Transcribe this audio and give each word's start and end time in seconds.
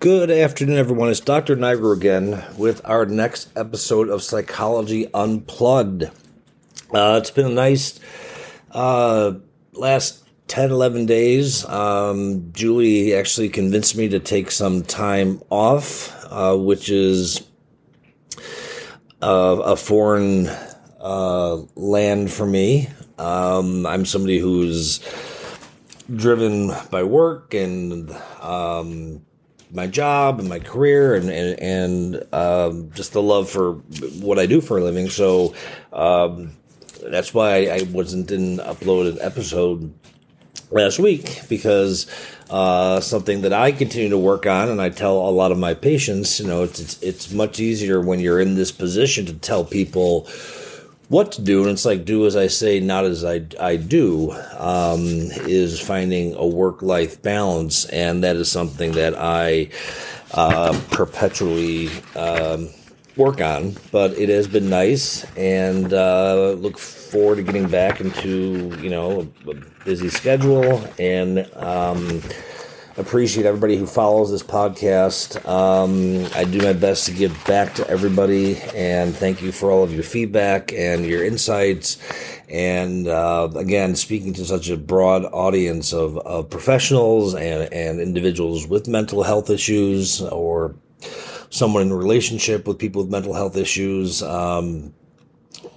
Good 0.00 0.30
afternoon, 0.30 0.78
everyone. 0.78 1.10
It's 1.10 1.20
Dr. 1.20 1.56
Niger 1.56 1.92
again 1.92 2.42
with 2.56 2.80
our 2.86 3.04
next 3.04 3.50
episode 3.54 4.08
of 4.08 4.22
Psychology 4.22 5.06
Unplugged. 5.12 6.04
Uh, 6.90 7.18
it's 7.20 7.30
been 7.30 7.44
a 7.44 7.50
nice 7.50 8.00
uh, 8.70 9.34
last 9.74 10.26
10, 10.48 10.70
11 10.70 11.04
days. 11.04 11.66
Um, 11.66 12.50
Julie 12.54 13.14
actually 13.14 13.50
convinced 13.50 13.94
me 13.94 14.08
to 14.08 14.18
take 14.18 14.50
some 14.50 14.82
time 14.84 15.42
off, 15.50 16.16
uh, 16.30 16.56
which 16.56 16.88
is 16.88 17.46
uh, 19.20 19.60
a 19.62 19.76
foreign 19.76 20.46
uh, 20.98 21.56
land 21.74 22.32
for 22.32 22.46
me. 22.46 22.88
Um, 23.18 23.84
I'm 23.84 24.06
somebody 24.06 24.38
who's 24.38 25.00
driven 26.16 26.72
by 26.90 27.02
work 27.02 27.52
and 27.52 28.10
um, 28.40 29.26
my 29.72 29.86
job 29.86 30.40
and 30.40 30.48
my 30.48 30.58
career 30.58 31.14
and 31.14 31.30
and, 31.30 31.60
and 31.60 32.34
um, 32.34 32.90
just 32.94 33.12
the 33.12 33.22
love 33.22 33.48
for 33.48 33.74
what 34.20 34.38
I 34.38 34.46
do 34.46 34.60
for 34.60 34.78
a 34.78 34.84
living. 34.84 35.08
So 35.08 35.54
um, 35.92 36.52
that's 37.02 37.32
why 37.32 37.66
I 37.66 37.82
wasn't 37.90 38.30
in 38.30 38.58
upload 38.58 39.10
an 39.10 39.18
episode 39.20 39.92
last 40.70 40.98
week 40.98 41.42
because 41.48 42.06
uh, 42.48 43.00
something 43.00 43.42
that 43.42 43.52
I 43.52 43.72
continue 43.72 44.10
to 44.10 44.18
work 44.18 44.46
on, 44.46 44.68
and 44.68 44.80
I 44.80 44.88
tell 44.90 45.18
a 45.18 45.30
lot 45.30 45.52
of 45.52 45.58
my 45.58 45.74
patients, 45.74 46.40
you 46.40 46.46
know, 46.46 46.62
it's 46.62 46.80
it's, 46.80 47.02
it's 47.02 47.32
much 47.32 47.60
easier 47.60 48.00
when 48.00 48.20
you're 48.20 48.40
in 48.40 48.54
this 48.54 48.72
position 48.72 49.26
to 49.26 49.34
tell 49.34 49.64
people 49.64 50.28
what 51.10 51.32
to 51.32 51.42
do, 51.42 51.62
and 51.62 51.72
it's 51.72 51.84
like 51.84 52.04
do 52.04 52.24
as 52.24 52.36
I 52.36 52.46
say, 52.46 52.78
not 52.78 53.04
as 53.04 53.24
I, 53.24 53.42
I 53.60 53.76
do, 53.76 54.30
um, 54.56 55.02
is 55.44 55.80
finding 55.80 56.34
a 56.36 56.46
work 56.46 56.82
life 56.82 57.20
balance, 57.20 57.84
and 57.86 58.22
that 58.24 58.36
is 58.36 58.50
something 58.50 58.92
that 58.92 59.14
I 59.18 59.70
uh, 60.32 60.80
perpetually 60.92 61.90
um, 62.14 62.70
work 63.16 63.40
on. 63.40 63.74
But 63.90 64.12
it 64.12 64.28
has 64.28 64.46
been 64.46 64.70
nice, 64.70 65.24
and 65.36 65.92
uh, 65.92 66.52
look 66.52 66.78
forward 66.78 67.36
to 67.36 67.42
getting 67.42 67.68
back 67.68 68.00
into 68.00 68.78
you 68.80 68.88
know 68.88 69.28
a 69.48 69.54
busy 69.84 70.08
schedule 70.08 70.82
and. 70.98 71.50
Um, 71.56 72.22
appreciate 73.00 73.46
everybody 73.46 73.76
who 73.76 73.86
follows 73.86 74.30
this 74.30 74.42
podcast. 74.42 75.44
Um, 75.48 76.30
I 76.34 76.44
do 76.44 76.58
my 76.58 76.74
best 76.74 77.06
to 77.06 77.12
give 77.12 77.36
back 77.46 77.74
to 77.76 77.88
everybody, 77.88 78.58
and 78.74 79.16
thank 79.16 79.42
you 79.42 79.50
for 79.50 79.70
all 79.70 79.82
of 79.82 79.92
your 79.92 80.02
feedback 80.02 80.72
and 80.72 81.04
your 81.06 81.24
insights. 81.24 81.96
And 82.48 83.08
uh, 83.08 83.48
again, 83.56 83.96
speaking 83.96 84.34
to 84.34 84.44
such 84.44 84.68
a 84.68 84.76
broad 84.76 85.24
audience 85.24 85.92
of, 85.92 86.18
of 86.18 86.50
professionals 86.50 87.34
and, 87.34 87.72
and 87.72 88.00
individuals 88.00 88.66
with 88.66 88.86
mental 88.86 89.22
health 89.22 89.50
issues 89.50 90.20
or 90.20 90.76
someone 91.48 91.82
in 91.82 91.90
a 91.90 91.96
relationship 91.96 92.68
with 92.68 92.78
people 92.78 93.02
with 93.02 93.10
mental 93.10 93.34
health 93.34 93.56
issues. 93.56 94.22
Um, 94.22 94.94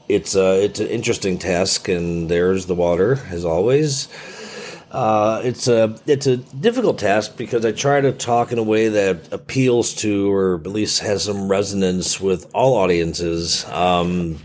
it's 0.09 0.35
a, 0.35 0.63
it's 0.63 0.79
an 0.79 0.87
interesting 0.87 1.39
task, 1.39 1.87
and 1.87 2.29
there's 2.29 2.65
the 2.65 2.75
water 2.75 3.19
as 3.29 3.45
always. 3.45 4.09
Uh, 4.93 5.41
it's 5.43 5.67
a 5.67 5.99
it's 6.05 6.27
a 6.27 6.37
difficult 6.37 6.99
task 6.99 7.35
because 7.35 7.65
I 7.65 7.71
try 7.71 7.99
to 7.99 8.11
talk 8.11 8.51
in 8.51 8.59
a 8.59 8.63
way 8.63 8.89
that 8.89 9.33
appeals 9.33 9.95
to 9.95 10.31
or 10.31 10.55
at 10.55 10.67
least 10.67 11.01
has 11.01 11.23
some 11.23 11.49
resonance 11.49 12.21
with 12.21 12.49
all 12.53 12.75
audiences. 12.75 13.65
Um, 13.71 14.37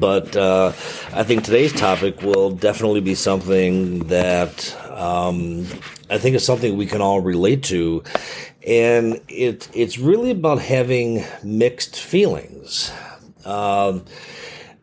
but 0.00 0.34
uh, 0.34 0.72
I 1.12 1.22
think 1.22 1.44
today's 1.44 1.72
topic 1.72 2.22
will 2.22 2.50
definitely 2.50 3.02
be 3.02 3.14
something 3.14 4.00
that 4.08 4.76
um, 4.90 5.66
I 6.10 6.18
think 6.18 6.34
is 6.34 6.44
something 6.44 6.76
we 6.76 6.86
can 6.86 7.00
all 7.00 7.20
relate 7.20 7.62
to, 7.64 8.02
and 8.66 9.20
it 9.28 9.68
it's 9.74 9.96
really 9.96 10.32
about 10.32 10.58
having 10.58 11.24
mixed 11.44 12.00
feelings. 12.00 12.92
Um, 13.44 14.04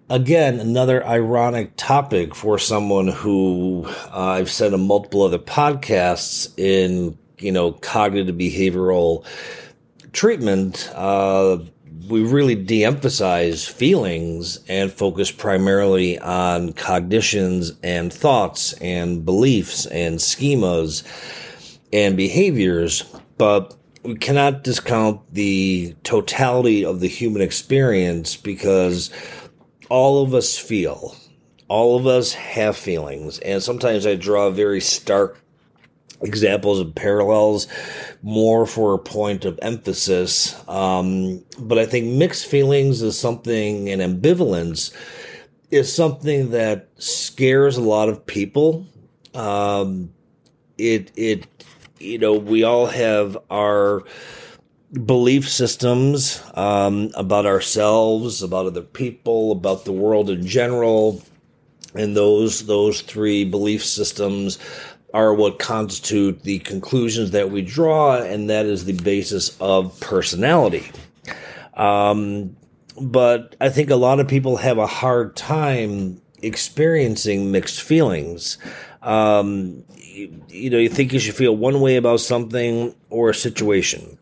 again, 0.10 0.60
another 0.60 1.06
ironic 1.06 1.74
topic 1.76 2.34
for 2.34 2.58
someone 2.58 3.08
who 3.08 3.86
uh, 4.12 4.36
I've 4.38 4.52
said 4.52 4.74
in 4.74 4.88
multiple 4.88 5.24
other 5.24 5.40
podcasts 5.40 6.52
in, 6.58 7.18
you 7.38 7.52
know, 7.52 7.74
cognitive 7.74 8.36
behavioral 8.36 9.24
treatment. 10.12 10.90
Uh, 10.96 11.60
we 12.08 12.24
really 12.24 12.56
de 12.56 12.84
emphasize 12.86 13.68
feelings 13.68 14.60
and 14.68 14.92
focus 14.92 15.32
primarily 15.32 16.18
on 16.20 16.74
cognitions 16.74 17.74
and 17.84 18.12
thoughts 18.12 18.74
and 18.74 19.24
beliefs 19.24 19.86
and 19.86 20.18
schemas 20.18 21.04
and 21.94 22.18
behaviors, 22.18 23.04
but 23.38 23.76
we 24.04 24.16
cannot 24.16 24.64
discount 24.64 25.22
the 25.34 25.96
totality 26.04 26.84
of 26.84 27.00
the 27.00 27.08
human 27.08 27.42
experience 27.42 28.36
because 28.36 29.12
all 29.90 30.24
of 30.24 30.34
us 30.34 30.58
feel. 30.58 31.16
All 31.68 31.98
of 31.98 32.08
us 32.08 32.34
have 32.34 32.78
feelings. 32.78 33.40
And 33.40 33.62
sometimes 33.62 34.08
I 34.08 34.16
draw 34.16 34.50
very 34.50 34.82
stark 34.82 35.40
examples 36.22 36.80
and 36.80 36.96
parallels 36.96 37.68
more 38.22 38.66
for 38.66 38.94
a 38.94 39.00
point 39.00 39.46
of 39.46 39.60
emphasis. 39.62 40.56
Um, 40.68 41.44
but 41.58 41.78
I 41.78 41.86
think 41.86 42.08
mixed 42.08 42.48
feelings 42.48 43.02
is 43.02 43.20
something, 43.20 43.90
and 43.90 44.02
ambivalence 44.02 44.94
is 45.72 45.94
something 45.94 46.52
that 46.52 46.90
scares 46.98 47.78
a 47.78 47.82
lot 47.82 48.10
of 48.10 48.26
people. 48.26 48.86
Um, 49.34 50.12
it, 50.78 51.12
it, 51.16 51.48
you 52.00 52.18
know, 52.18 52.34
we 52.34 52.64
all 52.64 52.88
have 52.88 53.38
our, 53.50 54.04
belief 54.92 55.50
systems 55.50 56.42
um, 56.56 57.12
about 57.16 57.46
ourselves, 57.46 58.42
about 58.42 58.66
other 58.66 58.82
people, 58.82 59.52
about 59.52 59.86
the 59.86 59.92
world 59.92 60.30
in 60.30 60.46
general, 60.46 61.22
and 61.94 62.16
those 62.16 62.66
those 62.66 63.02
three 63.02 63.46
belief 63.46 63.84
systems 63.84 64.60
are 65.14 65.34
what 65.34 65.58
constitute 65.58 66.44
the 66.44 66.60
conclusions 66.60 67.32
that 67.32 67.50
we 67.50 67.62
draw, 67.62 68.22
and 68.22 68.50
that 68.50 68.66
is 68.66 68.86
the 68.86 68.94
basis 68.94 69.58
of 69.60 70.00
personality. 70.00 70.92
Um, 71.76 72.56
but 73.02 73.56
I 73.62 73.70
think 73.70 73.90
a 73.90 73.96
lot 73.96 74.20
of 74.20 74.28
people 74.28 74.58
have 74.58 74.78
a 74.78 74.88
hard 74.88 75.36
time 75.36 76.22
experiencing 76.42 77.52
mixed 77.52 77.82
feelings. 77.82 78.58
Um, 79.02 79.84
you, 79.96 80.44
you 80.50 80.70
know, 80.70 80.78
you 80.78 80.90
think 80.90 81.14
you 81.14 81.20
should 81.20 81.36
feel 81.36 81.56
one 81.56 81.80
way 81.80 81.96
about 81.96 82.20
something 82.20 82.94
or 83.10 83.30
a 83.30 83.36
situation 83.36 84.19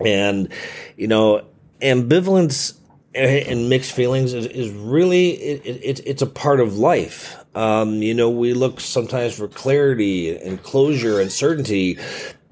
and, 0.00 0.48
you 0.96 1.06
know, 1.06 1.44
ambivalence 1.80 2.78
and 3.14 3.68
mixed 3.68 3.92
feelings 3.92 4.32
is, 4.32 4.46
is 4.46 4.70
really 4.72 5.30
it, 5.30 5.66
it, 5.66 6.00
it's 6.04 6.22
a 6.22 6.26
part 6.26 6.60
of 6.60 6.76
life. 6.78 7.36
Um, 7.54 8.02
you 8.02 8.14
know, 8.14 8.30
we 8.30 8.52
look 8.54 8.80
sometimes 8.80 9.36
for 9.36 9.46
clarity 9.46 10.36
and 10.36 10.60
closure 10.62 11.20
and 11.20 11.30
certainty, 11.30 11.98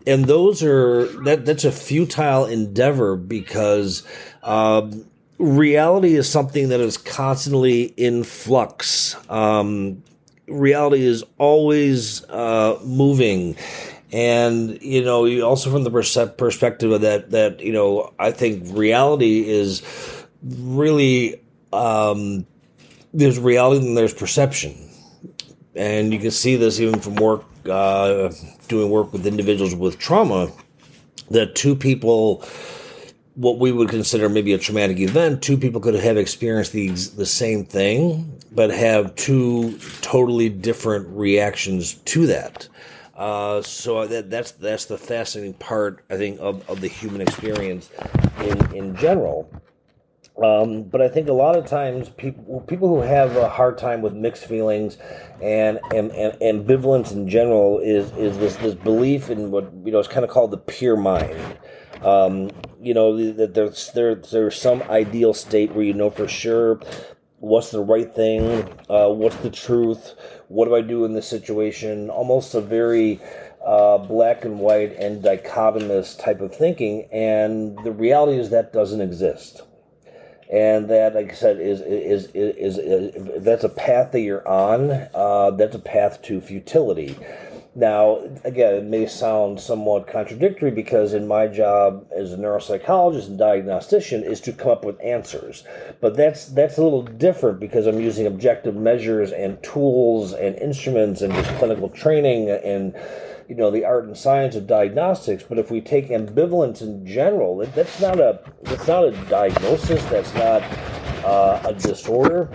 and 0.07 0.27
those 0.27 0.63
are 0.63 1.07
that 1.25 1.45
that's 1.45 1.65
a 1.65 1.73
futile 1.73 2.45
endeavor 2.45 3.17
because 3.17 4.07
um, 4.45 5.05
reality 5.39 6.15
is 6.15 6.29
something 6.29 6.69
that 6.69 6.81
is 6.81 6.97
constantly 6.97 7.83
in 7.83 8.23
flux. 8.23 9.17
Um, 9.29 10.05
reality 10.47 11.05
is 11.05 11.25
always 11.39 12.25
uh, 12.29 12.79
moving 12.85 13.57
and 14.13 14.81
you 14.83 15.03
know 15.03 15.41
also 15.41 15.71
from 15.71 15.85
the 15.85 15.91
perspective 16.37 16.91
of 16.93 17.01
that 17.01 17.31
that 17.31 17.61
you 17.61 17.73
know 17.73 18.13
i 18.19 18.31
think 18.31 18.63
reality 18.77 19.49
is 19.49 19.83
really 20.43 21.41
um, 21.73 22.47
there's 23.15 23.39
reality 23.39 23.87
and 23.87 23.97
there's 23.97 24.15
perception. 24.15 24.91
And 25.75 26.13
you 26.13 26.19
can 26.19 26.31
see 26.31 26.57
this 26.57 26.81
even 26.81 27.01
from 27.01 27.17
work 27.17 27.45
uh, 27.69 28.33
doing 28.69 28.91
work 28.91 29.13
with 29.13 29.27
individuals 29.27 29.75
with 29.75 29.99
trauma 29.99 30.51
that 31.31 31.55
two 31.55 31.75
people 31.75 32.45
what 33.35 33.59
we 33.59 33.73
would 33.73 33.89
consider 33.89 34.29
maybe 34.29 34.53
a 34.53 34.59
traumatic 34.59 34.99
event 34.99 35.41
two 35.41 35.57
people 35.57 35.81
could 35.81 35.95
have 35.95 36.17
experienced 36.19 36.73
the, 36.73 36.89
the 36.89 37.25
same 37.25 37.65
thing 37.65 38.39
but 38.51 38.71
have 38.71 39.15
two 39.15 39.79
totally 40.03 40.49
different 40.51 41.09
reactions 41.09 41.95
to 42.05 42.27
that 42.27 42.69
uh, 43.15 43.61
so 43.63 44.07
that, 44.07 44.31
that's 44.31 44.53
that's 44.53 44.87
the 44.87 44.99
fascinating 44.99 45.55
part, 45.55 46.05
I 46.09 46.17
think, 46.17 46.41
of, 46.41 46.69
of 46.69 46.81
the 46.81 46.89
human 46.89 47.21
experience 47.21 47.91
in 48.41 48.75
in 48.75 48.97
general. 48.97 49.51
Um, 50.43 50.85
but 50.85 51.03
I 51.03 51.09
think 51.09 51.29
a 51.29 51.33
lot 51.33 51.57
of 51.57 51.67
times 51.67 52.09
people 52.09 52.61
people 52.63 52.89
who 52.89 53.01
have 53.03 53.37
a 53.37 53.51
hard 53.51 53.77
time 53.77 54.01
with 54.01 54.15
mixed 54.15 54.47
feelings 54.47 54.97
and, 55.43 55.79
and, 55.95 56.11
and 56.13 56.33
ambivalence 56.41 57.13
in 57.13 57.29
general 57.29 57.81
is 57.81 58.11
is 58.13 58.39
this 58.39 58.57
this 58.57 58.75
belief 58.75 59.29
in 59.29 59.51
what 59.51 59.71
you 59.85 59.93
know 59.93 59.99
is 59.99 60.09
kind 60.09 60.25
of 60.25 60.31
called 60.31 60.51
the 60.51 60.59
pure 60.59 60.97
mind. 60.97 61.59
Um, 62.03 62.51
you 62.81 62.95
know 62.95 63.33
that 63.33 63.53
there's 63.53 63.93
there 63.93 64.15
there's 64.15 64.59
some 64.59 64.83
ideal 64.85 65.35
state 65.35 65.73
where 65.73 65.85
you 65.85 65.93
know 65.93 66.09
for 66.09 66.27
sure 66.27 66.81
what's 67.43 67.73
the 67.73 67.81
right 67.81 68.15
thing, 68.15 68.41
uh, 68.89 69.09
what's 69.09 69.37
the 69.37 69.51
truth, 69.51 70.15
what 70.53 70.67
do 70.67 70.75
I 70.75 70.83
do 70.83 71.05
in 71.05 71.15
this 71.15 71.27
situation? 71.27 72.11
Almost 72.11 72.55
a 72.55 72.61
very 72.61 73.21
uh, 73.65 73.99
black 73.99 74.45
and 74.45 74.59
white 74.59 74.95
and 74.97 75.23
dichotomous 75.23 76.19
type 76.23 76.41
of 76.41 76.55
thinking, 76.55 77.09
and 77.11 77.79
the 77.85 77.93
reality 77.93 78.39
is 78.39 78.51
that 78.51 78.73
doesn't 78.73 79.01
exist. 79.01 79.63
And 80.53 80.91
that, 80.91 81.15
like 81.15 81.31
I 81.31 81.35
said, 81.35 81.59
is 81.59 81.81
is 81.81 82.27
is, 82.35 82.77
is, 82.77 82.79
is 82.79 83.43
that's 83.43 83.65
a 83.65 83.71
path 83.71 84.13
that 84.13 84.21
you're 84.21 84.47
on. 84.47 84.91
Uh, 85.15 85.53
that's 85.53 85.75
a 85.75 85.79
path 85.79 86.21
to 86.23 86.43
futility. 86.43 87.17
Now, 87.75 88.19
again, 88.45 88.75
it 88.75 88.85
may 88.85 89.07
sound 89.07 89.59
somewhat 89.59 90.07
contradictory 90.07 90.71
because 90.71 91.15
in 91.15 91.27
my 91.27 91.47
job 91.47 92.07
as 92.15 92.33
a 92.33 92.37
neuropsychologist 92.37 93.29
and 93.29 93.39
diagnostician 93.39 94.23
is 94.23 94.43
to 94.43 94.53
come 94.53 94.73
up 94.73 94.85
with 94.85 95.01
answers. 95.01 95.65
But 96.03 96.15
that's 96.15 96.47
that's 96.47 96.77
a 96.77 96.83
little 96.83 97.03
different 97.03 97.61
because 97.61 97.87
I'm 97.87 97.99
using 97.99 98.27
objective 98.27 98.77
measures 98.77 99.33
and 99.33 99.63
tools 99.63 100.35
and 100.35 100.55
instruments 100.57 101.23
and 101.23 101.33
just 101.33 101.49
clinical 101.57 101.89
training 101.89 102.51
and 102.51 102.95
you 103.49 103.55
know 103.55 103.71
the 103.71 103.87
art 103.87 104.05
and 104.05 104.19
science 104.19 104.55
of 104.55 104.67
diagnostics. 104.67 105.43
But 105.43 105.59
if 105.59 105.71
we 105.71 105.81
take 105.81 106.11
ambivalence 106.11 106.83
in 106.83 107.07
general, 107.07 107.65
that's 107.75 108.01
not 108.03 108.21
a 108.21 108.41
that's 108.65 108.87
not 108.87 109.05
a 109.05 109.13
diagnosis. 109.31 110.05
That's 110.11 110.35
not 110.35 110.63
uh, 111.25 111.63
a 111.65 111.73
disorder 111.73 112.51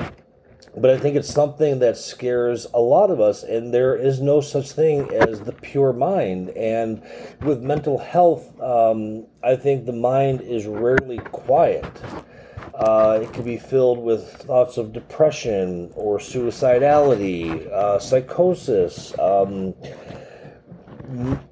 but 0.79 0.89
I 0.91 0.97
think 0.97 1.15
it's 1.15 1.33
something 1.33 1.79
that 1.79 1.97
scares 1.97 2.68
a 2.74 2.79
lot 2.79 3.09
of 3.09 3.19
us, 3.19 3.44
and 3.44 3.74
there 3.74 3.95
is 3.95 4.21
no 4.21 4.41
such 4.41 4.71
thing 4.71 5.12
as 5.13 5.41
the 5.41 5.51
pure 5.51 5.94
mind. 5.94 6.50
And 6.50 7.01
with 7.41 7.62
mental 7.62 7.97
health, 7.97 8.59
um, 8.62 9.25
I 9.44 9.56
think 9.56 9.85
the 9.85 9.94
mind 9.94 10.41
is 10.41 10.65
rarely 10.65 11.18
quiet. 11.18 11.85
Uh, 12.75 13.19
it 13.24 13.33
can 13.33 13.44
be 13.44 13.57
filled 13.57 13.97
with 13.97 14.31
thoughts 14.44 14.77
of 14.77 14.94
depression 14.94 15.91
or 15.95 16.19
suicidality, 16.19 17.68
uh, 17.71 17.97
psychosis, 17.97 19.18
um, 19.18 19.74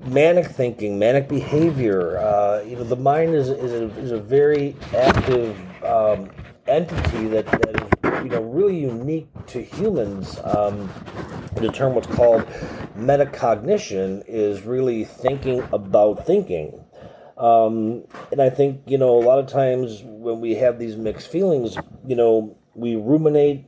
manic 0.05 0.45
thinking, 0.45 0.99
manic 0.99 1.27
behavior. 1.27 2.19
Uh, 2.19 2.61
you 2.61 2.75
know, 2.75 2.83
the 2.83 2.95
mind 2.95 3.33
is, 3.33 3.49
is, 3.49 3.71
a, 3.71 3.85
is 3.99 4.11
a 4.11 4.19
very 4.19 4.75
active 4.93 5.57
um, 5.83 6.29
entity 6.67 7.27
that, 7.27 7.45
that 7.45 7.81
is 7.81 8.23
you 8.23 8.29
know 8.29 8.41
really 8.41 8.79
unique 8.79 9.27
to 9.47 9.61
humans. 9.61 10.39
Um, 10.43 10.91
the 11.55 11.71
term 11.71 11.93
what's 11.95 12.07
called 12.07 12.45
metacognition 12.97 14.23
is 14.27 14.63
really 14.63 15.05
thinking 15.05 15.63
about 15.71 16.25
thinking. 16.25 16.83
Um, 17.37 18.03
and 18.31 18.41
I 18.41 18.49
think 18.49 18.81
you 18.87 18.97
know 18.97 19.17
a 19.17 19.23
lot 19.23 19.39
of 19.39 19.47
times 19.47 20.01
when 20.03 20.41
we 20.41 20.55
have 20.55 20.79
these 20.79 20.95
mixed 20.95 21.27
feelings, 21.27 21.77
you 22.05 22.15
know, 22.15 22.57
we 22.73 22.95
ruminate, 22.95 23.65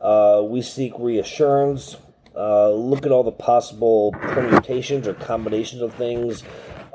uh, 0.00 0.42
we 0.44 0.62
seek 0.62 0.92
reassurance, 0.98 1.96
uh, 2.34 2.70
look 2.70 3.06
at 3.06 3.12
all 3.12 3.22
the 3.22 3.32
possible 3.32 4.12
permutations 4.12 5.06
or 5.06 5.14
combinations 5.14 5.82
of 5.82 5.94
things, 5.94 6.42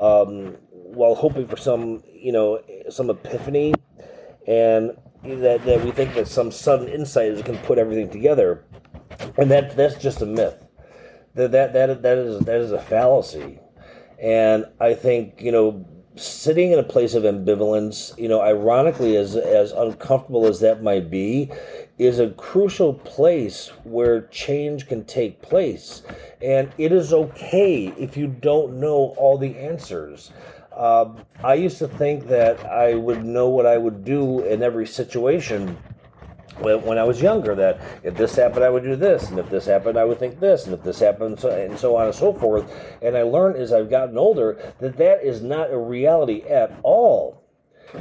um, 0.00 0.56
while 0.72 1.14
hoping 1.14 1.46
for 1.46 1.56
some 1.56 2.02
you 2.12 2.32
know 2.32 2.60
some 2.90 3.08
epiphany. 3.08 3.74
And 4.46 4.96
that, 5.22 5.64
that 5.64 5.84
we 5.84 5.90
think 5.92 6.14
that 6.14 6.28
some 6.28 6.50
sudden 6.50 6.88
insight 6.88 7.26
is 7.26 7.42
can 7.42 7.58
put 7.58 7.78
everything 7.78 8.10
together, 8.10 8.64
and 9.36 9.50
that 9.50 9.76
that's 9.76 9.96
just 9.96 10.22
a 10.22 10.26
myth. 10.26 10.66
That 11.34 11.52
that 11.52 11.72
that 11.72 12.02
that 12.02 12.18
is 12.18 12.40
that 12.40 12.60
is 12.60 12.72
a 12.72 12.80
fallacy, 12.80 13.58
and 14.20 14.66
I 14.80 14.94
think 14.94 15.40
you 15.40 15.52
know 15.52 15.86
sitting 16.16 16.72
in 16.72 16.78
a 16.78 16.82
place 16.82 17.14
of 17.14 17.22
ambivalence, 17.22 18.16
you 18.18 18.28
know, 18.28 18.42
ironically, 18.42 19.16
as 19.16 19.36
as 19.36 19.72
uncomfortable 19.72 20.46
as 20.46 20.60
that 20.60 20.82
might 20.82 21.10
be, 21.10 21.50
is 21.98 22.18
a 22.18 22.30
crucial 22.30 22.94
place 22.94 23.68
where 23.84 24.22
change 24.28 24.88
can 24.88 25.04
take 25.04 25.40
place, 25.40 26.02
and 26.40 26.70
it 26.78 26.92
is 26.92 27.12
okay 27.12 27.94
if 27.98 28.16
you 28.16 28.26
don't 28.26 28.78
know 28.78 29.14
all 29.16 29.38
the 29.38 29.56
answers. 29.56 30.32
Um, 30.76 31.24
I 31.42 31.54
used 31.54 31.78
to 31.78 31.88
think 31.88 32.26
that 32.28 32.64
I 32.66 32.94
would 32.94 33.24
know 33.24 33.48
what 33.48 33.66
I 33.66 33.76
would 33.76 34.04
do 34.04 34.40
in 34.44 34.62
every 34.62 34.86
situation 34.86 35.76
when, 36.58 36.82
when 36.82 36.98
I 36.98 37.04
was 37.04 37.20
younger. 37.20 37.54
That 37.54 37.80
if 38.02 38.16
this 38.16 38.34
happened, 38.36 38.64
I 38.64 38.70
would 38.70 38.82
do 38.82 38.96
this, 38.96 39.30
and 39.30 39.38
if 39.38 39.50
this 39.50 39.66
happened, 39.66 39.98
I 39.98 40.04
would 40.04 40.18
think 40.18 40.40
this, 40.40 40.64
and 40.64 40.74
if 40.74 40.82
this 40.82 40.98
happened, 40.98 41.40
so, 41.40 41.50
and 41.50 41.78
so 41.78 41.96
on 41.96 42.06
and 42.06 42.14
so 42.14 42.32
forth. 42.32 42.72
And 43.02 43.16
I 43.16 43.22
learned 43.22 43.56
as 43.56 43.72
I've 43.72 43.90
gotten 43.90 44.16
older 44.16 44.72
that 44.80 44.96
that 44.96 45.24
is 45.24 45.42
not 45.42 45.70
a 45.70 45.78
reality 45.78 46.42
at 46.42 46.72
all. 46.82 47.41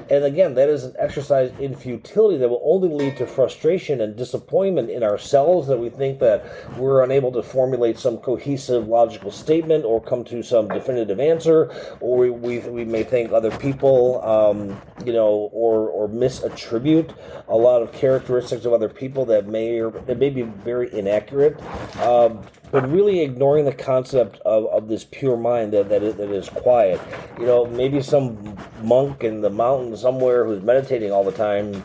And 0.10 0.24
again, 0.24 0.56
that 0.56 0.70
is 0.70 0.84
an 0.84 0.96
exercise 0.98 1.52
in 1.60 1.76
futility 1.76 2.38
that 2.38 2.50
will 2.50 2.62
only 2.64 2.90
lead 2.90 3.18
to 3.18 3.28
frustration 3.28 4.02
and 4.02 4.16
disappointment 4.16 4.90
in 4.90 5.04
ourselves 5.04 5.68
that 5.68 5.78
we 5.78 5.90
think 5.90 6.20
that 6.20 6.46
we're 6.78 7.04
unable 7.04 7.32
to 7.34 7.44
formulate 7.44 7.98
some 7.98 8.18
cohesive 8.18 8.88
logical 8.88 9.32
statement 9.32 9.86
or 9.86 10.02
come 10.02 10.24
to 10.26 10.42
some 10.44 10.68
definitive 10.68 11.20
answer, 11.20 11.72
or 12.00 12.18
we, 12.18 12.30
we, 12.30 12.60
we 12.60 12.86
may 12.86 13.04
think 13.04 13.32
other 13.32 13.52
people, 13.58 14.22
um, 14.24 14.80
you 15.06 15.14
know, 15.14 15.50
or, 15.52 15.90
or 15.90 16.08
misattribute 16.08 17.16
a 17.48 17.56
lot 17.56 17.82
of 17.82 17.92
characteristics 17.92 18.66
of 18.66 18.74
other 18.74 18.90
people 18.90 19.26
that 19.26 19.48
may 19.48 19.80
or 19.80 19.92
that 19.92 20.18
may 20.18 20.30
be 20.30 20.42
very 20.42 20.92
inaccurate. 20.94 21.62
Um, 22.00 22.42
but 22.72 22.90
really 22.90 23.22
ignoring 23.22 23.66
the 23.66 23.74
concept 23.74 24.40
of, 24.46 24.66
of 24.68 24.88
this 24.88 25.04
pure 25.04 25.38
mind 25.38 25.74
that, 25.74 25.90
that, 25.90 26.02
is, 26.02 26.16
that 26.16 26.32
is 26.32 26.50
quiet. 26.50 27.00
You 27.40 27.46
know, 27.46 27.66
maybe 27.66 28.02
some 28.02 28.58
monk 28.82 29.24
in 29.24 29.42
the 29.42 29.50
mountain 29.50 29.96
somewhere 29.98 30.46
who's 30.46 30.64
meditating 30.64 31.12
all 31.12 31.24
the 31.24 31.32
time, 31.32 31.84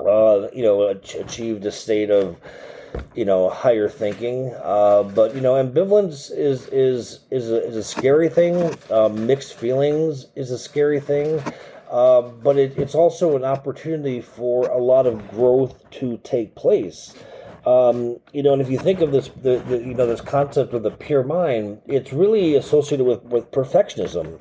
uh, 0.00 0.48
you 0.54 0.62
know, 0.62 0.88
achieved 0.88 1.64
a 1.66 1.72
state 1.72 2.10
of, 2.10 2.36
you 3.14 3.24
know, 3.26 3.50
higher 3.50 3.88
thinking. 3.88 4.54
Uh, 4.62 5.02
but 5.02 5.34
you 5.34 5.40
know, 5.40 5.54
ambivalence 5.54 6.30
is 6.30 6.66
is 6.68 7.20
is 7.30 7.50
a, 7.50 7.66
is 7.66 7.76
a 7.76 7.84
scary 7.84 8.28
thing. 8.28 8.74
Uh, 8.90 9.08
mixed 9.08 9.54
feelings 9.54 10.26
is 10.34 10.50
a 10.50 10.58
scary 10.58 11.00
thing. 11.00 11.42
Uh, 11.90 12.22
but 12.22 12.56
it, 12.56 12.76
it's 12.78 12.94
also 12.94 13.36
an 13.36 13.44
opportunity 13.44 14.20
for 14.20 14.66
a 14.68 14.78
lot 14.78 15.06
of 15.06 15.28
growth 15.30 15.88
to 15.90 16.18
take 16.24 16.54
place. 16.54 17.14
Um, 17.66 18.20
you 18.32 18.44
know, 18.44 18.52
and 18.52 18.62
if 18.62 18.70
you 18.70 18.78
think 18.78 19.00
of 19.00 19.10
this, 19.10 19.28
the, 19.42 19.58
the, 19.66 19.78
you 19.78 19.92
know, 19.92 20.06
this 20.06 20.20
concept 20.20 20.72
of 20.72 20.84
the 20.84 20.92
pure 20.92 21.24
mind, 21.24 21.80
it's 21.86 22.12
really 22.12 22.54
associated 22.54 23.04
with 23.04 23.24
with 23.24 23.50
perfectionism, 23.50 24.38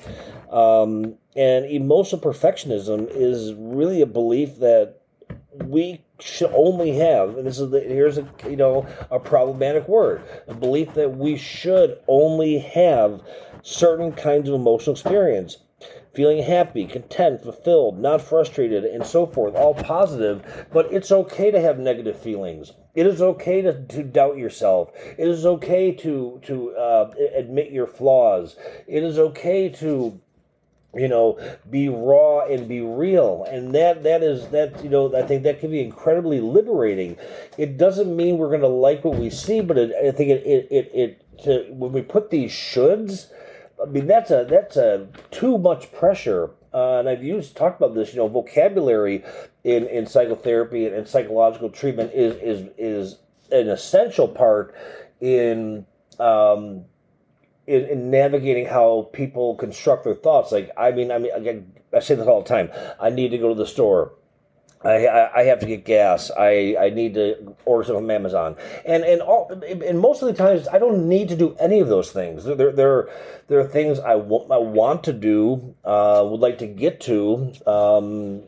um, 0.54 1.16
and 1.36 1.66
emotional 1.66 2.22
perfectionism 2.22 3.07
is 3.10 3.54
really 3.56 4.01
a 4.01 4.06
belief 4.06 4.60
that 4.60 5.01
we 5.63 6.04
should 6.19 6.51
only 6.54 6.92
have, 6.98 7.36
and 7.36 7.48
this 7.48 7.57
is 7.57 7.72
the, 7.72 7.80
here's 7.80 8.19
a 8.19 8.30
you 8.48 8.57
know 8.57 8.86
a 9.10 9.19
problematic 9.19 9.88
word, 9.88 10.21
a 10.48 10.54
belief 10.54 10.94
that 10.94 11.18
we 11.18 11.36
should 11.36 11.98
only 12.07 12.60
have 12.60 13.21
certain 13.63 14.12
kinds 14.12 14.48
of 14.48 14.54
emotional 14.54 14.94
experience 14.94 15.57
feeling 16.13 16.44
happy, 16.44 16.86
content, 16.86 17.42
fulfilled, 17.42 18.00
not 18.00 18.21
frustrated, 18.21 18.85
and 18.85 19.06
so 19.06 19.26
forth, 19.26 19.56
all 19.56 19.73
positive. 19.73 20.68
But 20.71 20.94
it's 20.94 21.11
okay 21.11 21.52
to 21.52 21.59
have 21.59 21.78
negative 21.78 22.18
feelings. 22.18 22.71
It 22.95 23.06
is 23.06 23.21
okay 23.21 23.61
to, 23.61 23.83
to 23.85 24.04
doubt 24.04 24.37
yourself. 24.37 24.92
It 25.18 25.28
is 25.28 25.45
okay 25.45 25.92
to 25.92 26.40
to 26.44 26.71
uh, 26.75 27.11
admit 27.35 27.71
your 27.71 27.87
flaws. 27.87 28.56
It 28.87 29.04
is 29.04 29.19
okay 29.19 29.69
to 29.69 30.19
you 30.95 31.07
know 31.09 31.37
be 31.69 31.90
raw 31.90 32.45
and 32.45 32.69
be 32.69 32.80
real 32.80 33.45
and 33.52 33.75
that 33.75 34.04
that 34.04 34.23
is 34.23 34.47
that 34.47 34.81
you 34.81 34.90
know 34.90 35.14
i 35.14 35.21
think 35.21 35.44
that 35.44 35.59
can 35.59 35.69
be 35.69 35.81
incredibly 35.81 36.40
liberating 36.40 37.18
it 37.57 37.78
doesn't 37.78 38.16
mean 38.16 38.37
we're 38.37 38.47
going 38.47 38.61
to 38.61 38.68
like 38.68 39.04
what 39.04 39.19
we 39.19 39.30
see 39.30 39.59
but 39.59 39.78
it, 39.78 39.92
i 39.94 40.09
think 40.09 40.30
it 40.30 40.45
it 40.45 40.68
it, 40.71 40.92
it 40.94 41.44
to, 41.44 41.66
when 41.73 41.92
we 41.92 42.02
put 42.02 42.30
these 42.30 42.49
shoulds 42.49 43.28
I 43.81 43.85
mean, 43.85 44.07
that's 44.07 44.31
a 44.31 44.45
that's 44.49 44.78
a 44.78 45.07
too 45.31 45.57
much 45.57 45.92
pressure. 45.92 46.52
Uh, 46.76 47.00
and 47.00 47.08
I've 47.08 47.24
used 47.24 47.56
talked 47.56 47.82
about 47.82 47.96
this. 47.96 48.12
You 48.12 48.18
know, 48.18 48.28
vocabulary 48.28 49.24
in, 49.64 49.88
in 49.88 50.06
psychotherapy 50.06 50.86
and, 50.86 50.94
and 50.94 51.08
psychological 51.08 51.70
treatment 51.70 52.12
is 52.14 52.36
is 52.42 52.70
is 52.78 53.18
an 53.50 53.70
essential 53.70 54.28
part 54.28 54.76
in 55.22 55.86
um, 56.20 56.84
in, 57.66 57.86
in, 57.86 58.12
navigating 58.12 58.66
how 58.66 59.10
people 59.14 59.56
construct 59.56 60.04
their 60.04 60.16
thoughts. 60.16 60.52
Like, 60.52 60.70
I 60.76 60.92
mean, 60.92 61.12
I 61.12 61.18
mean, 61.20 61.32
I, 61.34 61.96
I 61.96 62.00
say 62.02 62.16
this 62.16 62.28
all 62.28 62.42
the 62.42 62.50
time. 62.50 62.70
I 63.00 63.10
need 63.10 63.30
to 63.30 63.38
go 63.38 63.50
to 63.50 63.56
the 63.56 63.66
store. 63.66 64.12
I, 64.84 65.30
I 65.34 65.44
have 65.46 65.60
to 65.60 65.66
get 65.66 65.86
gas. 65.86 66.30
I, 66.38 66.76
I 66.80 66.90
need 66.92 67.16
to 67.16 67.56
order 67.66 67.84
something 67.86 68.04
from 68.04 68.12
Amazon, 68.12 68.56
and 68.86 69.04
and 69.04 69.22
all 69.22 69.50
and 69.64 70.00
most 70.00 70.22
of 70.22 70.28
the 70.28 70.34
times 70.34 70.68
I 70.68 70.78
don't 70.78 71.10
need 71.10 71.30
to 71.30 71.36
do 71.36 71.56
any 71.60 71.80
of 71.80 71.88
those 71.88 72.12
things. 72.12 72.44
There 72.44 72.72
there 72.72 73.10
there 73.48 73.60
are 73.60 73.68
things 73.68 74.00
I 74.00 74.16
want 74.16 74.52
I 74.52 74.58
want 74.58 75.04
to 75.06 75.14
do, 75.14 75.76
uh, 75.84 76.28
would 76.30 76.40
like 76.40 76.60
to 76.60 76.68
get 76.68 77.02
to. 77.02 77.54
Um, 77.66 78.44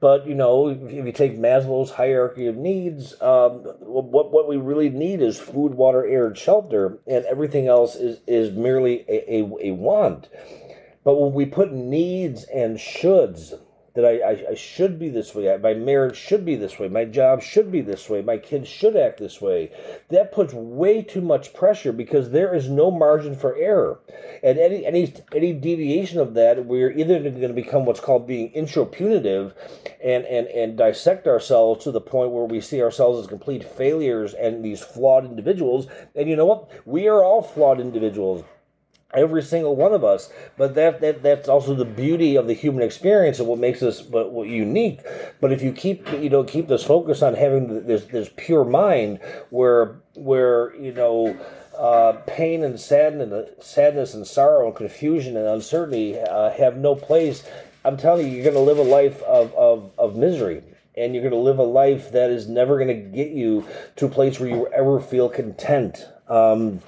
but 0.00 0.26
you 0.26 0.34
know, 0.34 0.68
if 0.68 0.92
you 0.92 1.12
take 1.12 1.38
Maslow's 1.38 1.90
hierarchy 1.90 2.46
of 2.46 2.56
needs, 2.56 3.20
um, 3.20 3.64
what 3.80 4.30
what 4.32 4.48
we 4.48 4.56
really 4.56 4.90
need 4.90 5.20
is 5.20 5.38
food, 5.38 5.74
water, 5.74 6.06
air, 6.06 6.26
and 6.26 6.36
shelter, 6.36 6.98
and 7.06 7.24
everything 7.24 7.68
else 7.68 7.96
is 7.96 8.20
is 8.26 8.54
merely 8.54 9.04
a, 9.08 9.40
a, 9.40 9.68
a 9.68 9.70
want. 9.72 10.28
But 11.04 11.16
when 11.16 11.34
we 11.34 11.44
put 11.44 11.72
needs 11.72 12.44
and 12.44 12.78
shoulds 12.78 13.52
that 13.94 14.04
I, 14.04 14.18
I, 14.18 14.50
I 14.50 14.54
should 14.54 14.98
be 14.98 15.08
this 15.08 15.34
way, 15.34 15.56
my 15.56 15.74
marriage 15.74 16.16
should 16.16 16.44
be 16.44 16.56
this 16.56 16.78
way, 16.78 16.88
my 16.88 17.04
job 17.04 17.42
should 17.42 17.70
be 17.70 17.80
this 17.80 18.10
way, 18.10 18.22
my 18.22 18.38
kids 18.38 18.68
should 18.68 18.96
act 18.96 19.18
this 19.18 19.40
way. 19.40 19.70
That 20.10 20.32
puts 20.32 20.52
way 20.52 21.02
too 21.02 21.20
much 21.20 21.54
pressure 21.54 21.92
because 21.92 22.30
there 22.30 22.54
is 22.54 22.68
no 22.68 22.90
margin 22.90 23.36
for 23.36 23.56
error. 23.56 24.00
And 24.42 24.58
any 24.58 24.84
any 24.84 25.14
any 25.34 25.52
deviation 25.52 26.18
of 26.18 26.34
that, 26.34 26.66
we're 26.66 26.90
either 26.90 27.20
going 27.20 27.40
to 27.40 27.54
become 27.54 27.84
what's 27.84 28.00
called 28.00 28.26
being 28.26 28.52
intropunitive 28.52 29.54
and, 30.02 30.24
and, 30.24 30.48
and 30.48 30.76
dissect 30.76 31.26
ourselves 31.28 31.84
to 31.84 31.92
the 31.92 32.00
point 32.00 32.32
where 32.32 32.44
we 32.44 32.60
see 32.60 32.82
ourselves 32.82 33.20
as 33.20 33.26
complete 33.26 33.64
failures 33.64 34.34
and 34.34 34.64
these 34.64 34.80
flawed 34.80 35.24
individuals. 35.24 35.86
And 36.16 36.28
you 36.28 36.36
know 36.36 36.46
what? 36.46 36.68
We 36.86 37.06
are 37.08 37.22
all 37.22 37.42
flawed 37.42 37.80
individuals 37.80 38.44
every 39.14 39.42
single 39.42 39.76
one 39.76 39.92
of 39.92 40.04
us 40.04 40.30
but 40.56 40.74
that, 40.74 41.00
that 41.00 41.22
that's 41.22 41.48
also 41.48 41.74
the 41.74 41.84
beauty 41.84 42.36
of 42.36 42.46
the 42.46 42.52
human 42.52 42.82
experience 42.82 43.38
and 43.38 43.48
what 43.48 43.58
makes 43.58 43.82
us 43.82 44.02
but 44.02 44.32
what 44.32 44.48
unique 44.48 45.00
but 45.40 45.52
if 45.52 45.62
you 45.62 45.72
keep 45.72 46.10
you 46.12 46.30
know 46.30 46.44
keep 46.44 46.68
this 46.68 46.84
focus 46.84 47.22
on 47.22 47.34
having 47.34 47.86
this 47.86 48.04
this 48.04 48.30
pure 48.36 48.64
mind 48.64 49.18
where 49.50 49.96
where 50.14 50.74
you 50.76 50.92
know 50.92 51.36
uh, 51.78 52.12
pain 52.26 52.62
and 52.62 52.78
sadness, 52.78 53.50
sadness 53.60 54.14
and 54.14 54.26
sorrow 54.26 54.68
and 54.68 54.76
confusion 54.76 55.36
and 55.36 55.46
uncertainty 55.46 56.18
uh, 56.18 56.50
have 56.50 56.76
no 56.76 56.94
place. 56.94 57.42
I'm 57.84 57.96
telling 57.96 58.26
you, 58.28 58.32
you're 58.32 58.44
going 58.44 58.54
to 58.54 58.60
live 58.60 58.78
a 58.78 58.82
life 58.82 59.20
of, 59.22 59.52
of, 59.54 59.90
of 59.98 60.16
misery 60.16 60.62
and 60.96 61.14
you're 61.14 61.22
going 61.22 61.32
to 61.32 61.38
live 61.38 61.58
a 61.58 61.64
life 61.64 62.12
that 62.12 62.30
is 62.30 62.48
never 62.48 62.76
going 62.76 62.88
to 62.88 63.16
get 63.16 63.30
you 63.30 63.66
to 63.96 64.06
a 64.06 64.08
place 64.08 64.38
where 64.38 64.48
you 64.48 64.66
ever 64.68 65.00
feel 65.00 65.28
content. 65.28 66.06
Um, 66.28 66.80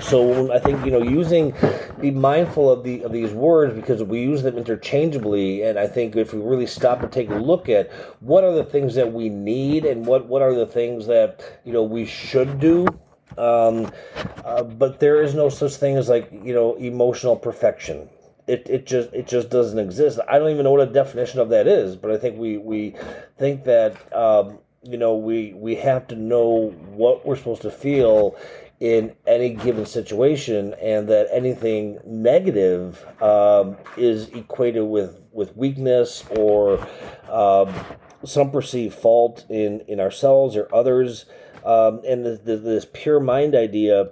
so 0.00 0.52
I 0.52 0.58
think 0.58 0.84
you 0.84 0.90
know 0.90 1.02
using 1.02 1.54
be 2.00 2.10
mindful 2.10 2.70
of 2.70 2.84
the 2.84 3.02
of 3.02 3.12
these 3.12 3.32
words 3.32 3.74
because 3.74 4.02
we 4.02 4.20
use 4.20 4.42
them 4.42 4.56
interchangeably, 4.56 5.62
and 5.62 5.78
I 5.78 5.86
think 5.86 6.16
if 6.16 6.32
we 6.32 6.40
really 6.40 6.66
stop 6.66 7.02
and 7.02 7.10
take 7.10 7.30
a 7.30 7.34
look 7.34 7.68
at 7.68 7.90
what 8.20 8.44
are 8.44 8.52
the 8.52 8.64
things 8.64 8.94
that 8.94 9.12
we 9.12 9.28
need 9.28 9.84
and 9.84 10.06
what 10.06 10.26
what 10.26 10.42
are 10.42 10.54
the 10.54 10.66
things 10.66 11.06
that 11.06 11.60
you 11.64 11.72
know 11.72 11.82
we 11.82 12.04
should 12.06 12.60
do. 12.60 12.86
Um, 13.36 13.90
uh, 14.44 14.62
but 14.62 15.00
there 15.00 15.20
is 15.22 15.34
no 15.34 15.48
such 15.48 15.74
thing 15.74 15.96
as 15.96 16.08
like 16.08 16.30
you 16.32 16.54
know 16.54 16.74
emotional 16.76 17.36
perfection. 17.36 18.08
It, 18.46 18.66
it 18.68 18.86
just 18.86 19.12
it 19.12 19.26
just 19.26 19.48
doesn't 19.48 19.78
exist. 19.78 20.18
I 20.28 20.38
don't 20.38 20.50
even 20.50 20.64
know 20.64 20.72
what 20.72 20.88
a 20.88 20.92
definition 20.92 21.40
of 21.40 21.48
that 21.48 21.66
is, 21.66 21.96
but 21.96 22.10
I 22.10 22.18
think 22.18 22.38
we 22.38 22.58
we 22.58 22.94
think 23.38 23.64
that 23.64 24.12
um, 24.14 24.58
you 24.82 24.98
know 24.98 25.16
we 25.16 25.54
we 25.54 25.74
have 25.76 26.06
to 26.08 26.14
know 26.14 26.74
what 26.94 27.26
we're 27.26 27.36
supposed 27.36 27.62
to 27.62 27.70
feel 27.70 28.36
in 28.84 29.16
any 29.26 29.48
given 29.48 29.86
situation, 29.86 30.74
and 30.74 31.08
that 31.08 31.26
anything 31.32 31.98
negative 32.04 33.02
um, 33.22 33.78
is 33.96 34.28
equated 34.34 34.84
with 34.84 35.22
with 35.32 35.56
weakness 35.56 36.22
or 36.36 36.86
um, 37.30 37.72
some 38.26 38.50
perceived 38.50 38.94
fault 38.94 39.46
in 39.48 39.80
in 39.88 40.00
ourselves 40.00 40.54
or 40.54 40.68
others. 40.74 41.24
Um, 41.64 42.02
and 42.06 42.26
the, 42.26 42.38
the, 42.44 42.58
this 42.58 42.86
pure 42.92 43.20
mind 43.20 43.54
idea 43.54 44.10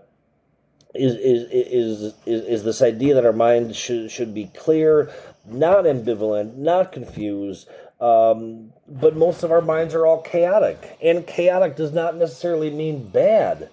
is, 0.95 1.17
is 1.17 1.51
is 1.51 2.15
is 2.25 2.45
is 2.47 2.65
this 2.65 2.81
idea 2.81 3.13
that 3.13 3.27
our 3.27 3.35
mind 3.35 3.77
should 3.77 4.11
should 4.11 4.33
be 4.33 4.47
clear, 4.57 5.13
not 5.47 5.85
ambivalent, 5.85 6.57
not 6.57 6.93
confused. 6.93 7.69
Um, 8.01 8.73
but 8.89 9.17
most 9.17 9.43
of 9.43 9.53
our 9.53 9.61
minds 9.61 9.95
are 9.95 10.07
all 10.07 10.23
chaotic, 10.23 10.97
and 11.03 11.27
chaotic 11.27 11.77
does 11.77 11.93
not 11.93 12.17
necessarily 12.17 12.71
mean 12.71 13.07
bad 13.11 13.69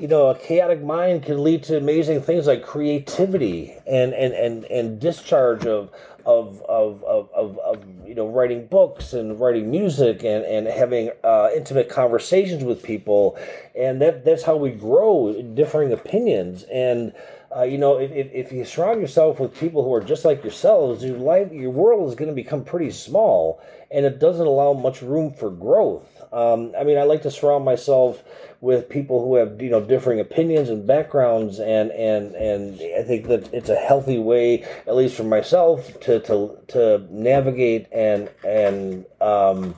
you 0.00 0.08
know, 0.08 0.28
a 0.28 0.34
chaotic 0.34 0.82
mind 0.82 1.24
can 1.24 1.44
lead 1.44 1.62
to 1.64 1.76
amazing 1.76 2.22
things 2.22 2.46
like 2.46 2.62
creativity 2.62 3.74
and 3.86 4.14
and 4.14 4.32
and, 4.32 4.64
and 4.64 4.98
discharge 4.98 5.66
of 5.66 5.90
of, 6.24 6.62
of, 6.62 7.04
of, 7.04 7.28
of, 7.34 7.58
of 7.58 7.84
you 8.06 8.14
know 8.14 8.26
writing 8.26 8.66
books 8.66 9.12
and 9.12 9.38
writing 9.38 9.70
music 9.70 10.24
and, 10.24 10.44
and 10.44 10.66
having 10.66 11.10
uh, 11.22 11.50
intimate 11.54 11.90
conversations 11.90 12.64
with 12.64 12.82
people. 12.82 13.38
And 13.74 14.00
that 14.00 14.24
that's 14.24 14.42
how 14.42 14.56
we 14.56 14.70
grow 14.70 15.34
differing 15.54 15.92
opinions. 15.92 16.62
And 16.64 17.12
uh, 17.54 17.64
you 17.64 17.76
know 17.76 17.98
if, 17.98 18.10
if 18.10 18.52
you 18.52 18.64
surround 18.64 19.02
yourself 19.02 19.38
with 19.38 19.54
people 19.54 19.84
who 19.84 19.92
are 19.92 20.02
just 20.02 20.24
like 20.24 20.42
yourselves 20.44 21.02
your 21.02 21.18
life 21.18 21.50
your 21.50 21.70
world 21.70 22.08
is 22.08 22.14
going 22.14 22.28
to 22.28 22.34
become 22.34 22.62
pretty 22.62 22.92
small 22.92 23.60
and 23.90 24.06
it 24.06 24.20
doesn't 24.20 24.46
allow 24.46 24.72
much 24.72 25.02
room 25.02 25.32
for 25.32 25.50
growth 25.50 26.19
um, 26.32 26.72
i 26.78 26.84
mean 26.84 26.98
i 26.98 27.02
like 27.02 27.22
to 27.22 27.30
surround 27.30 27.64
myself 27.64 28.22
with 28.60 28.88
people 28.90 29.24
who 29.24 29.36
have 29.36 29.60
you 29.60 29.70
know 29.70 29.80
differing 29.80 30.20
opinions 30.20 30.68
and 30.68 30.86
backgrounds 30.86 31.58
and 31.58 31.90
and 31.92 32.34
and 32.34 32.74
I 32.74 33.02
think 33.02 33.26
that 33.28 33.52
it's 33.54 33.70
a 33.70 33.76
healthy 33.76 34.18
way 34.18 34.62
at 34.86 34.94
least 34.94 35.16
for 35.16 35.24
myself 35.24 35.98
to 36.00 36.20
to 36.20 36.58
to 36.68 37.06
navigate 37.10 37.86
and 37.90 38.28
and 38.44 39.06
um, 39.20 39.76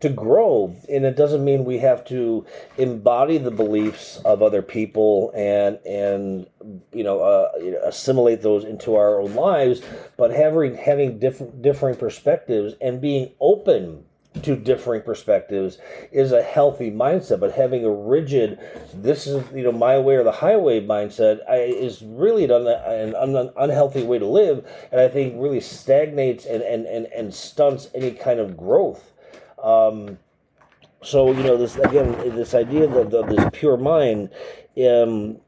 to 0.00 0.08
grow. 0.08 0.74
And 0.88 1.04
it 1.04 1.16
doesn't 1.16 1.44
mean 1.44 1.64
we 1.64 1.78
have 1.78 2.04
to 2.06 2.44
embody 2.76 3.38
the 3.38 3.50
beliefs 3.50 4.18
of 4.24 4.42
other 4.42 4.62
people 4.62 5.30
and 5.34 5.78
and 5.86 6.46
you 6.92 7.04
know 7.04 7.20
uh, 7.20 7.50
assimilate 7.84 8.42
those 8.42 8.64
into 8.64 8.96
our 8.96 9.20
own 9.20 9.34
lives 9.34 9.82
but 10.16 10.32
having 10.32 10.74
having 10.74 11.20
different 11.20 11.62
differing 11.62 11.94
perspectives 11.94 12.74
and 12.80 13.00
being 13.00 13.30
open 13.40 14.04
to 14.42 14.56
differing 14.56 15.02
perspectives 15.02 15.78
is 16.12 16.32
a 16.32 16.42
healthy 16.42 16.90
mindset 16.90 17.40
but 17.40 17.52
having 17.52 17.84
a 17.84 17.90
rigid 17.90 18.58
this 18.94 19.26
is 19.26 19.44
you 19.54 19.62
know 19.62 19.72
my 19.72 19.98
way 19.98 20.16
or 20.16 20.24
the 20.24 20.32
highway 20.32 20.80
mindset 20.80 21.38
I, 21.48 21.56
is 21.56 22.02
really 22.02 22.44
an, 22.44 22.52
an, 22.52 23.50
unhealthy 23.56 24.02
way 24.02 24.18
to 24.18 24.26
live 24.26 24.66
and 24.92 25.00
i 25.00 25.08
think 25.08 25.34
really 25.36 25.60
stagnates 25.60 26.46
and, 26.46 26.62
and, 26.62 26.86
and, 26.86 27.06
and 27.06 27.34
stunts 27.34 27.88
any 27.94 28.12
kind 28.12 28.40
of 28.40 28.56
growth. 28.56 29.12
Um, 29.62 30.18
so 31.02 31.32
you 31.32 31.42
know 31.42 31.56
this 31.56 31.76
again 31.76 32.12
this 32.34 32.54
idea 32.54 32.84
of, 32.84 33.12
of 33.14 33.28
this 33.28 33.44
pure 33.52 33.76
mind 33.76 34.30
um, 34.84 35.38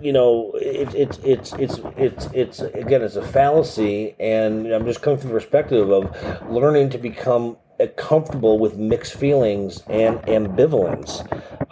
you 0.00 0.12
know, 0.12 0.52
it's 0.56 0.94
it's 0.94 1.18
it's 1.24 1.52
it's 1.54 1.78
it's 1.96 2.26
it's 2.32 2.60
again, 2.60 3.02
it's 3.02 3.16
a 3.16 3.26
fallacy, 3.26 4.14
and 4.20 4.66
I'm 4.66 4.84
just 4.84 5.00
coming 5.00 5.18
from 5.18 5.30
the 5.30 5.34
perspective 5.34 5.90
of 5.90 6.50
learning 6.50 6.90
to 6.90 6.98
become 6.98 7.56
comfortable 7.96 8.58
with 8.58 8.76
mixed 8.76 9.14
feelings 9.14 9.82
and 9.88 10.18
ambivalence. 10.22 11.22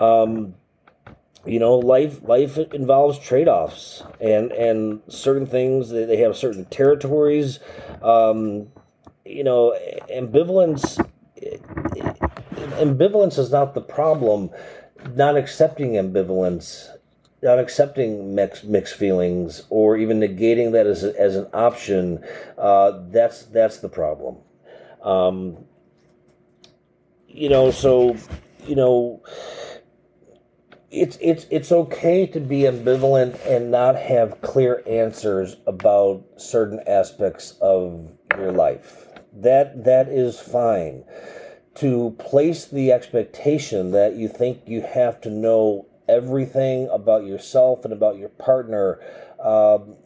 Um, 0.01 0.55
you 1.47 1.59
know, 1.59 1.77
life 1.77 2.23
life 2.23 2.57
involves 2.57 3.19
trade 3.19 3.49
offs, 3.49 4.03
and 4.21 4.51
and 4.53 5.01
certain 5.09 5.47
things 5.47 5.91
they 5.91 6.17
have 6.19 6.37
certain 6.37 6.65
territories. 6.67 7.61
Um, 8.03 8.69
you 9.25 9.45
know, 9.45 9.77
ambivalence 10.11 10.99
ambivalence 12.77 13.39
is 13.39 13.51
not 13.51 13.75
the 13.75 13.81
problem. 13.81 14.51
Not 15.15 15.37
accepting 15.37 15.93
ambivalence, 15.93 16.89
not 17.43 17.59
accepting 17.59 18.35
mixed 18.35 18.65
mixed 18.65 18.95
feelings, 18.95 19.65
or 19.69 19.99
even 19.99 20.19
negating 20.19 20.73
that 20.73 20.87
as 20.87 21.05
a, 21.05 21.19
as 21.21 21.37
an 21.37 21.47
option, 21.53 22.25
uh, 22.57 23.03
that's 23.11 23.43
that's 23.45 23.79
the 23.79 23.91
problem. 23.91 24.37
Um, 25.03 25.59
you 27.35 27.49
know, 27.49 27.71
so 27.71 28.17
you 28.65 28.77
know, 28.77 29.23
it's 30.91 31.19
it's 31.21 31.47
it's 31.51 31.73
okay 31.73 32.27
to 32.29 32.41
be 32.41 32.61
ambivalent 32.61 33.39
and 33.47 33.71
not 33.71 33.97
have 33.97 34.41
clear 34.41 34.83
answers 34.87 35.57
about 35.67 36.25
certain 36.37 36.81
aspects 36.87 37.55
of 37.61 38.17
your 38.37 38.53
life. 38.53 39.09
That 39.33 39.85
that 39.85 40.09
is 40.09 40.39
fine. 40.39 41.05
To 41.77 42.15
place 42.21 42.67
the 42.67 42.93
expectation 42.93 43.91
that 43.91 44.15
you 44.15 44.29
think 44.29 44.63
you 44.67 44.83
have 44.83 45.21
to 45.23 45.31
know 45.31 45.89
everything 46.09 46.89
about 46.93 47.25
yourself 47.25 47.85
and 47.85 47.93
about 47.93 48.17
your 48.17 48.29
partner 48.29 49.01
um, 49.43 49.97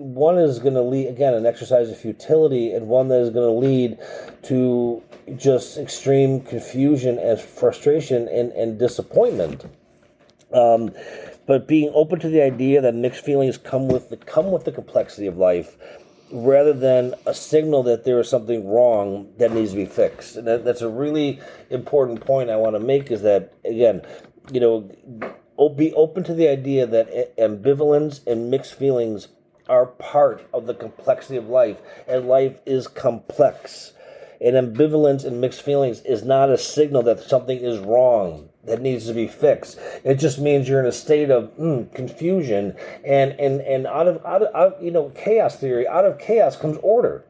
one 0.00 0.38
is 0.38 0.58
going 0.58 0.74
to 0.74 0.82
lead 0.82 1.08
again 1.08 1.34
an 1.34 1.44
exercise 1.44 1.90
of 1.90 1.98
futility 1.98 2.72
and 2.72 2.88
one 2.88 3.08
that 3.08 3.20
is 3.20 3.28
going 3.30 3.46
to 3.46 3.66
lead 3.66 3.98
to 4.42 5.02
just 5.36 5.78
extreme 5.78 6.40
confusion 6.40 7.18
and 7.18 7.40
frustration 7.40 8.28
and, 8.28 8.52
and 8.52 8.78
disappointment 8.78 9.64
um, 10.52 10.90
but 11.46 11.66
being 11.66 11.90
open 11.94 12.18
to 12.18 12.28
the 12.28 12.42
idea 12.42 12.80
that 12.80 12.94
mixed 12.94 13.24
feelings 13.24 13.56
come 13.58 13.88
with 13.88 14.10
the 14.10 14.16
come 14.16 14.50
with 14.50 14.64
the 14.64 14.72
complexity 14.72 15.26
of 15.26 15.36
life 15.36 15.76
rather 16.32 16.72
than 16.72 17.14
a 17.26 17.34
signal 17.34 17.82
that 17.82 18.04
there 18.04 18.20
is 18.20 18.28
something 18.28 18.68
wrong 18.68 19.28
that 19.38 19.52
needs 19.52 19.70
to 19.72 19.76
be 19.76 19.86
fixed 19.86 20.36
and 20.36 20.46
that, 20.46 20.64
that's 20.64 20.82
a 20.82 20.88
really 20.88 21.40
important 21.70 22.20
point 22.20 22.50
i 22.50 22.56
want 22.56 22.74
to 22.74 22.80
make 22.80 23.10
is 23.10 23.22
that 23.22 23.52
again 23.64 24.00
you 24.52 24.60
know 24.60 24.88
be 25.76 25.92
open 25.92 26.24
to 26.24 26.32
the 26.32 26.48
idea 26.48 26.86
that 26.86 27.36
ambivalence 27.36 28.26
and 28.26 28.50
mixed 28.50 28.74
feelings 28.74 29.28
are 29.70 29.86
part 29.86 30.46
of 30.52 30.66
the 30.66 30.74
complexity 30.74 31.36
of 31.36 31.48
life, 31.48 31.80
and 32.08 32.26
life 32.26 32.58
is 32.66 32.88
complex. 32.88 33.92
And 34.40 34.56
ambivalence 34.56 35.24
and 35.24 35.40
mixed 35.40 35.62
feelings 35.62 36.00
is 36.00 36.24
not 36.24 36.50
a 36.50 36.56
signal 36.56 37.02
that 37.02 37.20
something 37.20 37.58
is 37.58 37.78
wrong 37.78 38.48
that 38.64 38.80
needs 38.80 39.06
to 39.06 39.14
be 39.14 39.26
fixed. 39.26 39.78
It 40.04 40.16
just 40.16 40.38
means 40.38 40.68
you're 40.68 40.80
in 40.80 40.86
a 40.86 40.92
state 40.92 41.30
of 41.30 41.56
mm, 41.56 41.92
confusion, 41.94 42.76
and 43.04 43.32
and 43.32 43.60
and 43.62 43.86
out 43.86 44.06
of, 44.06 44.24
out 44.24 44.42
of 44.42 44.54
out, 44.54 44.82
you 44.82 44.90
know 44.90 45.10
chaos 45.10 45.56
theory. 45.56 45.86
Out 45.88 46.04
of 46.04 46.18
chaos 46.18 46.56
comes 46.56 46.78
order. 46.82 47.24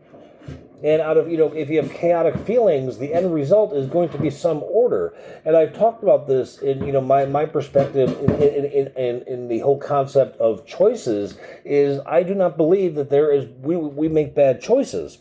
And 0.83 1.03
out 1.03 1.19
of, 1.19 1.31
you 1.31 1.37
know, 1.37 1.53
if 1.53 1.69
you 1.69 1.83
have 1.83 1.93
chaotic 1.93 2.35
feelings, 2.47 2.97
the 2.97 3.13
end 3.13 3.35
result 3.35 3.75
is 3.75 3.87
going 3.87 4.09
to 4.11 4.19
be 4.19 4.31
some 4.31 4.63
order. 4.63 5.13
And 5.45 5.55
I've 5.55 5.75
talked 5.75 6.03
about 6.03 6.27
this 6.27 6.57
in, 6.59 6.87
you 6.87 6.93
know, 6.93 7.03
my, 7.03 7.27
my 7.27 7.45
perspective 7.45 8.19
in, 8.19 8.31
in, 8.43 8.87
in, 8.97 9.23
in, 9.27 9.49
the 9.49 9.59
whole 9.59 9.79
concept 9.79 10.41
of 10.41 10.67
choices 10.67 11.37
is 11.67 12.01
I 12.07 12.23
do 12.23 12.35
not 12.35 12.57
believe 12.57 12.95
that 12.95 13.11
there 13.11 13.31
is, 13.31 13.47
we, 13.61 13.77
we 13.77 14.09
make 14.09 14.35
bad 14.35 14.63
choices. 14.63 15.19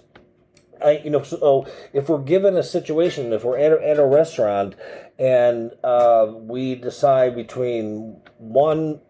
I, 0.83 1.01
you 1.03 1.09
know, 1.09 1.23
so 1.23 1.67
if 1.93 2.09
we're 2.09 2.19
given 2.19 2.55
a 2.55 2.63
situation, 2.63 3.33
if 3.33 3.43
we're 3.43 3.57
at 3.57 3.71
a, 3.71 3.89
at 3.89 3.99
a 3.99 4.05
restaurant 4.05 4.75
and 5.17 5.71
uh, 5.83 6.31
we 6.33 6.75
decide 6.75 7.35
between 7.35 8.21
one 8.37 9.01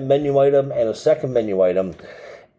menu 0.00 0.38
item 0.38 0.70
and 0.70 0.88
a 0.88 0.94
second 0.94 1.32
menu 1.32 1.62
item, 1.62 1.94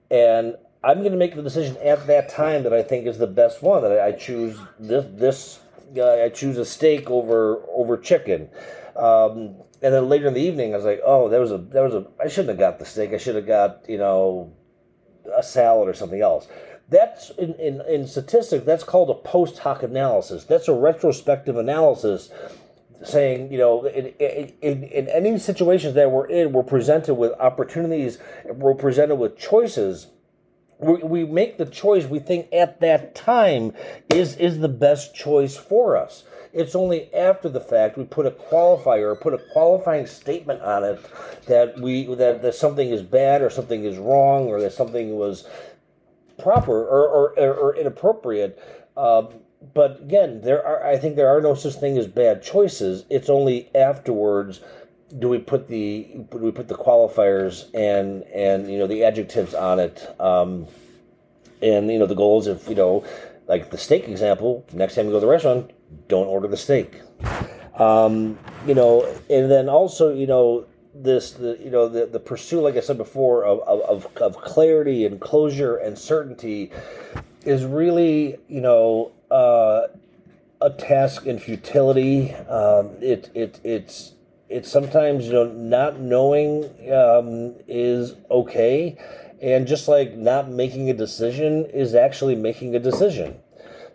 and 0.10 0.56
I'm 0.84 1.00
going 1.00 1.12
to 1.12 1.18
make 1.18 1.36
the 1.36 1.42
decision 1.42 1.78
at 1.78 2.06
that 2.08 2.30
time 2.30 2.64
that 2.64 2.74
I 2.74 2.84
think 2.84 3.08
is 3.08 3.18
the 3.18 3.28
best 3.28 3.64
one. 3.64 3.82
That 3.82 4.00
I, 4.00 4.12
choose 4.12 4.58
this 4.80 5.06
this 5.14 5.60
uh, 5.98 6.24
I 6.24 6.30
choose 6.30 6.58
a 6.58 6.66
steak 6.66 7.10
over 7.10 7.62
over 7.70 7.98
chicken. 7.98 8.50
Um, 8.96 9.56
and 9.82 9.94
then 9.94 10.08
later 10.10 10.28
in 10.28 10.34
the 10.34 10.42
evening, 10.42 10.74
I 10.74 10.78
was 10.78 10.86
like, 10.86 11.02
oh, 11.06 11.30
that 11.30 11.40
was 11.40 11.52
a 11.52 11.58
that 11.58 11.82
was 11.82 11.94
a 11.94 12.06
I 12.24 12.28
shouldn't 12.28 12.50
have 12.50 12.60
got 12.60 12.80
the 12.80 12.86
steak. 12.86 13.14
I 13.14 13.18
should 13.18 13.36
have 13.36 13.48
got 13.48 13.86
you 13.88 13.98
know 13.98 14.54
a 15.36 15.44
salad 15.44 15.90
or 15.90 15.94
something 15.94 16.22
else. 16.22 16.48
That's 16.90 17.32
in, 17.32 17.56
in, 17.56 17.82
in 17.82 18.08
statistics, 18.08 18.66
that's 18.66 18.84
called 18.84 19.10
a 19.10 19.16
post 19.16 19.60
hoc 19.60 19.82
analysis. 19.82 20.44
That's 20.44 20.68
a 20.68 20.74
retrospective 20.74 21.58
analysis 21.58 22.30
saying, 23.04 23.52
you 23.52 23.58
know, 23.58 23.86
in, 23.86 24.08
in, 24.62 24.84
in 24.84 25.08
any 25.10 25.38
situations 25.40 25.96
that 25.96 26.12
we're 26.12 26.28
in, 26.28 26.54
we're 26.54 26.64
presented 26.64 27.16
with 27.16 27.34
opportunities, 27.40 28.20
we're 28.46 28.76
presented 28.76 29.16
with 29.16 29.38
choices. 29.38 30.08
We, 30.78 30.96
we 30.96 31.26
make 31.26 31.58
the 31.58 31.66
choice 31.66 32.06
we 32.06 32.20
think 32.20 32.50
at 32.52 32.82
that 32.82 33.16
time 33.16 33.74
is 34.10 34.36
is 34.36 34.60
the 34.60 34.68
best 34.68 35.16
choice 35.16 35.56
for 35.56 35.96
us. 35.96 36.26
It's 36.52 36.76
only 36.76 37.14
after 37.14 37.50
the 37.50 37.62
fact 37.62 37.98
we 37.98 38.04
put 38.04 38.26
a 38.26 38.32
qualifier 38.32 39.12
or 39.12 39.16
put 39.16 39.34
a 39.34 39.42
qualifying 39.54 40.06
statement 40.06 40.62
on 40.62 40.84
it 40.84 41.00
that 41.48 41.80
we 41.80 42.14
that, 42.16 42.42
that 42.42 42.56
something 42.56 42.90
is 42.90 43.02
bad 43.02 43.42
or 43.42 43.50
something 43.50 43.86
is 43.86 43.98
wrong 43.98 44.48
or 44.48 44.60
that 44.62 44.74
something 44.74 45.16
was 45.16 45.48
proper 46.38 46.86
or, 46.86 47.34
or, 47.38 47.54
or 47.54 47.76
inappropriate. 47.76 48.60
Um, 48.98 49.30
but 49.74 50.02
again, 50.02 50.42
there 50.42 50.66
are 50.66 50.86
I 50.86 50.98
think 50.98 51.16
there 51.16 51.30
are 51.30 51.42
no 51.42 51.56
such 51.56 51.76
thing 51.76 51.98
as 51.98 52.08
bad 52.08 52.44
choices. 52.44 53.06
It's 53.10 53.30
only 53.30 53.70
afterwards 53.76 54.62
do 55.20 55.30
we 55.30 55.38
put 55.38 55.68
the 55.68 56.08
do 56.32 56.38
we 56.38 56.52
put 56.52 56.68
the 56.68 56.76
qualifiers 56.76 57.66
and 57.74 58.24
and 58.24 58.72
you 58.72 58.78
know 58.78 58.88
the 58.88 59.04
adjectives 59.04 59.54
on 59.54 59.80
it. 59.80 60.20
Um, 60.20 60.68
and 61.62 61.90
you 61.90 61.98
know 61.98 62.06
the 62.06 62.16
goals 62.16 62.48
if 62.48 62.68
you 62.68 62.76
know 62.76 63.04
like 63.48 63.70
the 63.70 63.78
steak 63.78 64.08
example, 64.08 64.66
next 64.74 64.96
time 64.96 65.06
you 65.06 65.12
go 65.12 65.18
to 65.18 65.26
the 65.26 65.32
restaurant, 65.32 65.72
don't 66.08 66.28
order 66.28 66.48
the 66.48 66.58
steak. 66.58 67.02
Um, 67.76 68.40
you 68.66 68.74
know, 68.74 69.04
and 69.30 69.52
then 69.52 69.70
also 69.70 70.14
you 70.14 70.28
know 70.28 70.66
this 70.96 71.32
the 71.32 71.58
you 71.62 71.70
know 71.70 71.90
the 71.90 72.06
the 72.06 72.20
pursuit 72.20 72.62
like 72.62 72.76
I 72.76 72.80
said 72.80 72.98
before 72.98 73.44
of 73.44 73.60
of, 73.62 74.08
of 74.18 74.38
clarity 74.42 75.06
and 75.06 75.20
closure 75.20 75.76
and 75.76 75.98
certainty 75.98 76.72
is 77.44 77.66
really 77.66 78.38
you 78.48 78.62
know 78.62 79.12
uh, 79.30 79.88
a 80.62 80.70
task 80.70 81.26
in 81.26 81.40
futility. 81.40 82.34
Um, 82.34 82.92
it 83.02 83.30
it 83.34 83.60
it's 83.64 84.14
it's 84.50 84.72
sometimes 84.72 85.28
you 85.28 85.34
know 85.34 85.52
not 85.52 86.00
knowing 86.00 86.64
um, 86.92 87.56
is 87.68 88.16
okay, 88.32 88.98
and 89.42 89.68
just 89.68 89.88
like 89.88 90.16
not 90.16 90.50
making 90.50 90.90
a 90.90 90.94
decision 90.94 91.66
is 91.66 91.94
actually 91.94 92.36
making 92.36 92.76
a 92.76 92.80
decision. 92.80 93.38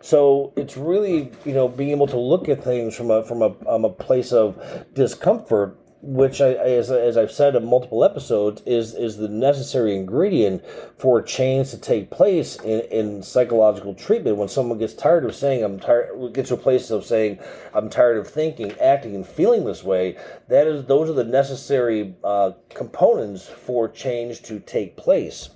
So 0.01 0.53
it's 0.55 0.77
really 0.77 1.31
you 1.45 1.53
know 1.53 1.67
being 1.67 1.91
able 1.91 2.07
to 2.07 2.19
look 2.19 2.47
at 2.47 2.63
things 2.63 2.95
from 2.95 3.09
a 3.09 3.23
from 3.23 3.41
a 3.41 3.55
um, 3.67 3.85
a 3.85 3.89
place 3.89 4.31
of 4.31 4.85
discomfort 4.93 5.77
which 6.03 6.41
I, 6.41 6.53
as, 6.53 6.89
as 6.89 7.15
I've 7.15 7.31
said 7.31 7.55
in 7.55 7.65
multiple 7.65 8.03
episodes, 8.03 8.61
is 8.65 8.95
is 8.95 9.17
the 9.17 9.27
necessary 9.27 9.95
ingredient 9.95 10.63
for 10.97 11.21
change 11.21 11.69
to 11.71 11.77
take 11.77 12.09
place 12.09 12.55
in, 12.57 12.81
in 12.91 13.23
psychological 13.23 13.93
treatment. 13.93 14.37
When 14.37 14.47
someone 14.47 14.79
gets 14.79 14.93
tired 14.93 15.25
of 15.25 15.35
saying 15.35 15.63
I'm 15.63 15.79
tired, 15.79 16.33
gets 16.33 16.49
to 16.49 16.55
a 16.55 16.57
place 16.57 16.89
of 16.89 17.05
saying 17.05 17.39
I'm 17.73 17.89
tired 17.89 18.17
of 18.17 18.27
thinking, 18.27 18.73
acting, 18.79 19.15
and 19.15 19.25
feeling 19.25 19.65
this 19.65 19.83
way, 19.83 20.17
that 20.47 20.65
is 20.65 20.85
those 20.85 21.09
are 21.09 21.13
the 21.13 21.23
necessary 21.23 22.15
uh, 22.23 22.51
components 22.69 23.47
for 23.47 23.87
change 23.87 24.41
to 24.43 24.59
take 24.59 24.97
place. 24.97 25.49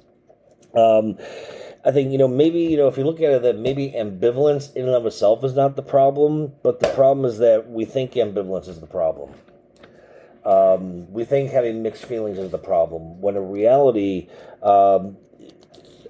Um, 0.76 1.18
I 1.84 1.92
think 1.92 2.12
you 2.12 2.18
know 2.18 2.28
maybe 2.28 2.60
you 2.60 2.78
know 2.78 2.88
if 2.88 2.98
you 2.98 3.04
look 3.04 3.22
at 3.22 3.32
it 3.32 3.42
that 3.44 3.58
maybe 3.58 3.92
ambivalence 3.92 4.76
in 4.76 4.86
and 4.86 4.96
of 4.96 5.06
itself 5.08 5.44
is 5.44 5.56
not 5.56 5.76
the 5.76 5.82
problem, 5.82 6.52
but 6.62 6.80
the 6.80 6.90
problem 6.90 7.26
is 7.26 7.40
that 7.40 7.70
we 7.70 7.86
think 7.86 8.14
ambivalence 8.14 8.68
is 8.68 8.80
the 8.80 8.88
problem. 8.88 9.34
Um, 10.46 11.12
we 11.12 11.26
think 11.26 11.52
having 11.52 11.82
mixed 11.82 12.06
feelings 12.06 12.38
is 12.38 12.52
the 12.52 12.60
problem, 12.60 13.20
when 13.20 13.36
in 13.36 13.50
reality, 13.50 14.30
um, 14.62 15.18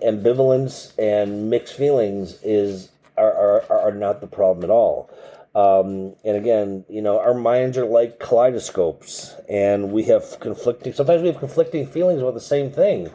ambivalence 0.05 0.91
and 0.99 1.49
mixed 1.49 1.75
feelings 1.75 2.39
is 2.43 2.89
are, 3.17 3.31
are, 3.31 3.81
are 3.81 3.91
not 3.93 4.21
the 4.21 4.27
problem 4.27 4.63
at 4.63 4.69
all. 4.69 5.09
Um, 5.55 6.15
and 6.25 6.35
again, 6.35 6.83
you 6.89 7.01
know, 7.01 7.17
our 7.17 7.33
minds 7.33 7.77
are 7.77 7.85
like 7.85 8.19
kaleidoscopes, 8.19 9.35
and 9.47 9.93
we 9.93 10.03
have 10.03 10.37
conflicting. 10.41 10.91
Sometimes 10.91 11.21
we 11.21 11.29
have 11.29 11.39
conflicting 11.39 11.87
feelings 11.87 12.21
about 12.21 12.33
the 12.33 12.41
same 12.41 12.71
thing, 12.71 13.09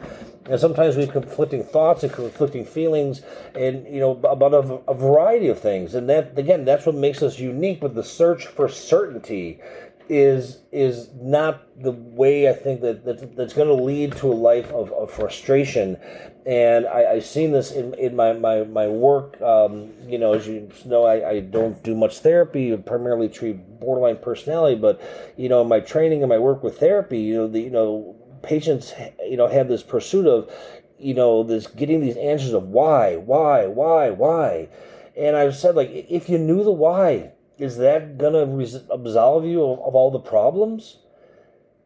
and 0.45 0.59
sometimes 0.59 0.95
we 0.95 1.03
have 1.03 1.11
conflicting 1.11 1.63
thoughts 1.63 2.01
and 2.01 2.11
conflicting 2.11 2.65
feelings, 2.65 3.21
and 3.53 3.85
you 3.85 3.99
know, 3.99 4.19
about 4.23 4.55
a, 4.55 4.79
a 4.89 4.95
variety 4.95 5.49
of 5.49 5.59
things. 5.59 5.93
And 5.93 6.09
that 6.09 6.35
again, 6.35 6.65
that's 6.65 6.87
what 6.87 6.95
makes 6.95 7.21
us 7.21 7.37
unique. 7.37 7.79
But 7.79 7.93
the 7.93 8.03
search 8.03 8.47
for 8.47 8.67
certainty 8.67 9.59
is 10.09 10.59
is 10.71 11.09
not 11.15 11.67
the 11.81 11.91
way 11.91 12.49
I 12.49 12.53
think 12.53 12.81
that, 12.81 13.05
that 13.05 13.35
that's 13.35 13.53
going 13.53 13.67
to 13.67 13.83
lead 13.83 14.13
to 14.17 14.31
a 14.31 14.33
life 14.33 14.71
of, 14.71 14.91
of 14.93 15.11
frustration. 15.11 15.97
And 16.45 16.87
I, 16.87 17.13
I've 17.13 17.25
seen 17.25 17.51
this 17.51 17.71
in, 17.71 17.93
in 17.95 18.15
my, 18.15 18.33
my, 18.33 18.63
my 18.63 18.87
work. 18.87 19.39
Um, 19.41 19.91
you 20.07 20.17
know, 20.17 20.33
as 20.33 20.47
you 20.47 20.71
know, 20.85 21.05
I, 21.05 21.29
I 21.29 21.39
don't 21.41 21.81
do 21.83 21.93
much 21.93 22.19
therapy, 22.19 22.73
I 22.73 22.77
primarily 22.77 23.29
treat 23.29 23.79
borderline 23.79 24.17
personality. 24.17 24.75
But, 24.75 25.01
you 25.37 25.49
know, 25.49 25.63
my 25.63 25.79
training 25.79 26.23
and 26.23 26.29
my 26.29 26.39
work 26.39 26.63
with 26.63 26.79
therapy, 26.79 27.19
you 27.19 27.35
know, 27.35 27.47
the, 27.47 27.59
you 27.59 27.69
know, 27.69 28.15
patients, 28.41 28.93
you 29.23 29.37
know, 29.37 29.47
have 29.47 29.67
this 29.67 29.83
pursuit 29.83 30.25
of, 30.25 30.51
you 30.97 31.13
know, 31.13 31.43
this 31.43 31.67
getting 31.67 32.01
these 32.01 32.17
answers 32.17 32.53
of 32.53 32.69
why, 32.69 33.17
why, 33.17 33.67
why, 33.67 34.09
why. 34.09 34.69
And 35.15 35.35
I've 35.35 35.55
said, 35.55 35.75
like, 35.75 35.89
if 35.91 36.29
you 36.29 36.37
knew 36.37 36.63
the 36.63 36.71
why, 36.71 37.33
is 37.61 37.77
that 37.77 38.17
gonna 38.17 38.45
res- 38.45 38.83
absolve 38.89 39.45
you 39.45 39.63
of, 39.63 39.79
of, 39.79 39.95
all 39.95 40.09
the 40.09 40.19
problems? 40.19 40.97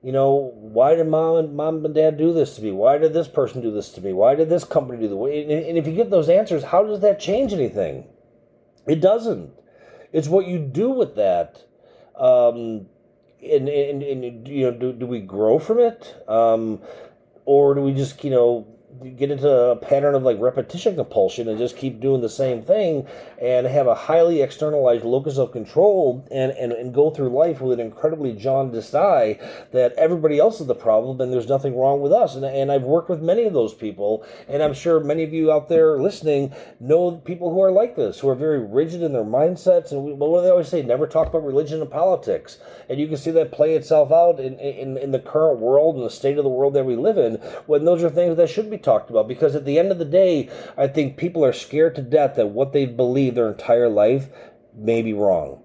You 0.02 0.14
know, 0.14 0.54
why 0.56 0.96
did 0.96 1.08
mom 1.08 1.36
and 1.36 1.56
mom 1.56 1.84
and 1.84 1.94
dad 1.94 2.18
do 2.18 2.32
this 2.32 2.56
to 2.56 2.62
me? 2.62 2.72
Why 2.72 2.98
did 2.98 3.14
this 3.14 3.28
person 3.28 3.62
do 3.62 3.72
this 3.72 3.90
to 3.90 4.02
me? 4.02 4.14
Why 4.14 4.36
did 4.36 4.48
this 4.50 4.64
company 4.64 5.02
do 5.02 5.10
the 5.10 5.18
way? 5.18 5.44
And, 5.44 5.52
and 5.52 5.78
if 5.78 5.86
you 5.86 5.94
get 5.94 6.10
those 6.10 6.30
answers, 6.30 6.64
how 6.64 6.84
does 6.84 7.02
that 7.02 7.20
change 7.20 7.52
anything? 7.52 8.08
It 8.88 9.02
doesn't. 9.02 9.52
It's 10.14 10.30
what 10.30 10.48
you 10.48 10.60
do 10.60 10.92
with 10.92 11.16
that. 11.16 11.66
Um, 12.16 12.86
and, 13.44 13.68
and, 13.68 14.02
and 14.02 14.48
you 14.48 14.72
know, 14.72 14.78
do, 14.78 14.94
do 14.94 15.06
we 15.06 15.20
grow 15.20 15.60
from 15.60 15.80
it? 15.80 16.16
Um, 16.30 16.82
or 17.44 17.76
do 17.76 17.82
we 17.82 17.94
just, 17.94 18.24
you 18.24 18.30
know, 18.30 18.75
get 19.17 19.31
into 19.31 19.49
a 19.49 19.75
pattern 19.75 20.15
of 20.15 20.23
like 20.23 20.39
repetition 20.39 20.95
compulsion 20.95 21.47
and 21.47 21.58
just 21.58 21.77
keep 21.77 21.99
doing 21.99 22.21
the 22.21 22.29
same 22.29 22.62
thing 22.62 23.08
and 23.41 23.67
have 23.67 23.88
a 23.88 23.95
highly 23.95 24.41
externalized 24.41 25.03
locus 25.03 25.38
of 25.38 25.51
control 25.51 26.25
and, 26.31 26.51
and, 26.53 26.71
and 26.71 26.93
go 26.93 27.10
through 27.10 27.29
life 27.29 27.62
with 27.62 27.79
an 27.79 27.86
incredibly 27.86 28.34
jaundiced 28.34 28.95
eye 28.95 29.38
that 29.71 29.93
everybody 29.93 30.39
else 30.39 30.62
is 30.62 30.67
the 30.67 30.75
problem 30.75 31.19
and 31.19 31.31
there's 31.31 31.47
nothing 31.47 31.77
wrong 31.77 32.01
with 32.01 32.12
us. 32.12 32.36
And, 32.36 32.45
and 32.45 32.71
I've 32.71 32.84
worked 32.84 33.10
with 33.10 33.21
many 33.21 33.43
of 33.43 33.53
those 33.53 33.73
people, 33.73 34.25
and 34.47 34.63
I'm 34.63 34.73
sure 34.73 34.99
many 34.99 35.23
of 35.23 35.34
you 35.34 35.51
out 35.51 35.69
there 35.69 35.99
listening 35.99 36.53
know 36.79 37.12
people 37.12 37.53
who 37.53 37.62
are 37.62 37.71
like 37.71 37.95
this, 37.95 38.19
who 38.19 38.29
are 38.29 38.36
very 38.36 38.60
rigid 38.60 39.01
in 39.01 39.13
their 39.13 39.23
mindsets. 39.23 39.91
And 39.91 40.03
we, 40.03 40.13
what 40.13 40.39
do 40.39 40.43
they 40.43 40.49
always 40.49 40.69
say? 40.69 40.81
Never 40.81 41.08
talk 41.08 41.27
about 41.27 41.45
religion 41.45 41.81
and 41.81 41.89
politics. 41.89 42.60
And 42.89 42.99
you 42.99 43.08
can 43.08 43.17
see 43.17 43.31
that 43.31 43.51
play 43.51 43.75
itself 43.75 44.12
out 44.12 44.39
in, 44.39 44.60
in, 44.60 44.97
in 44.97 45.12
the 45.12 45.19
current 45.19 45.60
world 45.60 45.95
and 45.95 46.05
the 46.05 46.10
state 46.10 46.38
of 46.38 46.43
the 46.43 46.49
world 46.49 46.73
that 46.73 46.86
we 46.86 46.95
live 46.95 47.17
in 47.17 47.36
when 47.65 47.86
those 47.86 48.03
are 48.03 48.10
things 48.10 48.38
that 48.38 48.49
should 48.49 48.69
be 48.69 48.77
talked 48.86 49.10
about 49.10 49.28
because 49.28 49.56
at 49.56 49.65
the 49.65 49.78
end 49.78 49.91
of 49.91 49.98
the 49.98 50.06
day, 50.06 50.50
I 50.78 50.88
think 50.88 51.17
people 51.17 51.43
are 51.43 51.52
scared 51.52 51.95
to 51.95 52.02
death 52.02 52.36
that 52.36 52.48
what 52.48 52.71
they've 52.71 52.95
believed 52.95 53.36
their 53.36 53.50
entire 53.50 53.89
life 53.89 54.30
may 54.74 55.02
be 55.02 55.13
wrong. 55.13 55.62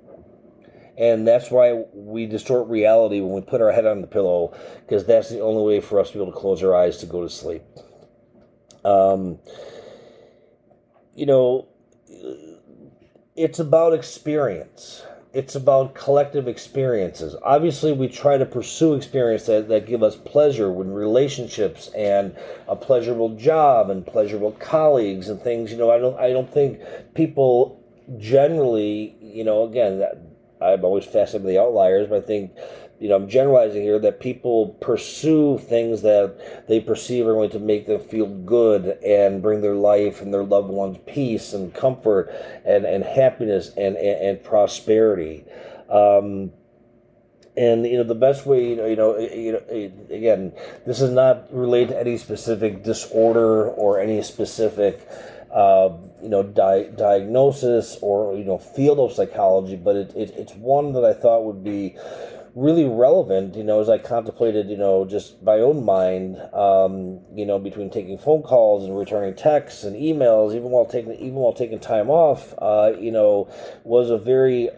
And 0.98 1.26
that's 1.26 1.50
why 1.50 1.85
we 1.94 2.26
distort 2.26 2.68
reality 2.68 3.20
when 3.20 3.33
we 3.33 3.40
put 3.40 3.62
our 3.62 3.72
head 3.72 3.87
on 3.87 4.00
the 4.00 4.06
pillow, 4.06 4.54
because 4.80 5.06
that's 5.06 5.30
the 5.30 5.40
only 5.40 5.62
way 5.62 5.80
for 5.80 6.00
us 6.00 6.09
to 6.09 6.18
be 6.18 6.22
able 6.22 6.33
to 6.33 6.38
close 6.38 6.62
our 6.62 6.74
eyes 6.74 6.98
to 6.98 7.06
go 7.06 7.22
to 7.22 7.30
sleep. 7.30 7.62
Um, 8.85 9.38
you 11.14 11.26
know, 11.26 11.68
it's 13.37 13.59
about 13.59 13.94
experience. 13.94 15.02
It's 15.32 15.54
about 15.54 15.94
collective 15.94 16.48
experiences. 16.48 17.36
Obviously, 17.42 17.92
we 17.92 18.08
try 18.08 18.36
to 18.36 18.46
pursue 18.46 18.94
experiences 18.94 19.46
that, 19.46 19.68
that 19.68 19.86
give 19.86 20.02
us 20.02 20.16
pleasure 20.16 20.70
with 20.72 20.88
relationships 20.88 21.88
and 21.96 22.36
a 22.66 22.74
pleasurable 22.74 23.36
job 23.36 23.90
and 23.90 24.04
pleasurable 24.06 24.52
colleagues 24.52 25.28
and 25.28 25.40
things. 25.40 25.70
You 25.70 25.78
know, 25.78 25.90
I 25.90 25.98
don't 25.98 26.18
I 26.18 26.30
don't 26.30 26.52
think 26.52 26.80
people 27.14 27.80
generally, 28.18 29.16
you 29.20 29.44
know, 29.44 29.64
again, 29.64 30.00
that, 30.00 30.18
I'm 30.60 30.84
always 30.84 31.04
fascinated 31.04 31.44
by 31.44 31.50
the 31.50 31.60
outliers, 31.60 32.08
but 32.08 32.24
I 32.24 32.26
think 32.26 32.52
you 33.00 33.08
know, 33.08 33.16
I'm 33.16 33.28
generalizing 33.28 33.82
here 33.82 33.98
that 34.00 34.20
people 34.20 34.76
pursue 34.82 35.56
things 35.56 36.02
that 36.02 36.66
they 36.68 36.80
perceive 36.80 37.26
are 37.26 37.32
going 37.32 37.50
to 37.50 37.58
make 37.58 37.86
them 37.86 37.98
feel 37.98 38.26
good 38.26 38.98
and 39.02 39.40
bring 39.40 39.62
their 39.62 39.74
life 39.74 40.20
and 40.20 40.34
their 40.34 40.44
loved 40.44 40.68
ones 40.68 40.98
peace 41.06 41.54
and 41.54 41.72
comfort 41.72 42.30
and, 42.66 42.84
and 42.84 43.02
happiness 43.02 43.68
and, 43.78 43.96
and, 43.96 44.22
and 44.22 44.44
prosperity. 44.44 45.44
Um, 45.88 46.52
and 47.56 47.84
you 47.86 47.96
know 47.96 48.04
the 48.04 48.14
best 48.14 48.46
way 48.46 48.68
you 48.68 48.76
know 48.76 48.86
you 48.86 48.96
know 48.96 49.18
you 49.18 49.52
know 49.52 50.14
again 50.14 50.52
this 50.86 51.00
is 51.00 51.10
not 51.10 51.52
related 51.52 51.88
to 51.88 52.00
any 52.00 52.16
specific 52.16 52.84
disorder 52.84 53.68
or 53.70 53.98
any 53.98 54.22
specific 54.22 55.08
uh, 55.52 55.90
you 56.22 56.28
know 56.28 56.44
di- 56.44 56.88
diagnosis 56.96 57.98
or 58.02 58.36
you 58.36 58.44
know 58.44 58.56
field 58.56 59.00
of 59.00 59.12
psychology 59.12 59.74
but 59.74 59.96
it, 59.96 60.14
it, 60.14 60.30
it's 60.36 60.54
one 60.54 60.92
that 60.92 61.04
i 61.04 61.12
thought 61.12 61.44
would 61.44 61.64
be 61.64 61.96
really 62.54 62.84
relevant, 62.84 63.54
you 63.54 63.64
know, 63.64 63.80
as 63.80 63.88
I 63.88 63.98
contemplated, 63.98 64.68
you 64.68 64.76
know, 64.76 65.04
just 65.04 65.42
my 65.42 65.54
own 65.54 65.84
mind, 65.84 66.36
um, 66.52 67.20
you 67.34 67.46
know, 67.46 67.58
between 67.58 67.90
taking 67.90 68.18
phone 68.18 68.42
calls 68.42 68.84
and 68.84 68.96
returning 68.96 69.34
texts 69.34 69.84
and 69.84 69.96
emails, 69.96 70.54
even 70.54 70.70
while 70.70 70.86
taking 70.86 71.12
even 71.14 71.34
while 71.34 71.52
taking 71.52 71.78
time 71.78 72.10
off, 72.10 72.54
uh, 72.58 72.92
you 72.98 73.12
know, 73.12 73.48
was 73.84 74.10
a 74.10 74.18
very, 74.18 74.68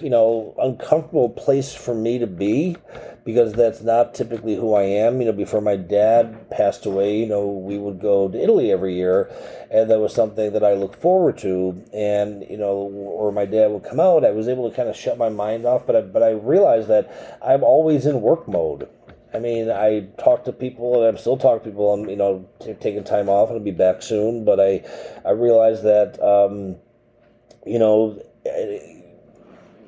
you 0.00 0.10
know, 0.10 0.54
uncomfortable 0.58 1.30
place 1.30 1.74
for 1.74 1.94
me 1.94 2.18
to 2.18 2.26
be 2.26 2.76
because 3.24 3.54
that's 3.54 3.80
not 3.80 4.14
typically 4.14 4.54
who 4.54 4.74
I 4.74 4.82
am. 4.82 5.20
You 5.20 5.26
know, 5.26 5.32
before 5.32 5.60
my 5.60 5.76
dad 5.76 6.50
passed 6.50 6.84
away, 6.84 7.18
you 7.18 7.26
know, 7.26 7.46
we 7.46 7.78
would 7.78 8.00
go 8.00 8.28
to 8.28 8.38
Italy 8.38 8.70
every 8.70 8.94
year, 8.94 9.30
and 9.70 9.90
that 9.90 9.98
was 9.98 10.14
something 10.14 10.52
that 10.52 10.62
I 10.62 10.74
looked 10.74 11.00
forward 11.00 11.38
to. 11.38 11.82
And 11.92 12.44
you 12.48 12.58
know, 12.58 12.74
or 12.74 13.32
my 13.32 13.46
dad 13.46 13.70
would 13.70 13.84
come 13.84 14.00
out, 14.00 14.24
I 14.24 14.30
was 14.30 14.48
able 14.48 14.68
to 14.68 14.76
kind 14.76 14.88
of 14.88 14.96
shut 14.96 15.16
my 15.18 15.30
mind 15.30 15.64
off. 15.64 15.86
But 15.86 15.96
I, 15.96 16.00
but 16.02 16.22
I 16.22 16.30
realized 16.30 16.88
that 16.88 17.38
I'm 17.42 17.64
always 17.64 18.06
in 18.06 18.20
work 18.20 18.46
mode. 18.46 18.88
I 19.32 19.40
mean, 19.40 19.68
I 19.68 20.06
talk 20.16 20.44
to 20.44 20.52
people, 20.52 21.00
and 21.00 21.08
I'm 21.08 21.18
still 21.18 21.36
talking 21.36 21.64
to 21.64 21.70
people. 21.70 21.92
I'm, 21.92 22.08
you 22.08 22.14
know, 22.14 22.48
t- 22.60 22.74
taking 22.74 23.02
time 23.02 23.28
off, 23.28 23.48
and 23.48 23.58
I'll 23.58 23.64
be 23.64 23.72
back 23.72 24.00
soon. 24.00 24.44
But 24.44 24.60
I, 24.60 24.84
I 25.24 25.32
realized 25.32 25.82
that, 25.82 26.22
um, 26.22 26.76
you 27.66 27.80
know, 27.80 28.22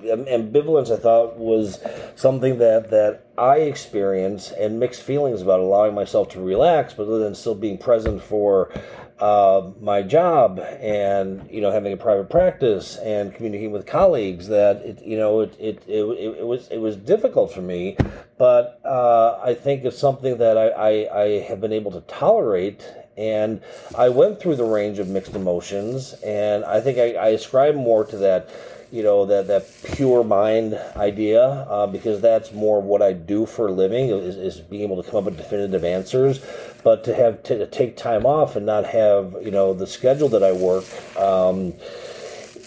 ambivalence 0.07 0.91
I 0.91 0.97
thought 0.97 1.37
was 1.37 1.81
something 2.15 2.59
that 2.59 2.91
that 2.91 3.27
I 3.39 3.59
experience 3.59 4.51
and 4.51 4.81
mixed 4.81 5.03
feelings 5.03 5.43
about 5.43 5.61
allowing 5.61 5.95
myself 5.95 6.31
to 6.31 6.41
relax, 6.41 6.95
but 6.95 7.05
then 7.19 7.35
still 7.35 7.55
being 7.55 7.79
present 7.79 8.23
for 8.23 8.73
uh, 9.19 9.71
my 9.81 10.03
job 10.03 10.59
and 10.59 11.49
you 11.51 11.61
know 11.61 11.71
having 11.71 11.93
a 11.93 11.97
private 11.97 12.29
practice 12.29 12.97
and 12.99 13.35
communicating 13.35 13.73
with 13.73 13.87
colleagues. 13.87 14.49
That 14.49 14.77
it 14.77 15.03
you 15.03 15.17
know 15.17 15.41
it 15.41 15.57
it, 15.59 15.83
it, 15.87 16.05
it 16.05 16.47
was 16.47 16.69
it 16.69 16.79
was 16.79 16.97
difficult 16.97 17.53
for 17.53 17.63
me, 17.63 17.97
but 18.39 18.81
uh, 18.85 19.39
I 19.43 19.55
think 19.55 19.85
it's 19.85 19.99
something 19.99 20.39
that 20.39 20.59
I, 20.59 20.69
I, 20.69 21.23
I 21.23 21.41
have 21.41 21.61
been 21.61 21.73
able 21.73 21.93
to 21.93 22.01
tolerate 22.03 22.87
and 23.17 23.61
I 23.97 24.09
went 24.09 24.41
through 24.41 24.57
the 24.57 24.65
range 24.65 24.99
of 24.99 25.09
mixed 25.09 25.35
emotions, 25.35 26.15
and 26.25 26.65
I 26.65 26.81
think 26.81 26.99
I, 26.99 27.15
I 27.15 27.29
ascribe 27.29 27.75
more 27.75 28.05
to 28.05 28.17
that 28.19 28.51
you 28.93 29.03
know 29.03 29.27
that 29.27 29.49
that 29.49 29.67
pure 29.95 30.23
mind 30.23 30.75
idea 30.97 31.43
uh, 31.43 31.87
because 31.87 32.21
that's 32.21 32.53
more 32.53 32.79
of 32.79 32.85
what 32.85 33.03
I 33.03 33.13
do 33.13 33.45
for 33.45 33.69
a 33.69 33.73
living 33.73 34.11
is, 34.11 34.37
is 34.37 34.61
being 34.61 34.83
able 34.83 35.03
to 35.03 35.11
come 35.11 35.19
up 35.19 35.25
with 35.25 35.37
definitive 35.37 35.85
answers. 35.85 36.41
But 36.85 37.03
to 37.05 37.15
have 37.15 37.43
to, 37.45 37.59
to 37.59 37.67
take 37.67 37.97
time 37.97 38.25
off 38.25 38.55
and 38.55 38.65
not 38.65 38.87
have 38.87 39.37
you 39.43 39.51
know 39.51 39.75
the 39.75 39.87
schedule 39.87 40.29
that 40.31 40.43
I 40.43 40.53
work, 40.53 40.85
um, 41.19 41.75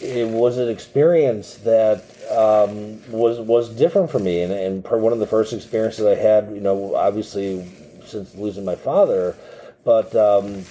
it 0.02 0.28
was 0.28 0.58
an 0.58 0.70
experience 0.70 1.56
that 1.58 2.04
um, 2.30 3.02
was 3.12 3.40
was 3.40 3.70
different 3.70 4.12
for 4.12 4.20
me. 4.20 4.42
And, 4.42 4.52
and 4.52 4.84
one 4.84 5.14
of 5.14 5.20
the 5.20 5.28
first 5.28 5.54
experiences 5.54 6.06
I 6.06 6.16
had, 6.16 6.52
you 6.52 6.62
know, 6.62 6.96
obviously 6.96 7.66
since 8.06 8.36
losing 8.36 8.66
my 8.66 8.76
father, 8.76 9.36
but. 9.84 10.16
Um, 10.16 10.66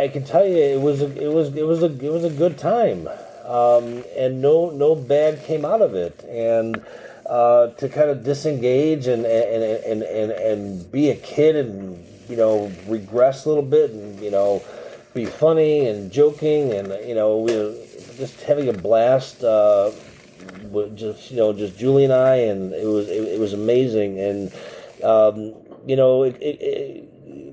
I 0.00 0.08
can 0.08 0.24
tell 0.24 0.46
you, 0.46 0.56
it 0.56 0.80
was 0.80 1.02
a, 1.02 1.22
it 1.22 1.30
was 1.30 1.54
it 1.54 1.66
was 1.66 1.82
a 1.82 1.86
it 1.86 2.10
was 2.10 2.24
a 2.24 2.30
good 2.30 2.56
time 2.56 3.06
um, 3.48 4.04
and 4.14 4.42
no 4.42 4.70
no 4.70 4.94
bad 4.94 5.42
came 5.44 5.64
out 5.64 5.80
of 5.80 5.94
it. 5.94 6.22
And 6.24 6.84
uh, 7.26 7.68
to 7.68 7.88
kind 7.88 8.10
of 8.10 8.22
disengage 8.22 9.06
and 9.06 9.24
and, 9.24 9.62
and 9.62 10.02
and 10.02 10.32
and 10.32 10.92
be 10.92 11.10
a 11.10 11.16
kid 11.16 11.56
and 11.56 12.04
you 12.28 12.36
know 12.36 12.70
regress 12.86 13.46
a 13.46 13.48
little 13.48 13.64
bit 13.64 13.90
and 13.90 14.20
you 14.20 14.30
know 14.30 14.62
be 15.14 15.24
funny 15.24 15.88
and 15.88 16.12
joking 16.12 16.72
and 16.74 16.88
you 17.08 17.14
know 17.14 17.38
we 17.38 17.52
just 18.16 18.40
having 18.42 18.68
a 18.68 18.72
blast. 18.72 19.42
Uh, 19.42 19.90
just 20.94 21.30
you 21.30 21.36
know, 21.36 21.52
just 21.52 21.78
Julie 21.78 22.04
and 22.04 22.12
I, 22.12 22.36
and 22.36 22.72
it 22.72 22.86
was 22.86 23.08
it, 23.08 23.22
it 23.22 23.40
was 23.40 23.54
amazing. 23.54 24.18
And 24.20 24.52
um, 25.02 25.54
you 25.86 25.96
know, 25.96 26.22
it, 26.24 26.36
it, 26.40 27.08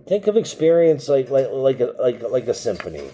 think 0.08 0.28
of 0.28 0.38
experience 0.38 1.10
like 1.10 1.30
like 1.30 1.48
like 1.52 1.80
a, 1.80 1.96
like 2.00 2.22
like 2.24 2.48
a 2.48 2.54
symphony 2.54 3.10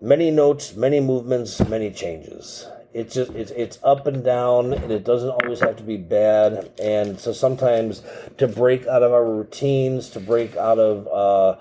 many 0.00 0.30
notes, 0.30 0.74
many 0.74 1.00
movements, 1.00 1.60
many 1.68 1.90
changes. 1.90 2.66
It's 2.92 3.14
just 3.14 3.30
it's 3.32 3.52
it's 3.52 3.78
up 3.84 4.06
and 4.06 4.24
down, 4.24 4.72
and 4.72 4.90
it 4.90 5.04
doesn't 5.04 5.30
always 5.30 5.60
have 5.60 5.76
to 5.76 5.82
be 5.82 5.96
bad. 5.96 6.70
And 6.82 7.18
so 7.20 7.32
sometimes 7.32 8.02
to 8.38 8.48
break 8.48 8.86
out 8.86 9.02
of 9.02 9.12
our 9.12 9.24
routines, 9.24 10.10
to 10.10 10.20
break 10.20 10.56
out 10.56 10.78
of 10.78 11.06
uh, 11.06 11.60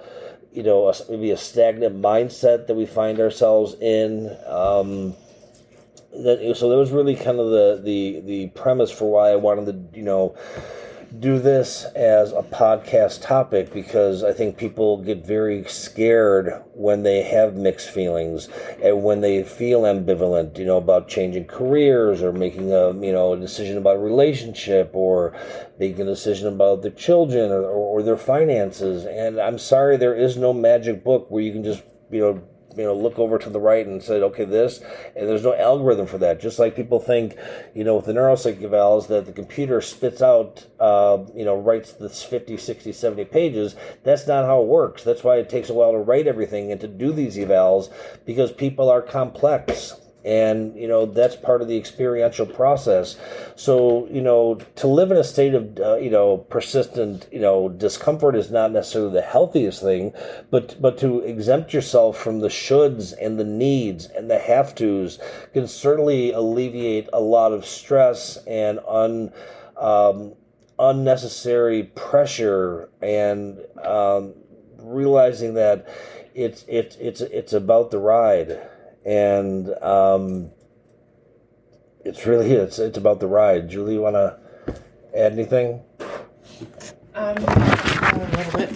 you 0.52 0.64
know 0.64 0.90
a, 0.90 0.94
maybe 1.10 1.30
a 1.32 1.38
stagnant 1.38 2.02
mindset 2.02 2.66
that 2.68 2.76
we 2.76 2.86
find 2.86 3.20
ourselves 3.20 3.76
in. 3.80 4.36
Um, 4.48 5.16
that 6.12 6.56
so 6.58 6.70
that 6.70 6.78
was 6.78 6.90
really 6.90 7.16
kind 7.16 7.40
of 7.40 7.52
the 7.52 7.82
the 7.84 8.22
the 8.22 8.48
premise 8.50 8.90
for 8.90 9.12
why 9.12 9.30
I 9.30 9.36
wanted 9.36 9.92
to 9.92 9.98
you 9.98 10.04
know 10.04 10.36
do 11.18 11.40
this 11.40 11.86
as 11.96 12.32
a 12.32 12.44
podcast 12.44 13.24
topic 13.24 13.74
because 13.74 14.24
I 14.24 14.32
think 14.32 14.58
people 14.58 14.98
get 14.98 15.26
very 15.26 15.64
scared 15.66 16.64
when 16.74 17.02
they 17.02 17.24
have 17.24 17.56
mixed 17.56 17.90
feelings 17.90 18.48
and 18.84 19.04
when 19.04 19.22
they 19.22 19.44
feel 19.44 19.82
ambivalent, 19.82 20.58
you 20.58 20.66
know, 20.66 20.78
about 20.78 21.08
changing 21.08 21.46
careers 21.46 22.22
or 22.22 22.32
making 22.32 22.72
a, 22.72 22.94
you 22.94 23.12
know, 23.12 23.34
a 23.34 23.40
decision 23.40 23.78
about 23.78 23.96
a 23.96 24.00
relationship 24.00 24.92
or 24.94 25.36
making 25.80 26.02
a 26.02 26.06
decision 26.06 26.48
about 26.48 26.84
their 26.84 26.92
children 26.92 27.52
or, 27.52 27.64
or 27.64 28.04
their 28.04 28.18
finances. 28.18 29.06
And 29.06 29.40
I'm 29.40 29.58
sorry, 29.58 29.98
there 29.98 30.16
is 30.16 30.38
no 30.38 30.54
magic 30.54 31.04
book 31.04 31.32
where 31.32 31.42
you 31.42 31.52
can 31.52 31.64
just, 31.64 31.84
you 32.12 32.20
know, 32.20 32.44
you 32.80 32.86
know 32.86 32.96
look 32.96 33.20
over 33.20 33.38
to 33.38 33.50
the 33.50 33.60
right 33.60 33.86
and 33.86 34.02
say 34.02 34.22
okay 34.22 34.46
this 34.46 34.80
and 35.16 35.28
there's 35.28 35.44
no 35.44 35.54
algorithm 35.56 36.08
for 36.08 36.18
that. 36.18 36.40
Just 36.40 36.60
like 36.60 36.76
people 36.76 37.00
think 37.00 37.36
you 37.76 37.84
know 37.84 37.98
with 37.98 38.06
the 38.06 38.14
neuropsych 38.14 38.62
evals 38.62 39.08
that 39.08 39.26
the 39.26 39.34
computer 39.34 39.82
spits 39.82 40.22
out 40.22 40.66
uh, 40.80 41.20
you 41.36 41.44
know 41.44 41.58
writes 41.58 41.92
this 41.94 42.24
50 42.24 42.56
60 42.58 42.94
70 42.94 43.26
pages 43.26 43.76
that's 44.04 44.26
not 44.26 44.46
how 44.46 44.62
it 44.62 44.68
works. 44.68 45.04
That's 45.04 45.24
why 45.24 45.38
it 45.38 45.50
takes 45.50 45.70
a 45.70 45.74
while 45.74 45.92
to 45.92 45.98
write 45.98 46.28
everything 46.28 46.72
and 46.72 46.80
to 46.82 46.88
do 46.88 47.12
these 47.12 47.36
evals 47.36 47.92
because 48.26 48.52
people 48.52 48.90
are 48.90 49.02
complex 49.02 49.94
and 50.26 50.76
you 50.76 50.88
know 50.88 51.06
that's 51.06 51.36
part 51.36 51.62
of 51.62 51.68
the 51.68 51.78
experiential 51.78 52.46
process. 52.46 53.18
So 53.56 54.08
you 54.12 54.22
know 54.22 54.56
to 54.76 54.88
live 54.88 55.12
in 55.12 55.18
a 55.18 55.24
state 55.24 55.54
of 55.54 55.80
uh, 55.80 55.98
you 55.98 56.10
know 56.10 56.38
persistent 56.38 57.28
you 57.32 57.40
know 57.40 57.70
discomfort 57.70 58.36
is 58.36 58.52
not 58.52 58.72
necessarily 58.72 59.14
the 59.14 59.22
healthiest 59.22 59.82
thing 59.82 60.14
but 60.50 60.80
but 60.82 60.98
to 61.00 61.20
exempt 61.20 61.74
yourself 61.74 62.18
from 62.18 62.40
the 62.40 62.48
shoulds 62.48 63.14
and 63.22 63.40
the 63.40 63.44
needs 63.44 64.06
and 64.06 64.30
the 64.30 64.40
have 64.40 64.76
tos 64.76 65.20
can 65.54 65.68
certainly 65.68 66.32
alleviate 66.32 67.08
a 67.14 67.20
lot 67.20 67.52
of 67.52 67.66
stress 67.66 68.38
and 68.48 68.80
un 68.88 69.32
um, 69.78 70.34
unnecessary 70.78 71.84
pressure 71.84 72.90
and 73.02 73.60
um, 73.84 74.34
realizing 74.78 75.54
that 75.54 75.88
it's 76.34 76.64
it's 76.68 76.96
it's 76.98 77.22
it's 77.22 77.54
about 77.54 77.92
the 77.92 77.98
ride 77.98 78.69
and 79.10 79.74
um, 79.82 80.52
it's 82.06 82.28
really 82.28 82.52
it's 82.52 82.78
it's 82.78 82.98
about 82.98 83.20
the 83.20 83.26
ride. 83.26 83.68
Julie, 83.68 83.96
you 83.96 84.02
want 84.02 84.16
to 84.16 84.38
add 85.18 85.32
anything? 85.32 85.82
Um, 87.16 87.38
a 87.38 88.30
little 88.38 88.60
bit. 88.60 88.70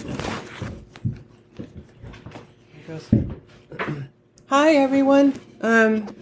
Hi 4.46 4.74
everyone. 4.74 5.38
Um, 5.60 6.12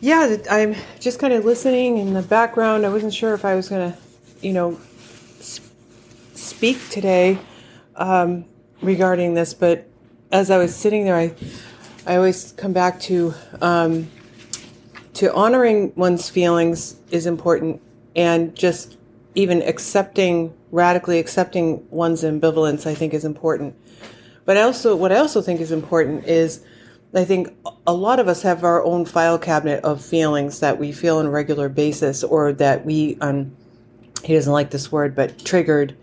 yeah, 0.00 0.36
I'm 0.48 0.76
just 1.00 1.18
kind 1.18 1.32
of 1.32 1.44
listening 1.44 1.98
in 1.98 2.14
the 2.14 2.22
background. 2.22 2.86
I 2.86 2.90
wasn't 2.90 3.12
sure 3.12 3.34
if 3.34 3.44
I 3.44 3.56
was 3.56 3.68
gonna, 3.68 3.98
you 4.40 4.52
know, 4.52 4.78
speak 6.34 6.78
today 6.90 7.38
um, 7.96 8.44
regarding 8.82 9.34
this, 9.34 9.52
but 9.52 9.88
as 10.30 10.52
I 10.52 10.58
was 10.58 10.76
sitting 10.76 11.04
there, 11.04 11.16
I 11.16 11.34
I 12.08 12.16
always 12.16 12.52
come 12.52 12.72
back 12.72 13.00
to 13.00 13.34
um, 13.60 14.08
to 15.12 15.32
honoring 15.34 15.92
one's 15.94 16.30
feelings 16.30 16.96
is 17.10 17.26
important 17.26 17.82
and 18.16 18.56
just 18.56 18.96
even 19.34 19.60
accepting 19.60 20.54
radically 20.70 21.18
accepting 21.18 21.86
one's 21.90 22.22
ambivalence 22.22 22.86
i 22.86 22.94
think 22.94 23.12
is 23.12 23.26
important. 23.26 23.76
But 24.46 24.56
I 24.56 24.62
also 24.62 24.96
what 24.96 25.12
I 25.12 25.16
also 25.16 25.42
think 25.42 25.60
is 25.60 25.70
important 25.70 26.24
is 26.24 26.64
I 27.14 27.26
think 27.26 27.54
a 27.86 27.92
lot 27.92 28.20
of 28.20 28.26
us 28.26 28.40
have 28.40 28.64
our 28.64 28.82
own 28.82 29.04
file 29.04 29.38
cabinet 29.38 29.84
of 29.84 30.02
feelings 30.02 30.60
that 30.60 30.78
we 30.78 30.92
feel 30.92 31.18
on 31.18 31.26
a 31.26 31.30
regular 31.30 31.68
basis 31.68 32.24
or 32.24 32.54
that 32.54 32.86
we 32.86 33.18
um 33.20 33.54
he 34.24 34.32
doesn't 34.32 34.52
like 34.52 34.70
this 34.70 34.90
word 34.90 35.14
but 35.14 35.44
triggered 35.44 35.94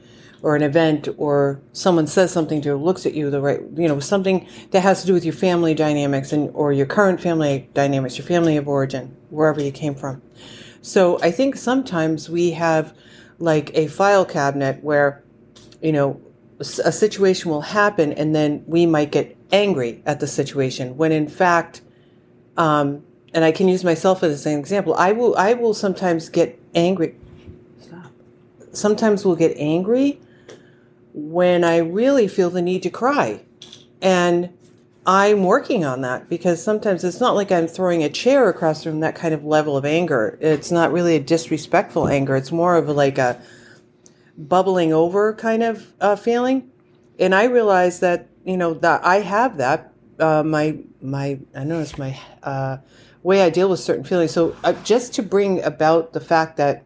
or 0.46 0.56
an 0.56 0.62
event 0.62 1.08
or 1.18 1.60
someone 1.74 2.06
says 2.06 2.32
something 2.32 2.62
to 2.62 2.70
you, 2.70 2.76
looks 2.78 3.08
at 3.08 3.16
you 3.16 3.32
the 3.32 3.42
right 3.42 3.62
you 3.76 3.88
know 3.88 4.00
something 4.00 4.48
that 4.70 4.82
has 4.82 5.02
to 5.02 5.08
do 5.08 5.14
with 5.14 5.26
your 5.26 5.34
family 5.34 5.74
dynamics 5.74 6.32
and 6.32 6.52
or 6.54 6.72
your 6.72 6.86
current 6.86 7.20
family 7.20 7.68
dynamics 7.74 8.16
your 8.16 8.28
family 8.28 8.56
of 8.56 8.68
origin 8.68 9.18
wherever 9.32 9.60
you 9.60 9.72
came 9.72 9.96
from. 9.96 10.22
So 10.84 11.20
i 11.24 11.32
think 11.32 11.56
sometimes 11.56 12.30
we 12.30 12.52
have 12.52 12.96
like 13.40 13.72
a 13.74 13.88
file 13.88 14.24
cabinet 14.24 14.84
where 14.84 15.24
you 15.82 15.92
know 15.92 16.22
a 16.60 16.92
situation 16.92 17.50
will 17.50 17.62
happen 17.62 18.14
and 18.14 18.36
then 18.36 18.64
we 18.68 18.86
might 18.86 19.12
get 19.12 19.36
angry 19.52 20.04
at 20.06 20.20
the 20.20 20.28
situation 20.28 20.96
when 20.96 21.12
in 21.12 21.28
fact 21.28 21.82
um, 22.56 23.04
and 23.34 23.44
i 23.44 23.52
can 23.52 23.68
use 23.68 23.84
myself 23.84 24.22
as 24.22 24.46
an 24.46 24.60
example. 24.60 24.94
I 24.94 25.12
will 25.12 25.36
i 25.38 25.54
will 25.54 25.74
sometimes 25.74 26.30
get 26.30 26.60
angry. 26.76 27.16
Stop. 27.82 28.12
sometimes 28.74 29.26
we'll 29.26 29.36
get 29.48 29.58
angry 29.58 30.22
when 31.18 31.64
I 31.64 31.78
really 31.78 32.28
feel 32.28 32.50
the 32.50 32.62
need 32.62 32.84
to 32.84 32.90
cry. 32.90 33.42
And 34.02 34.50
I'm 35.06 35.44
working 35.46 35.86
on 35.86 36.02
that 36.02 36.28
because 36.28 36.62
sometimes 36.62 37.06
it's 37.06 37.22
not 37.22 37.36
like 37.36 37.54
I'm 37.54 37.68
throwing 37.68 38.04
a 38.04 38.10
chair 38.10 38.50
across 38.50 38.84
the 38.84 38.92
room, 38.92 39.00
that 39.00 39.16
kind 39.16 39.34
of 39.34 39.46
level 39.46 39.78
of 39.78 39.86
anger. 39.86 40.38
It's 40.42 40.72
not 40.72 40.92
really 40.92 41.16
a 41.16 41.22
disrespectful 41.22 42.10
anger. 42.10 42.36
It's 42.36 42.52
more 42.52 42.76
of 42.76 42.90
like 42.90 43.18
a 43.18 43.42
bubbling 44.38 44.92
over 44.92 45.34
kind 45.34 45.64
of 45.64 45.94
uh, 46.02 46.18
feeling. 46.18 46.70
And 47.18 47.34
I 47.34 47.46
realize 47.46 48.02
that, 48.02 48.28
you 48.44 48.58
know, 48.58 48.74
that 48.74 49.06
I 49.06 49.22
have 49.22 49.56
that. 49.58 49.94
Uh, 50.20 50.44
my, 50.44 50.80
my, 51.02 51.40
I 51.56 51.64
notice 51.64 51.98
my 51.98 52.20
uh, 52.44 52.78
way 53.24 53.42
I 53.42 53.50
deal 53.50 53.70
with 53.70 53.80
certain 53.80 54.04
feelings. 54.04 54.32
So 54.32 54.54
uh, 54.66 54.74
just 54.84 55.14
to 55.14 55.24
bring 55.24 55.64
about 55.64 56.12
the 56.12 56.20
fact 56.20 56.58
that 56.58 56.84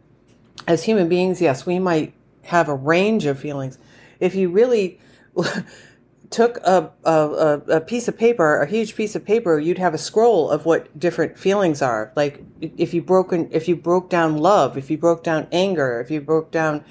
as 0.67 0.83
human 0.83 1.09
beings, 1.09 1.41
yes, 1.41 1.65
we 1.65 1.79
might 1.79 2.13
have 2.43 2.69
a 2.69 2.75
range 2.75 3.25
of 3.25 3.39
feelings 3.39 3.79
if 4.19 4.35
you 4.35 4.49
really 4.49 4.99
took 6.29 6.57
a, 6.57 6.91
a, 7.03 7.61
a, 7.67 7.81
piece 7.81 8.07
of 8.07 8.17
paper, 8.17 8.61
a 8.61 8.67
huge 8.67 8.95
piece 8.95 9.15
of 9.15 9.25
paper, 9.25 9.57
you'd 9.57 9.77
have 9.77 9.93
a 9.93 9.97
scroll 9.97 10.49
of 10.49 10.65
what 10.65 10.97
different 10.99 11.37
feelings 11.39 11.81
are. 11.81 12.11
Like 12.15 12.43
if 12.61 12.93
you 12.93 13.01
broke 13.01 13.33
if 13.33 13.67
you 13.67 13.75
broke 13.75 14.09
down 14.09 14.37
love, 14.37 14.77
if 14.77 14.91
you 14.91 14.97
broke 14.97 15.23
down 15.23 15.47
anger, 15.51 15.99
if 15.99 16.11
you 16.11 16.21
broke 16.21 16.51
down, 16.51 16.83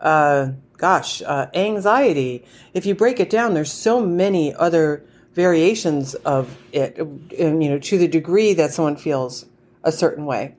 uh, 0.00 0.52
gosh, 0.76 1.22
uh, 1.22 1.46
anxiety. 1.54 2.44
If 2.74 2.86
you 2.86 2.94
break 2.94 3.20
it 3.20 3.30
down, 3.30 3.54
there's 3.54 3.72
so 3.72 4.04
many 4.04 4.54
other 4.54 5.04
variations 5.34 6.14
of 6.14 6.56
it. 6.72 6.96
You 6.98 7.52
know, 7.52 7.78
to 7.78 7.98
the 7.98 8.08
degree 8.08 8.54
that 8.54 8.72
someone 8.72 8.96
feels 8.96 9.46
a 9.84 9.92
certain 9.92 10.26
way. 10.26 10.56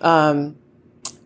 Um, 0.00 0.56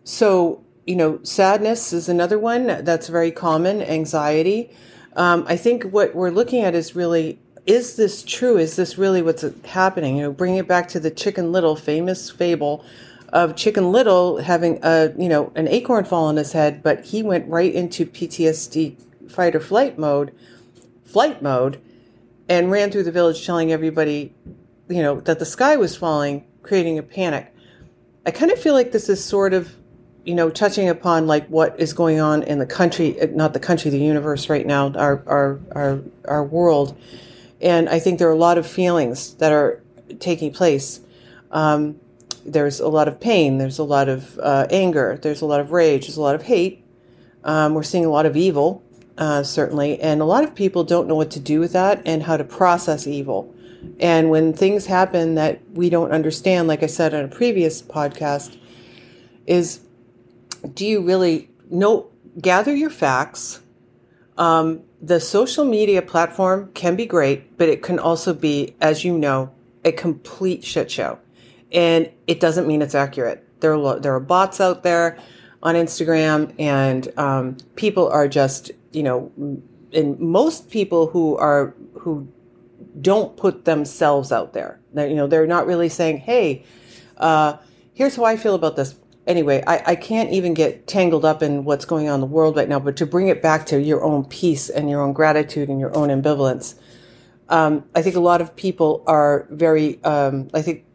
so 0.03 0.63
you 0.87 0.95
know, 0.95 1.19
sadness 1.21 1.91
is 1.91 2.07
another 2.07 2.39
one 2.39 2.83
that's 2.85 3.09
very 3.09 3.29
common, 3.29 3.81
anxiety. 3.81 4.71
Um, 5.17 5.45
I 5.47 5.57
think 5.57 5.83
what 5.83 6.15
we're 6.15 6.31
looking 6.31 6.63
at 6.63 6.73
is 6.73 6.95
really 6.95 7.39
is 7.65 7.97
this 7.97 8.23
true? 8.23 8.57
Is 8.57 8.77
this 8.77 8.97
really 8.97 9.21
what's 9.21 9.43
happening? 9.65 10.15
You 10.15 10.23
know, 10.23 10.31
bring 10.31 10.55
it 10.55 10.69
back 10.69 10.87
to 10.89 11.01
the 11.01 11.11
Chicken 11.11 11.51
Little 11.51 11.75
famous 11.75 12.31
fable 12.31 12.85
of 13.33 13.57
Chicken 13.57 13.91
Little 13.91 14.37
having 14.37 14.79
a 14.81 15.13
you 15.17 15.27
know 15.27 15.51
an 15.55 15.67
acorn 15.67 16.05
fall 16.05 16.25
on 16.25 16.37
his 16.37 16.53
head, 16.53 16.81
but 16.81 17.03
he 17.03 17.21
went 17.21 17.47
right 17.49 17.73
into 17.73 18.05
PTSD 18.05 18.95
fight 19.29 19.55
or 19.55 19.59
flight 19.59 19.99
mode, 19.99 20.33
flight 21.03 21.41
mode, 21.41 21.81
and 22.47 22.71
ran 22.71 22.89
through 22.89 23.03
the 23.03 23.11
village 23.11 23.45
telling 23.45 23.73
everybody, 23.73 24.33
you 24.87 25.01
know, 25.01 25.19
that 25.19 25.39
the 25.39 25.45
sky 25.45 25.75
was 25.75 25.97
falling, 25.97 26.45
creating 26.63 26.97
a 26.97 27.03
panic. 27.03 27.53
I 28.25 28.31
kind 28.31 28.51
of 28.51 28.59
feel 28.59 28.73
like 28.73 28.93
this 28.93 29.09
is 29.09 29.21
sort 29.21 29.53
of 29.53 29.76
you 30.27 30.35
know, 30.35 30.49
touching 30.49 30.89
upon 30.89 31.25
like 31.25 31.47
what 31.47 31.79
is 31.79 31.93
going 31.93 32.19
on 32.19 32.43
in 32.43 32.59
the 32.59 32.65
country, 32.65 33.17
not 33.31 33.53
the 33.53 33.61
country, 33.61 33.89
the 33.89 33.97
universe 33.97 34.49
right 34.49 34.65
now, 34.65 34.91
our 34.91 35.23
our 35.25 35.59
our 35.71 36.01
our 36.25 36.43
world, 36.43 36.97
and 37.61 37.87
I 37.87 37.99
think 37.99 38.19
there 38.19 38.27
are 38.27 38.33
a 38.33 38.37
lot 38.37 38.57
of 38.57 38.67
feelings 38.67 39.35
that 39.35 39.53
are 39.53 39.81
taking 40.19 40.51
place. 40.51 40.99
Um, 41.49 42.01
there's 42.45 42.81
a 42.81 42.89
lot 42.89 43.07
of 43.07 43.21
pain. 43.21 43.57
There's 43.57 43.79
a 43.79 43.85
lot 43.85 44.09
of 44.09 44.37
uh, 44.39 44.67
anger. 44.69 45.17
There's 45.21 45.39
a 45.39 45.45
lot 45.45 45.61
of 45.61 45.71
rage. 45.71 46.07
There's 46.07 46.17
a 46.17 46.21
lot 46.21 46.35
of 46.35 46.43
hate. 46.43 46.83
Um, 47.45 47.73
we're 47.73 47.83
seeing 47.83 48.03
a 48.03 48.09
lot 48.09 48.25
of 48.25 48.35
evil, 48.35 48.83
uh, 49.17 49.43
certainly, 49.43 49.97
and 50.01 50.19
a 50.19 50.25
lot 50.25 50.43
of 50.43 50.53
people 50.53 50.83
don't 50.83 51.07
know 51.07 51.15
what 51.15 51.31
to 51.31 51.39
do 51.39 51.61
with 51.61 51.71
that 51.71 52.01
and 52.05 52.23
how 52.23 52.35
to 52.35 52.43
process 52.43 53.07
evil. 53.07 53.55
And 54.01 54.29
when 54.29 54.51
things 54.51 54.87
happen 54.87 55.35
that 55.35 55.61
we 55.71 55.89
don't 55.89 56.11
understand, 56.11 56.67
like 56.67 56.83
I 56.83 56.87
said 56.87 57.13
on 57.13 57.23
a 57.23 57.29
previous 57.29 57.81
podcast, 57.81 58.57
is 59.45 59.86
do 60.73 60.85
you 60.85 61.01
really 61.01 61.49
know? 61.69 62.09
Gather 62.39 62.75
your 62.75 62.89
facts. 62.89 63.61
Um, 64.37 64.81
the 65.01 65.19
social 65.19 65.65
media 65.65 66.01
platform 66.01 66.71
can 66.73 66.95
be 66.95 67.05
great, 67.05 67.57
but 67.57 67.69
it 67.69 67.81
can 67.81 67.99
also 67.99 68.33
be, 68.33 68.75
as 68.79 69.03
you 69.03 69.17
know, 69.17 69.51
a 69.83 69.91
complete 69.91 70.63
shit 70.63 70.91
show. 70.91 71.19
And 71.71 72.11
it 72.27 72.39
doesn't 72.39 72.67
mean 72.67 72.81
it's 72.81 72.95
accurate. 72.95 73.43
There 73.59 73.73
are, 73.75 73.99
there 73.99 74.13
are 74.13 74.19
bots 74.19 74.61
out 74.61 74.83
there 74.83 75.17
on 75.63 75.75
Instagram, 75.75 76.53
and 76.59 77.11
um, 77.17 77.57
people 77.75 78.07
are 78.09 78.27
just, 78.27 78.71
you 78.91 79.03
know, 79.03 79.31
and 79.93 80.19
most 80.19 80.69
people 80.69 81.07
who 81.07 81.35
are 81.37 81.73
who 81.99 82.27
don't 83.01 83.35
put 83.37 83.65
themselves 83.65 84.31
out 84.31 84.53
there. 84.53 84.79
You 84.95 85.15
know, 85.15 85.27
they're 85.27 85.47
not 85.47 85.65
really 85.65 85.89
saying, 85.89 86.17
"Hey, 86.17 86.63
uh, 87.17 87.57
here's 87.93 88.15
how 88.15 88.25
I 88.25 88.37
feel 88.37 88.55
about 88.55 88.75
this 88.75 88.95
anyway, 89.27 89.63
I, 89.67 89.83
I 89.85 89.95
can't 89.95 90.31
even 90.31 90.53
get 90.53 90.87
tangled 90.87 91.25
up 91.25 91.43
in 91.43 91.65
what's 91.65 91.85
going 91.85 92.07
on 92.07 92.15
in 92.15 92.21
the 92.21 92.27
world 92.27 92.55
right 92.55 92.67
now, 92.67 92.79
but 92.79 92.95
to 92.97 93.05
bring 93.05 93.27
it 93.27 93.41
back 93.41 93.65
to 93.67 93.79
your 93.79 94.03
own 94.03 94.25
peace 94.25 94.69
and 94.69 94.89
your 94.89 95.01
own 95.01 95.13
gratitude 95.13 95.69
and 95.69 95.79
your 95.79 95.95
own 95.95 96.09
ambivalence, 96.09 96.75
um, 97.49 97.83
I 97.93 98.01
think 98.01 98.15
a 98.15 98.21
lot 98.21 98.41
of 98.41 98.55
people 98.55 99.03
are 99.05 99.45
very, 99.49 100.03
um, 100.03 100.49
I 100.53 100.61
think, 100.61 100.85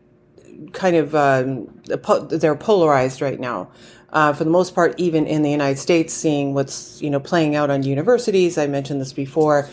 kind 0.73 0.97
of, 0.97 1.15
um, 1.15 1.83
they're 2.31 2.57
polarized 2.57 3.21
right 3.21 3.39
now. 3.39 3.71
Uh, 4.13 4.33
for 4.35 4.45
the 4.45 4.51
most 4.51 4.75
part, 4.75 4.95
even 4.99 5.27
in 5.27 5.41
the 5.41 5.51
United 5.51 5.79
States, 5.79 6.13
seeing 6.13 6.53
what's 6.53 7.01
you 7.01 7.09
know 7.09 7.19
playing 7.19 7.57
out 7.57 7.71
on 7.71 7.83
universities. 7.83 8.59
I 8.59 8.67
mentioned 8.67 9.01
this 9.01 9.15
before, 9.15 9.71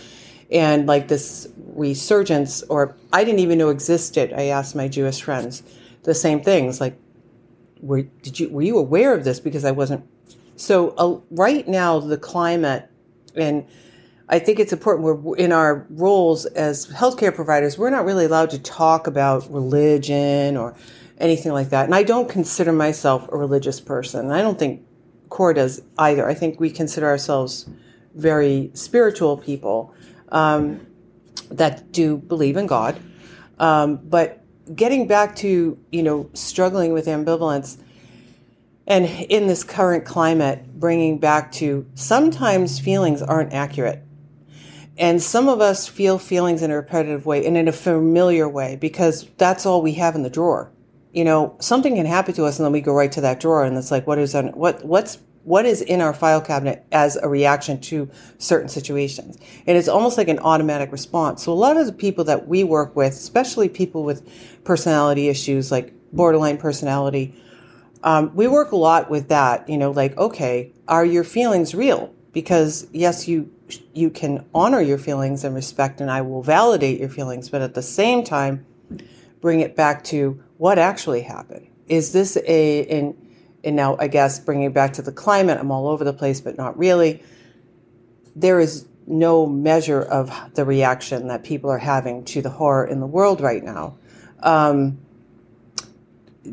and 0.50 0.88
like 0.88 1.10
this 1.10 1.46
resurgence, 1.76 2.64
or 2.70 2.96
I 3.12 3.26
didn't 3.26 3.42
even 3.42 3.58
know 3.58 3.68
existed. 3.68 4.32
I 4.32 4.44
asked 4.44 4.78
my 4.78 4.88
Jewish 4.88 5.22
friends 5.22 5.62
the 6.04 6.16
same 6.16 6.42
things, 6.42 6.80
like 6.80 6.98
were 7.80 8.04
did 8.04 8.40
you 8.40 8.50
were 8.50 8.62
you 8.62 8.78
aware 8.78 9.14
of 9.14 9.24
this? 9.24 9.40
Because 9.40 9.66
I 9.66 9.72
wasn't. 9.72 10.06
So 10.56 10.90
uh, 10.98 11.20
right 11.32 11.68
now 11.68 12.00
the 12.00 12.18
climate 12.18 12.90
and 13.36 13.66
I 14.28 14.40
think 14.40 14.60
it's 14.60 14.74
important 14.74 15.24
we're 15.24 15.36
in 15.38 15.52
our 15.52 15.88
roles 15.90 16.46
as 16.46 16.88
healthcare 16.88 17.34
providers 17.34 17.78
we're 17.78 17.90
not 17.90 18.06
really 18.06 18.26
allowed 18.26 18.50
to 18.52 18.60
talk 18.60 19.08
about 19.08 19.52
religion 19.52 20.58
or 20.58 20.76
anything 21.20 21.52
like 21.52 21.70
that. 21.70 21.86
And 21.86 21.96
I 21.96 22.04
don't 22.04 22.30
consider 22.30 22.72
myself 22.72 23.28
a 23.32 23.38
religious 23.38 23.80
person. 23.80 24.32
I 24.32 24.42
don't 24.42 24.58
think 24.58 24.86
CORE 25.30 25.54
does 25.54 25.82
either. 25.98 26.28
I 26.28 26.34
think 26.34 26.60
we 26.60 26.70
consider 26.70 27.08
ourselves 27.08 27.70
very 28.16 28.72
spiritual 28.74 29.38
people 29.38 29.94
um, 30.30 30.86
that 31.52 31.92
do 31.92 32.18
believe 32.18 32.58
in 32.58 32.68
God. 32.68 33.00
Um, 33.60 33.98
but 33.98 34.39
getting 34.76 35.08
back 35.08 35.36
to 35.38 35.78
you 35.92 36.04
know 36.04 36.30
struggling 36.34 36.94
with 36.94 37.06
ambivalence 37.06 37.78
and 38.88 39.06
in 39.06 39.48
this 39.48 39.64
current 39.64 40.04
climate 40.04 40.80
bringing 40.80 41.20
back 41.20 41.52
to 41.54 41.86
sometimes 41.94 42.80
feelings 42.80 43.22
aren't 43.22 43.54
accurate. 43.54 44.04
And 44.98 45.22
some 45.22 45.48
of 45.48 45.62
us 45.62 45.88
feel 45.88 46.20
feelings 46.20 46.62
in 46.62 46.72
a 46.72 46.76
repetitive 46.76 47.26
way 47.26 47.46
and 47.46 47.56
in 47.56 47.70
a 47.70 47.72
familiar 47.72 48.50
way 48.50 48.76
because 48.76 49.30
that's 49.38 49.66
all 49.66 49.82
we 49.82 49.94
have 49.94 50.16
in 50.16 50.24
the 50.24 50.30
drawer. 50.30 50.72
You 51.14 51.24
know 51.24 51.56
something 51.60 51.96
can 51.96 52.06
happen 52.06 52.34
to 52.36 52.46
us 52.46 52.60
and 52.60 52.66
then 52.66 52.74
we 52.74 52.82
go 52.82 52.94
right 52.94 53.12
to 53.14 53.22
that 53.22 53.40
drawer 53.40 53.64
and 53.64 53.78
it's 53.78 53.92
like 53.92 54.06
what 54.06 54.20
is 54.20 54.36
on 54.36 54.48
what 54.50 54.84
what's 54.84 55.18
what 55.44 55.66
is 55.66 55.82
in 55.82 56.02
our 56.02 56.14
file 56.14 56.42
cabinet 56.42 56.86
as 56.92 57.16
a 57.16 57.28
reaction 57.28 57.80
to 57.80 58.10
certain 58.38 58.70
situations. 58.70 59.38
And 59.66 59.78
it's 59.78 59.88
almost 59.88 60.18
like 60.18 60.28
an 60.28 60.40
automatic 60.40 60.92
response. 60.92 61.44
So 61.44 61.52
a 61.52 61.54
lot 61.54 61.78
of 61.78 61.86
the 61.86 61.94
people 61.94 62.24
that 62.26 62.48
we 62.48 62.64
work 62.64 62.96
with, 62.96 63.14
especially 63.14 63.70
people 63.70 64.04
with 64.04 64.28
personality 64.64 65.28
issues 65.30 65.72
like 65.72 65.94
borderline 66.12 66.58
personality, 66.58 67.36
um, 68.04 68.34
we 68.36 68.48
work 68.48 68.72
a 68.72 68.78
lot 68.78 69.10
with 69.10 69.30
that. 69.30 69.68
You 69.68 69.78
know, 69.78 69.92
like, 69.92 70.18
okay, 70.18 70.72
are 70.88 71.06
your 71.06 71.24
feelings 71.24 71.76
real? 71.76 72.14
Because 72.32 72.88
yes, 72.92 73.28
you 73.28 73.52
you 73.94 74.10
can 74.10 74.46
honor 74.54 74.82
your 74.82 74.98
feelings 74.98 75.44
and 75.44 75.54
respect, 75.54 76.00
and 76.02 76.10
I 76.10 76.22
will 76.22 76.42
validate 76.42 77.00
your 77.00 77.10
feelings, 77.10 77.50
but 77.50 77.62
at 77.62 77.74
the 77.74 77.82
same 77.82 78.24
time, 78.24 78.66
bring 79.42 79.60
it 79.60 79.76
back 79.76 80.04
to 80.06 80.42
what 80.58 80.80
actually 80.80 81.22
happened 81.22 81.70
is 81.90 82.14
this 82.14 82.38
a 82.46 82.82
in 82.82 83.18
and 83.64 83.76
now 83.76 83.98
I 84.00 84.08
guess 84.08 84.40
bringing 84.40 84.66
it 84.66 84.74
back 84.74 84.94
to 84.94 85.02
the 85.02 85.12
climate, 85.12 85.58
I'm 85.60 85.72
all 85.72 85.88
over 85.88 86.04
the 86.04 86.14
place, 86.14 86.42
but 86.42 86.58
not 86.58 86.78
really. 86.78 87.24
There 88.36 88.60
is 88.60 88.88
no 89.06 89.46
measure 89.46 90.02
of 90.02 90.32
the 90.54 90.64
reaction 90.64 91.28
that 91.28 91.44
people 91.44 91.70
are 91.70 91.80
having 91.80 92.24
to 92.26 92.42
the 92.42 92.50
horror 92.50 92.86
in 92.86 93.00
the 93.00 93.08
world 93.08 93.42
right 93.42 93.64
now. 93.64 93.98
Um, 94.42 95.00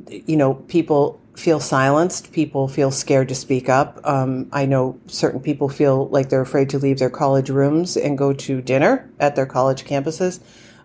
you 0.08 0.36
know, 0.36 0.54
people 0.54 1.20
feel 1.36 1.60
silenced. 1.60 2.32
People 2.32 2.66
feel 2.66 2.90
scared 2.90 3.28
to 3.28 3.34
speak 3.34 3.68
up. 3.68 4.00
Um, 4.04 4.48
I 4.52 4.66
know 4.66 4.98
certain 5.06 5.40
people 5.40 5.68
feel 5.68 6.08
like 6.08 6.30
they're 6.30 6.40
afraid 6.40 6.70
to 6.70 6.78
leave 6.78 6.98
their 6.98 7.10
college 7.10 7.50
rooms 7.50 7.96
and 7.96 8.16
go 8.16 8.32
to 8.32 8.62
dinner 8.62 9.10
at 9.20 9.36
their 9.36 9.46
college 9.46 9.84
campuses. 9.84 10.40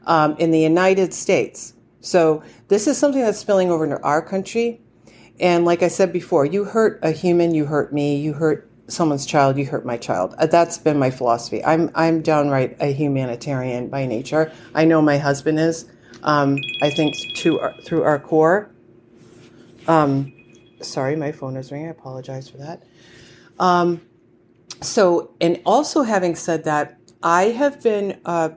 Um, 0.06 0.36
in 0.38 0.52
the 0.52 0.60
United 0.60 1.14
States, 1.14 1.74
so 2.02 2.42
this 2.70 2.88
is 2.88 2.98
something 2.98 3.22
that's 3.22 3.38
spilling 3.38 3.70
over 3.70 3.84
into 3.84 4.02
our 4.02 4.22
country. 4.22 4.82
And 5.42 5.66
like 5.66 5.82
I 5.82 5.88
said 5.88 6.14
before, 6.14 6.46
you 6.46 6.64
hurt 6.64 7.00
a 7.02 7.12
human, 7.12 7.56
you 7.56 7.66
hurt 7.66 7.92
me, 7.92 8.16
you 8.16 8.34
hurt 8.34 8.70
someone's 8.88 9.26
child, 9.26 9.58
you 9.58 9.66
hurt 9.66 9.86
my 9.86 9.98
child. 9.98 10.36
Uh, 10.38 10.46
that's 10.46 10.78
been 10.78 11.00
my 11.00 11.10
philosophy. 11.10 11.66
I'm 11.66 11.90
I'm 11.96 12.22
downright 12.22 12.78
a 12.80 12.94
humanitarian 12.94 13.90
by 13.90 14.06
nature. 14.06 14.52
I 14.76 14.86
know 14.86 15.02
my 15.02 15.18
husband 15.18 15.60
is. 15.60 15.90
Um, 16.24 16.60
I 16.84 16.92
think 16.92 17.16
to 17.38 17.60
our, 17.60 17.74
through 17.82 18.04
our 18.04 18.20
core. 18.20 18.70
Um, 19.88 20.32
sorry, 20.82 21.16
my 21.16 21.32
phone 21.32 21.58
is 21.58 21.72
ringing. 21.72 21.88
I 21.88 21.92
apologize 21.92 22.48
for 22.48 22.58
that. 22.58 22.84
Um, 23.58 24.02
so, 24.82 25.34
and 25.42 25.60
also 25.66 26.04
having 26.04 26.36
said 26.36 26.66
that, 26.66 27.00
I 27.24 27.46
have 27.46 27.82
been. 27.82 28.22
Uh, 28.26 28.50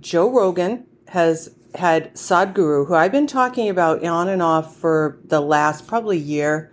Joe 0.00 0.30
Rogan 0.30 0.86
has 1.08 1.55
had 1.74 2.14
Sadhguru, 2.14 2.86
who 2.86 2.94
I've 2.94 3.12
been 3.12 3.26
talking 3.26 3.68
about 3.68 4.04
on 4.04 4.28
and 4.28 4.42
off 4.42 4.76
for 4.76 5.18
the 5.24 5.40
last 5.40 5.86
probably 5.86 6.18
year, 6.18 6.72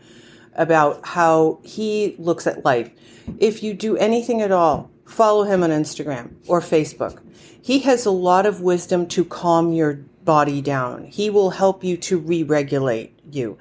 about 0.56 1.06
how 1.06 1.60
he 1.64 2.16
looks 2.20 2.46
at 2.48 2.64
life. 2.64 2.92
If 3.40 3.64
you 3.64 3.74
do 3.74 3.98
anything 3.98 4.42
at 4.42 4.52
all, 4.52 4.92
follow 5.06 5.44
him 5.44 5.64
on 5.64 5.72
Instagram 5.72 6.36
or 6.48 6.62
Facebook. 6.62 7.22
He 7.62 7.80
has 7.80 8.06
a 8.06 8.12
lot 8.12 8.46
of 8.46 8.62
wisdom 8.62 9.08
to 9.08 9.26
calm 9.26 9.74
your 9.74 9.94
body 10.24 10.62
down. 10.62 11.06
He 11.06 11.30
will 11.30 11.50
help 11.50 11.84
you 11.84 11.98
to 11.98 12.18
re 12.18 12.44
regulate 12.44 13.18
you. 13.32 13.58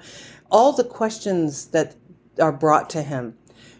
All 0.51 0.73
the 0.73 0.83
questions 0.83 1.67
that 1.67 1.95
are 2.39 2.51
brought 2.51 2.89
to 2.91 3.01
him. 3.01 3.37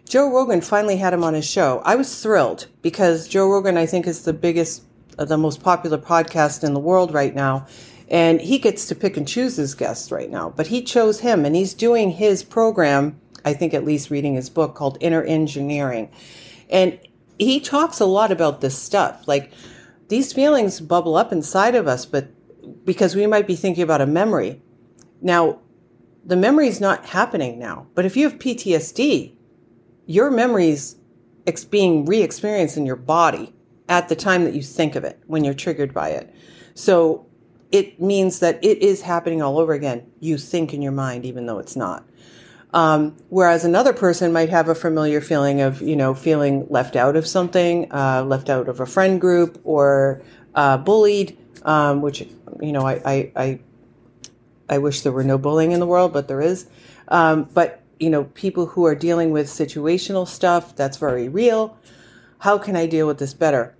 Joe 0.08 0.30
Rogan 0.30 0.60
finally 0.60 0.96
had 0.96 1.14
him 1.14 1.24
on 1.24 1.34
his 1.34 1.46
show. 1.46 1.80
I 1.84 1.94
was 1.96 2.22
thrilled 2.22 2.66
because 2.82 3.26
Joe 3.26 3.48
Rogan, 3.48 3.76
I 3.76 3.86
think, 3.86 4.06
is 4.06 4.24
the 4.24 4.32
biggest 4.32 4.82
the 5.16 5.38
most 5.38 5.62
popular 5.62 5.98
podcast 5.98 6.64
in 6.64 6.74
the 6.74 6.80
world 6.80 7.12
right 7.12 7.34
now. 7.34 7.66
And 8.08 8.40
he 8.40 8.58
gets 8.58 8.86
to 8.86 8.94
pick 8.94 9.16
and 9.16 9.26
choose 9.26 9.56
his 9.56 9.74
guests 9.74 10.12
right 10.12 10.30
now. 10.30 10.50
But 10.50 10.66
he 10.66 10.82
chose 10.82 11.20
him 11.20 11.44
and 11.44 11.56
he's 11.56 11.74
doing 11.74 12.10
his 12.10 12.42
program, 12.42 13.18
I 13.44 13.54
think 13.54 13.74
at 13.74 13.84
least 13.84 14.10
reading 14.10 14.34
his 14.34 14.50
book 14.50 14.74
called 14.74 14.98
Inner 15.00 15.22
Engineering. 15.22 16.10
And 16.68 16.98
he 17.38 17.60
talks 17.60 18.00
a 18.00 18.04
lot 18.04 18.30
about 18.30 18.60
this 18.60 18.78
stuff. 18.78 19.26
Like 19.26 19.52
these 20.08 20.32
feelings 20.32 20.80
bubble 20.80 21.16
up 21.16 21.32
inside 21.32 21.74
of 21.74 21.88
us, 21.88 22.04
but 22.04 22.28
because 22.84 23.14
we 23.14 23.26
might 23.26 23.46
be 23.46 23.56
thinking 23.56 23.82
about 23.82 24.00
a 24.00 24.06
memory. 24.06 24.60
Now, 25.20 25.60
the 26.24 26.36
memory 26.36 26.68
is 26.68 26.80
not 26.80 27.06
happening 27.06 27.58
now. 27.58 27.86
But 27.94 28.04
if 28.04 28.16
you 28.16 28.28
have 28.28 28.38
PTSD, 28.38 29.34
your 30.06 30.30
memories 30.30 30.96
being 31.70 32.04
re 32.04 32.22
experienced 32.22 32.76
in 32.76 32.86
your 32.86 32.96
body 32.96 33.53
at 33.88 34.08
the 34.08 34.16
time 34.16 34.44
that 34.44 34.54
you 34.54 34.62
think 34.62 34.96
of 34.96 35.04
it 35.04 35.20
when 35.26 35.44
you're 35.44 35.54
triggered 35.54 35.92
by 35.92 36.10
it. 36.10 36.34
So 36.74 37.26
it 37.70 38.00
means 38.00 38.38
that 38.38 38.62
it 38.64 38.78
is 38.78 39.02
happening 39.02 39.42
all 39.42 39.58
over 39.58 39.72
again. 39.72 40.10
You 40.20 40.38
think 40.38 40.72
in 40.72 40.80
your 40.82 40.92
mind, 40.92 41.26
even 41.26 41.46
though 41.46 41.58
it's 41.58 41.76
not. 41.76 42.04
Um, 42.72 43.16
whereas 43.28 43.64
another 43.64 43.92
person 43.92 44.32
might 44.32 44.48
have 44.48 44.68
a 44.68 44.74
familiar 44.74 45.20
feeling 45.20 45.60
of, 45.60 45.80
you 45.80 45.94
know, 45.94 46.12
feeling 46.12 46.66
left 46.70 46.96
out 46.96 47.14
of 47.14 47.26
something, 47.26 47.90
uh, 47.92 48.24
left 48.24 48.50
out 48.50 48.68
of 48.68 48.80
a 48.80 48.86
friend 48.86 49.20
group, 49.20 49.60
or 49.62 50.22
uh, 50.56 50.76
bullied, 50.78 51.38
um, 51.62 52.02
which, 52.02 52.22
you 52.60 52.72
know, 52.72 52.84
I, 52.84 53.00
I, 53.04 53.32
I, 53.36 53.60
I, 54.68 54.78
wish 54.78 55.02
there 55.02 55.12
were 55.12 55.22
no 55.22 55.38
bullying 55.38 55.70
in 55.70 55.78
the 55.78 55.86
world, 55.86 56.12
but 56.12 56.26
there 56.26 56.40
is. 56.40 56.66
Um, 57.08 57.44
but, 57.54 57.80
you 58.00 58.10
know, 58.10 58.24
people 58.24 58.66
who 58.66 58.86
are 58.86 58.96
dealing 58.96 59.30
with 59.30 59.46
situational 59.46 60.26
stuff, 60.26 60.74
that's 60.74 60.96
very 60.96 61.28
real. 61.28 61.78
How 62.38 62.58
can 62.58 62.76
I 62.76 62.86
deal 62.86 63.06
with 63.06 63.18
this 63.18 63.34
better? 63.34 63.76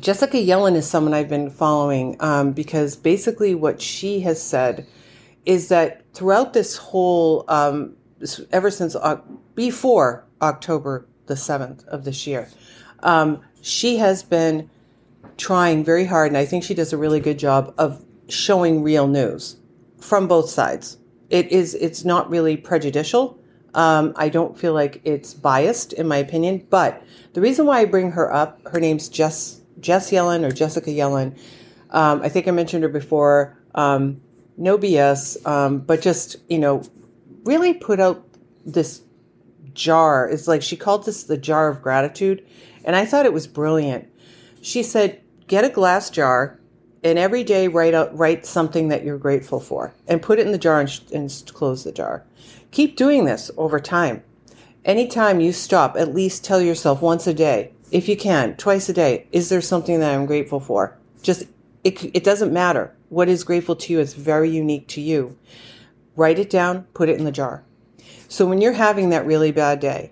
Jessica 0.00 0.36
Yellin 0.38 0.74
is 0.74 0.88
someone 0.88 1.14
I've 1.14 1.28
been 1.28 1.50
following 1.50 2.16
um, 2.20 2.52
because 2.52 2.96
basically 2.96 3.54
what 3.54 3.80
she 3.80 4.20
has 4.20 4.42
said 4.42 4.86
is 5.46 5.68
that 5.68 6.02
throughout 6.14 6.52
this 6.52 6.76
whole, 6.76 7.44
um, 7.48 7.96
ever 8.50 8.70
since 8.70 8.96
uh, 8.96 9.20
before 9.54 10.24
October 10.42 11.06
the 11.26 11.34
7th 11.34 11.86
of 11.86 12.04
this 12.04 12.26
year, 12.26 12.48
um, 13.00 13.40
she 13.60 13.98
has 13.98 14.22
been 14.22 14.68
trying 15.36 15.84
very 15.84 16.04
hard, 16.04 16.28
and 16.28 16.36
I 16.36 16.44
think 16.44 16.64
she 16.64 16.74
does 16.74 16.92
a 16.92 16.98
really 16.98 17.20
good 17.20 17.38
job 17.38 17.74
of 17.78 18.04
showing 18.28 18.82
real 18.82 19.06
news 19.06 19.56
from 20.00 20.26
both 20.26 20.48
sides. 20.48 20.98
It 21.30 21.50
is, 21.50 21.74
it's 21.74 22.04
not 22.04 22.30
really 22.30 22.56
prejudicial. 22.56 23.38
Um, 23.74 24.12
I 24.16 24.28
don't 24.28 24.56
feel 24.56 24.72
like 24.72 25.00
it's 25.04 25.34
biased, 25.34 25.92
in 25.92 26.06
my 26.06 26.16
opinion. 26.16 26.66
But 26.70 27.02
the 27.32 27.40
reason 27.40 27.66
why 27.66 27.80
I 27.80 27.84
bring 27.84 28.12
her 28.12 28.32
up, 28.32 28.66
her 28.68 28.80
name's 28.80 29.08
Jess 29.08 29.60
Jess 29.80 30.10
Yellin 30.10 30.44
or 30.44 30.52
Jessica 30.52 30.90
Yellin. 30.90 31.36
Um, 31.90 32.22
I 32.22 32.28
think 32.28 32.48
I 32.48 32.52
mentioned 32.52 32.82
her 32.84 32.88
before. 32.88 33.58
Um, 33.74 34.20
no 34.56 34.78
BS, 34.78 35.44
um, 35.46 35.80
but 35.80 36.00
just 36.00 36.36
you 36.48 36.58
know, 36.58 36.82
really 37.44 37.74
put 37.74 38.00
out 38.00 38.24
this 38.64 39.02
jar. 39.74 40.28
It's 40.28 40.48
like 40.48 40.62
she 40.62 40.76
called 40.76 41.04
this 41.04 41.24
the 41.24 41.36
jar 41.36 41.68
of 41.68 41.82
gratitude, 41.82 42.46
and 42.84 42.96
I 42.96 43.04
thought 43.04 43.26
it 43.26 43.32
was 43.32 43.46
brilliant. 43.46 44.08
She 44.62 44.82
said, 44.82 45.20
"Get 45.46 45.64
a 45.64 45.68
glass 45.68 46.10
jar." 46.10 46.60
And 47.02 47.18
every 47.18 47.44
day, 47.44 47.68
write 47.68 47.92
out 47.92 48.16
write 48.16 48.46
something 48.46 48.88
that 48.88 49.04
you're 49.04 49.18
grateful 49.18 49.60
for, 49.60 49.92
and 50.06 50.22
put 50.22 50.38
it 50.38 50.46
in 50.46 50.52
the 50.52 50.58
jar 50.58 50.80
and, 50.80 51.00
and 51.12 51.42
close 51.52 51.84
the 51.84 51.92
jar. 51.92 52.24
Keep 52.74 52.96
doing 52.96 53.24
this 53.24 53.52
over 53.56 53.78
time. 53.78 54.24
Anytime 54.84 55.38
you 55.38 55.52
stop, 55.52 55.96
at 55.96 56.12
least 56.12 56.42
tell 56.42 56.60
yourself 56.60 57.00
once 57.00 57.24
a 57.28 57.32
day, 57.32 57.70
if 57.92 58.08
you 58.08 58.16
can, 58.16 58.56
twice 58.56 58.88
a 58.88 58.92
day, 58.92 59.28
is 59.30 59.48
there 59.48 59.60
something 59.60 60.00
that 60.00 60.12
I'm 60.12 60.26
grateful 60.26 60.58
for? 60.58 60.98
Just, 61.22 61.44
it, 61.84 62.04
it 62.16 62.24
doesn't 62.24 62.52
matter. 62.52 62.92
What 63.10 63.28
is 63.28 63.44
grateful 63.44 63.76
to 63.76 63.92
you 63.92 64.00
is 64.00 64.14
very 64.14 64.50
unique 64.50 64.88
to 64.88 65.00
you. 65.00 65.38
Write 66.16 66.40
it 66.40 66.50
down, 66.50 66.82
put 66.94 67.08
it 67.08 67.16
in 67.16 67.24
the 67.24 67.30
jar. 67.30 67.62
So 68.26 68.44
when 68.44 68.60
you're 68.60 68.72
having 68.72 69.10
that 69.10 69.24
really 69.24 69.52
bad 69.52 69.78
day, 69.78 70.10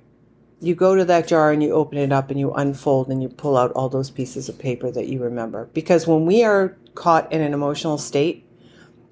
you 0.61 0.77
go 0.77 0.94
to 0.94 1.05
that 1.05 1.27
jar 1.27 1.51
and 1.51 1.64
you 1.64 1.72
open 1.72 1.98
it 1.98 2.12
up 2.12 2.31
and 2.31 2.38
you 2.38 2.53
unfold 2.53 3.09
and 3.09 3.20
you 3.20 3.29
pull 3.29 3.57
out 3.57 3.72
all 3.72 3.88
those 3.88 4.12
pieces 4.12 4.48
of 4.48 4.61
paper 4.61 4.88
that 4.92 5.09
you 5.09 5.18
remember. 5.18 5.68
Because 5.75 6.07
when 6.07 6.27
we 6.27 6.44
are 6.44 6.77
caught 6.94 7.33
in 7.33 7.40
an 7.40 7.55
emotional 7.55 7.98
state, 7.98 8.46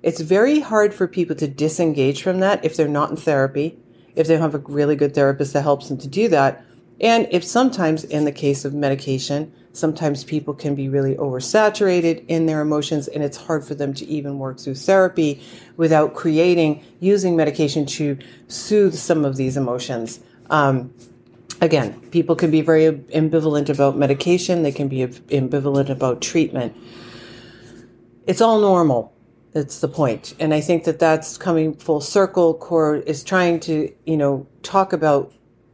it's 0.03 0.21
very 0.21 0.61
hard 0.61 0.95
for 0.95 1.07
people 1.07 1.37
to 1.37 1.49
disengage 1.49 2.23
from 2.23 2.41
that 2.41 2.65
if 2.65 2.77
they're 2.77 2.89
not 2.89 3.11
in 3.11 3.17
therapy, 3.17 3.79
if 4.17 4.27
they 4.27 4.35
don't 4.35 4.43
have 4.43 4.55
a 4.55 4.59
really 4.59 4.97
good 4.97 5.15
therapist 5.15 5.53
that 5.53 5.63
helps 5.63 5.89
them 5.89 5.99
to 5.99 6.09
do 6.09 6.29
that. 6.29 6.65
And 7.01 7.29
if 7.31 7.45
sometimes, 7.45 8.05
in 8.05 8.25
the 8.25 8.33
case 8.33 8.65
of 8.65 8.75
medication, 8.75 9.53
sometimes 9.73 10.25
people 10.25 10.53
can 10.53 10.75
be 10.75 10.89
really 10.89 11.15
oversaturated 11.17 12.25
in 12.29 12.47
their 12.47 12.61
emotions 12.61 13.09
and 13.09 13.23
it's 13.23 13.37
hard 13.37 13.65
for 13.65 13.75
them 13.75 13.95
to 13.95 14.07
even 14.07 14.39
work 14.39 14.59
through 14.59 14.75
therapy 14.75 15.43
without 15.77 16.15
creating, 16.15 16.85
using 16.99 17.37
medication 17.37 17.87
to 17.87 18.19
soothe 18.49 18.95
some 18.95 19.25
of 19.25 19.37
these 19.37 19.57
emotions. 19.57 20.21
Um, 20.51 20.93
again, 21.61 22.01
people 22.11 22.37
can 22.37 22.51
be 22.51 22.63
very 22.63 22.93
ambivalent 22.93 23.69
about 23.69 23.97
medication, 23.97 24.63
they 24.63 24.73
can 24.73 24.89
be 24.89 25.07
ambivalent 25.07 25.89
about 25.89 26.21
treatment. 26.21 26.77
It's 28.27 28.41
all 28.41 28.61
normal 28.61 29.15
that's 29.53 29.81
the 29.81 29.89
point. 29.89 30.35
And 30.39 30.55
I 30.55 30.61
think 30.61 30.85
that 30.85 30.99
that's 30.99 31.37
coming 31.37 31.75
full 31.75 32.01
circle. 32.01 32.55
Core 32.55 32.97
is 32.97 33.25
trying 33.25 33.61
to, 33.61 33.93
you 34.07 34.17
know, 34.17 34.47
talk 34.63 34.93
about 34.93 35.33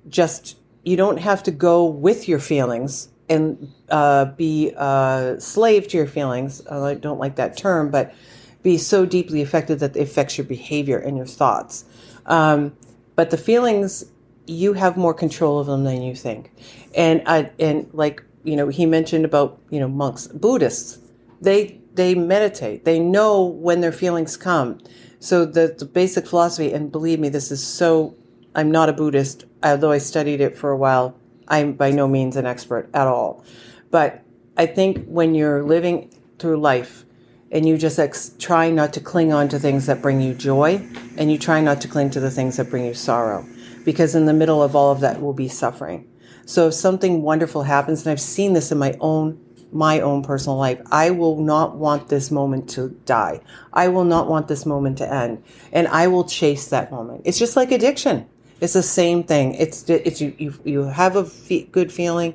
just 0.08 0.56
you 0.84 0.96
don't 0.96 1.18
have 1.18 1.42
to 1.42 1.50
go 1.50 1.84
with 1.84 2.28
your 2.28 2.38
feelings 2.38 3.08
and 3.28 3.72
uh, 3.90 4.26
be 4.26 4.72
a 4.76 5.36
slave 5.38 5.88
to 5.88 5.96
your 5.96 6.06
feelings. 6.06 6.66
I 6.68 6.94
don't 6.94 7.18
like 7.18 7.36
that 7.36 7.56
term, 7.56 7.90
but 7.90 8.14
be 8.62 8.78
so 8.78 9.04
deeply 9.04 9.42
affected 9.42 9.80
that 9.80 9.96
it 9.96 10.00
affects 10.00 10.38
your 10.38 10.46
behavior 10.46 10.98
and 10.98 11.16
your 11.16 11.26
thoughts. 11.26 11.84
Um, 12.26 12.76
but 13.14 13.30
the 13.30 13.36
feelings, 13.36 14.04
you 14.46 14.74
have 14.74 14.96
more 14.96 15.12
control 15.12 15.58
of 15.58 15.66
them 15.66 15.84
than 15.84 16.02
you 16.02 16.14
think. 16.14 16.52
And 16.94 17.22
I, 17.26 17.50
and 17.58 17.88
like 17.92 18.22
you 18.44 18.54
know, 18.54 18.68
he 18.68 18.86
mentioned 18.86 19.24
about 19.24 19.60
you 19.70 19.80
know 19.80 19.88
monks, 19.88 20.28
Buddhists. 20.28 20.98
They 21.40 21.80
they 21.96 22.14
meditate. 22.14 22.84
They 22.84 22.98
know 22.98 23.44
when 23.44 23.80
their 23.80 23.92
feelings 23.92 24.36
come. 24.36 24.78
So 25.18 25.44
the, 25.44 25.74
the 25.76 25.86
basic 25.86 26.26
philosophy, 26.26 26.72
and 26.72 26.92
believe 26.92 27.18
me, 27.18 27.28
this 27.28 27.50
is 27.50 27.66
so, 27.66 28.14
I'm 28.54 28.70
not 28.70 28.88
a 28.88 28.92
Buddhist, 28.92 29.44
although 29.62 29.90
I 29.90 29.98
studied 29.98 30.40
it 30.40 30.56
for 30.56 30.70
a 30.70 30.76
while. 30.76 31.18
I'm 31.48 31.72
by 31.72 31.90
no 31.90 32.06
means 32.06 32.36
an 32.36 32.46
expert 32.46 32.90
at 32.92 33.06
all. 33.06 33.44
But 33.90 34.22
I 34.56 34.66
think 34.66 35.06
when 35.06 35.34
you're 35.34 35.62
living 35.62 36.12
through 36.38 36.58
life, 36.58 37.04
and 37.52 37.66
you 37.66 37.78
just 37.78 37.98
ex- 37.98 38.34
try 38.38 38.70
not 38.70 38.92
to 38.92 39.00
cling 39.00 39.32
on 39.32 39.48
to 39.48 39.58
things 39.58 39.86
that 39.86 40.02
bring 40.02 40.20
you 40.20 40.34
joy 40.34 40.84
and 41.16 41.30
you 41.30 41.38
try 41.38 41.60
not 41.60 41.80
to 41.80 41.88
cling 41.88 42.10
to 42.10 42.18
the 42.18 42.30
things 42.30 42.56
that 42.56 42.68
bring 42.68 42.84
you 42.84 42.92
sorrow 42.92 43.46
because 43.84 44.16
in 44.16 44.26
the 44.26 44.32
middle 44.32 44.62
of 44.62 44.74
all 44.74 44.90
of 44.90 44.98
that 44.98 45.22
will 45.22 45.32
be 45.32 45.46
suffering 45.46 46.10
so 46.44 46.66
if 46.66 46.74
something 46.74 47.22
wonderful 47.22 47.62
happens 47.62 48.04
and 48.04 48.10
i've 48.10 48.20
seen 48.20 48.52
this 48.52 48.72
in 48.72 48.78
my 48.78 48.96
own 49.00 49.40
my 49.72 50.00
own 50.00 50.22
personal 50.22 50.56
life 50.56 50.80
i 50.92 51.10
will 51.10 51.36
not 51.36 51.76
want 51.76 52.08
this 52.08 52.30
moment 52.30 52.68
to 52.68 52.88
die. 53.04 53.40
I 53.72 53.88
will 53.88 54.04
not 54.04 54.28
want 54.28 54.48
this 54.48 54.66
moment 54.66 54.98
to 54.98 55.12
end. 55.12 55.42
And 55.72 55.88
i 55.88 56.06
will 56.06 56.24
chase 56.24 56.68
that 56.68 56.90
moment. 56.90 57.22
It's 57.24 57.38
just 57.38 57.56
like 57.56 57.72
addiction. 57.72 58.26
It's 58.60 58.72
the 58.72 58.82
same 58.82 59.22
thing. 59.22 59.54
It's 59.54 59.88
it's 59.88 60.20
you 60.20 60.34
you, 60.38 60.54
you 60.64 60.82
have 60.84 61.16
a 61.16 61.28
good 61.72 61.92
feeling. 61.92 62.34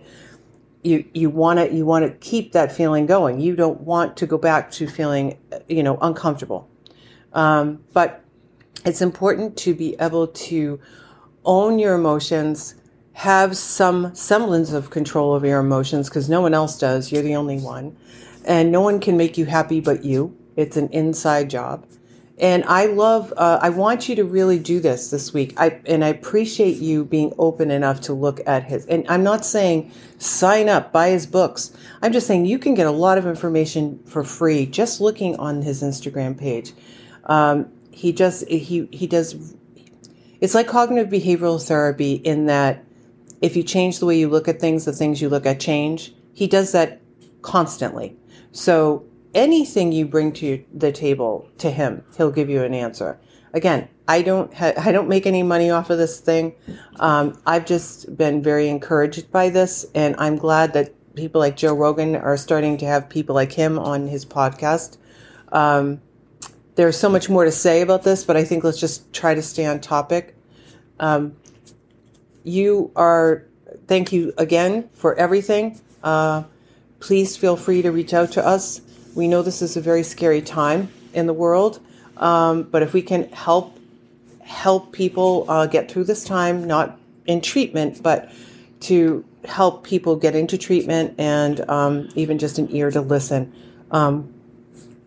You 0.83 1.05
you 1.13 1.29
want 1.29 1.59
to 1.59 1.73
you 1.73 1.85
want 1.85 2.05
to 2.05 2.11
keep 2.19 2.53
that 2.53 2.71
feeling 2.71 3.05
going. 3.05 3.39
You 3.39 3.55
don't 3.55 3.81
want 3.81 4.17
to 4.17 4.27
go 4.27 4.37
back 4.37 4.71
to 4.71 4.87
feeling 4.87 5.37
you 5.67 5.83
know 5.83 5.97
uncomfortable. 6.01 6.69
Um, 7.33 7.83
but 7.93 8.23
it's 8.85 9.01
important 9.01 9.57
to 9.57 9.73
be 9.73 9.95
able 9.99 10.27
to 10.27 10.79
own 11.43 11.79
your 11.79 11.95
emotions, 11.95 12.75
have 13.21 13.55
some 13.55 14.15
semblance 14.15 14.73
of 14.73 14.89
control 14.89 15.35
of 15.35 15.45
your 15.45 15.59
emotions 15.59 16.09
because 16.09 16.27
no 16.27 16.41
one 16.41 16.55
else 16.55 16.75
does. 16.79 17.11
You're 17.11 17.21
the 17.21 17.35
only 17.35 17.59
one, 17.59 17.95
and 18.45 18.71
no 18.71 18.81
one 18.81 18.99
can 18.99 19.15
make 19.15 19.37
you 19.37 19.45
happy 19.45 19.79
but 19.79 20.03
you. 20.03 20.35
It's 20.55 20.75
an 20.75 20.89
inside 20.89 21.47
job. 21.47 21.85
And 22.39 22.63
I 22.63 22.87
love, 22.87 23.31
uh, 23.37 23.59
I 23.61 23.69
want 23.69 24.09
you 24.09 24.15
to 24.15 24.23
really 24.23 24.57
do 24.57 24.79
this 24.79 25.11
this 25.11 25.35
week. 25.35 25.53
I, 25.57 25.79
and 25.85 26.03
I 26.03 26.07
appreciate 26.07 26.77
you 26.77 27.05
being 27.05 27.31
open 27.37 27.69
enough 27.69 28.01
to 28.01 28.13
look 28.13 28.39
at 28.47 28.63
his, 28.63 28.87
and 28.87 29.05
I'm 29.07 29.21
not 29.21 29.45
saying 29.45 29.91
sign 30.17 30.67
up, 30.67 30.91
buy 30.91 31.09
his 31.09 31.27
books. 31.27 31.71
I'm 32.01 32.13
just 32.13 32.25
saying 32.25 32.47
you 32.47 32.57
can 32.57 32.73
get 32.73 32.87
a 32.87 32.91
lot 32.91 33.19
of 33.19 33.27
information 33.27 33.99
for 34.05 34.23
free 34.23 34.65
just 34.65 34.99
looking 34.99 35.35
on 35.35 35.61
his 35.61 35.83
Instagram 35.83 36.35
page. 36.35 36.73
Um, 37.25 37.71
he 37.91 38.13
just, 38.13 38.47
he, 38.47 38.89
he 38.91 39.05
does, 39.05 39.55
it's 40.39 40.55
like 40.55 40.67
cognitive 40.67 41.11
behavioral 41.11 41.63
therapy 41.63 42.13
in 42.13 42.47
that 42.47 42.83
if 43.41 43.55
you 43.55 43.63
change 43.63 43.99
the 43.99 44.05
way 44.05 44.17
you 44.17 44.29
look 44.29 44.47
at 44.47 44.59
things, 44.59 44.85
the 44.85 44.93
things 44.93 45.21
you 45.21 45.29
look 45.29 45.45
at 45.45 45.59
change. 45.59 46.13
He 46.33 46.47
does 46.47 46.71
that 46.71 47.01
constantly. 47.41 48.15
So 48.51 49.05
anything 49.33 49.91
you 49.91 50.05
bring 50.05 50.31
to 50.33 50.63
the 50.73 50.91
table 50.91 51.49
to 51.57 51.71
him, 51.71 52.03
he'll 52.17 52.31
give 52.31 52.49
you 52.49 52.63
an 52.63 52.73
answer. 52.73 53.19
Again, 53.53 53.89
I 54.07 54.21
don't 54.21 54.53
ha- 54.53 54.73
I 54.77 54.91
don't 54.91 55.09
make 55.09 55.25
any 55.25 55.43
money 55.43 55.69
off 55.69 55.89
of 55.89 55.97
this 55.97 56.19
thing. 56.19 56.53
Um, 56.99 57.37
I've 57.45 57.65
just 57.65 58.15
been 58.15 58.41
very 58.41 58.69
encouraged 58.69 59.31
by 59.31 59.49
this, 59.49 59.85
and 59.93 60.15
I'm 60.17 60.37
glad 60.37 60.73
that 60.73 60.93
people 61.15 61.39
like 61.39 61.57
Joe 61.57 61.73
Rogan 61.73 62.15
are 62.15 62.37
starting 62.37 62.77
to 62.77 62.85
have 62.85 63.09
people 63.09 63.35
like 63.35 63.51
him 63.51 63.77
on 63.77 64.07
his 64.07 64.25
podcast. 64.25 64.97
Um, 65.51 66.01
there's 66.75 66.97
so 66.97 67.09
much 67.09 67.29
more 67.29 67.43
to 67.43 67.51
say 67.51 67.81
about 67.81 68.03
this, 68.03 68.23
but 68.23 68.37
I 68.37 68.43
think 68.45 68.63
let's 68.63 68.79
just 68.79 69.11
try 69.11 69.35
to 69.35 69.41
stay 69.41 69.65
on 69.65 69.81
topic. 69.81 70.35
Um, 70.99 71.35
you 72.43 72.91
are, 72.95 73.45
thank 73.87 74.11
you 74.11 74.33
again 74.37 74.89
for 74.93 75.15
everything. 75.15 75.79
Uh, 76.03 76.43
please 76.99 77.37
feel 77.37 77.55
free 77.55 77.81
to 77.81 77.91
reach 77.91 78.13
out 78.13 78.31
to 78.33 78.45
us. 78.45 78.81
We 79.15 79.27
know 79.27 79.41
this 79.41 79.61
is 79.61 79.77
a 79.77 79.81
very 79.81 80.03
scary 80.03 80.41
time 80.41 80.89
in 81.13 81.27
the 81.27 81.33
world, 81.33 81.79
um, 82.17 82.63
but 82.63 82.81
if 82.81 82.93
we 82.93 83.01
can 83.01 83.29
help 83.29 83.77
help 84.41 84.91
people 84.91 85.45
uh, 85.47 85.65
get 85.65 85.89
through 85.89 86.03
this 86.03 86.23
time, 86.23 86.67
not 86.67 86.99
in 87.25 87.41
treatment, 87.41 88.03
but 88.03 88.31
to 88.81 89.23
help 89.45 89.83
people 89.83 90.15
get 90.15 90.35
into 90.35 90.57
treatment 90.57 91.15
and 91.17 91.67
um, 91.69 92.09
even 92.15 92.37
just 92.37 92.57
an 92.57 92.67
ear 92.75 92.91
to 92.91 93.01
listen, 93.01 93.53
um, 93.91 94.33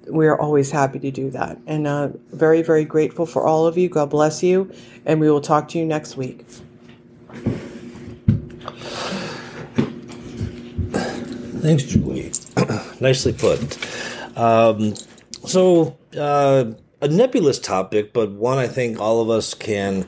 we 0.08 0.26
are 0.26 0.38
always 0.38 0.70
happy 0.70 0.98
to 0.98 1.10
do 1.10 1.30
that. 1.30 1.58
And 1.66 1.86
uh, 1.86 2.08
very, 2.32 2.62
very 2.62 2.84
grateful 2.84 3.26
for 3.26 3.46
all 3.46 3.66
of 3.66 3.76
you. 3.76 3.88
God 3.88 4.10
bless 4.10 4.42
you. 4.42 4.72
And 5.06 5.20
we 5.20 5.30
will 5.30 5.40
talk 5.40 5.68
to 5.70 5.78
you 5.78 5.84
next 5.84 6.16
week. 6.16 6.44
Thanks, 11.60 11.84
Julie. 11.84 12.30
Nicely 13.00 13.32
put. 13.32 13.78
Um, 14.36 14.94
so, 15.46 15.96
uh, 16.18 16.72
a 17.00 17.08
nebulous 17.08 17.58
topic, 17.58 18.12
but 18.12 18.32
one 18.32 18.58
I 18.58 18.66
think 18.66 19.00
all 19.00 19.20
of 19.20 19.30
us 19.30 19.54
can 19.54 20.06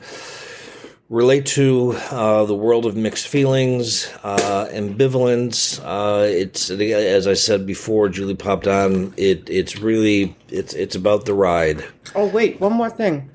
relate 1.09 1.45
to 1.45 1.93
uh, 2.11 2.45
the 2.45 2.55
world 2.55 2.85
of 2.85 2.95
mixed 2.95 3.27
feelings, 3.27 4.07
uh, 4.23 4.67
ambivalence. 4.71 5.79
Uh, 5.83 6.25
it's 6.25 6.69
as 6.69 7.27
I 7.27 7.33
said 7.33 7.65
before, 7.65 8.09
Julie 8.09 8.35
popped 8.35 8.67
on. 8.67 9.13
It 9.17 9.49
it's 9.49 9.77
really 9.77 10.35
it's 10.49 10.73
it's 10.73 10.95
about 10.95 11.25
the 11.25 11.33
ride. 11.33 11.85
Oh 12.15 12.27
wait, 12.27 12.59
one 12.59 12.73
more 12.73 12.89
thing. 12.89 13.29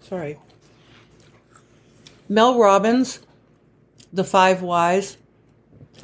Sorry. 0.00 0.38
Mel 2.32 2.58
Robbins, 2.58 3.20
The 4.10 4.24
Five 4.24 4.62
Whys. 4.62 5.18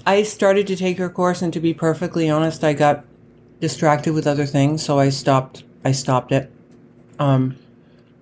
I 0.05 0.25
started 0.25 0.67
to 0.67 0.77
take 0.77 0.99
her 0.99 1.09
course, 1.09 1.41
and 1.41 1.55
to 1.55 1.59
be 1.59 1.73
perfectly 1.73 2.29
honest, 2.29 2.63
I 2.63 2.75
got 2.75 3.07
distracted 3.61 4.13
with 4.13 4.27
other 4.27 4.45
things, 4.45 4.85
so 4.85 4.99
I 4.99 5.09
stopped. 5.09 5.65
I 5.87 5.93
stopped 5.93 6.31
it. 6.33 6.53
Um, 7.19 7.57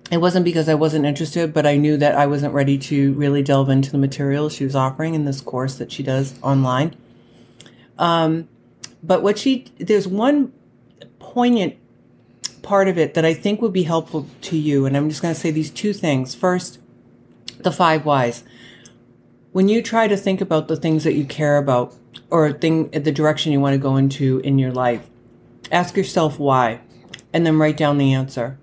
it 0.09 0.19
wasn't 0.19 0.45
because 0.45 0.69
I 0.69 0.73
wasn't 0.75 1.05
interested, 1.05 1.53
but 1.53 1.65
I 1.65 1.75
knew 1.75 1.97
that 1.97 2.15
I 2.15 2.27
wasn't 2.27 2.53
ready 2.53 2.77
to 2.77 3.11
really 3.15 3.43
delve 3.43 3.69
into 3.69 3.91
the 3.91 3.97
material 3.97 4.47
she 4.47 4.63
was 4.63 4.73
offering 4.73 5.13
in 5.13 5.25
this 5.25 5.41
course 5.41 5.75
that 5.75 5.91
she 5.91 6.01
does 6.01 6.33
online. 6.41 6.95
Um, 7.99 8.47
but 9.03 9.21
what 9.21 9.37
she 9.37 9.65
there's 9.79 10.07
one 10.07 10.53
poignant 11.19 11.75
part 12.61 12.87
of 12.87 12.97
it 12.97 13.15
that 13.15 13.25
I 13.25 13.33
think 13.33 13.61
would 13.61 13.73
be 13.73 13.83
helpful 13.83 14.27
to 14.43 14.55
you, 14.55 14.85
and 14.85 14.95
I'm 14.95 15.09
just 15.09 15.21
going 15.21 15.33
to 15.33 15.39
say 15.39 15.51
these 15.51 15.69
two 15.69 15.91
things. 15.91 16.35
First, 16.35 16.79
the 17.67 17.75
five 17.75 18.05
whys. 18.05 18.43
When 19.51 19.67
you 19.67 19.81
try 19.81 20.07
to 20.07 20.17
think 20.17 20.41
about 20.41 20.67
the 20.67 20.75
things 20.75 21.03
that 21.03 21.13
you 21.13 21.25
care 21.25 21.57
about 21.57 21.93
or 22.29 22.51
thing 22.51 22.89
the 22.91 23.11
direction 23.11 23.51
you 23.51 23.59
want 23.59 23.73
to 23.73 23.79
go 23.79 23.97
into 23.97 24.39
in 24.39 24.59
your 24.59 24.71
life, 24.71 25.07
ask 25.71 25.97
yourself 25.97 26.39
why, 26.39 26.81
and 27.33 27.45
then 27.45 27.59
write 27.59 27.77
down 27.77 27.97
the 27.97 28.13
answer 28.13 28.57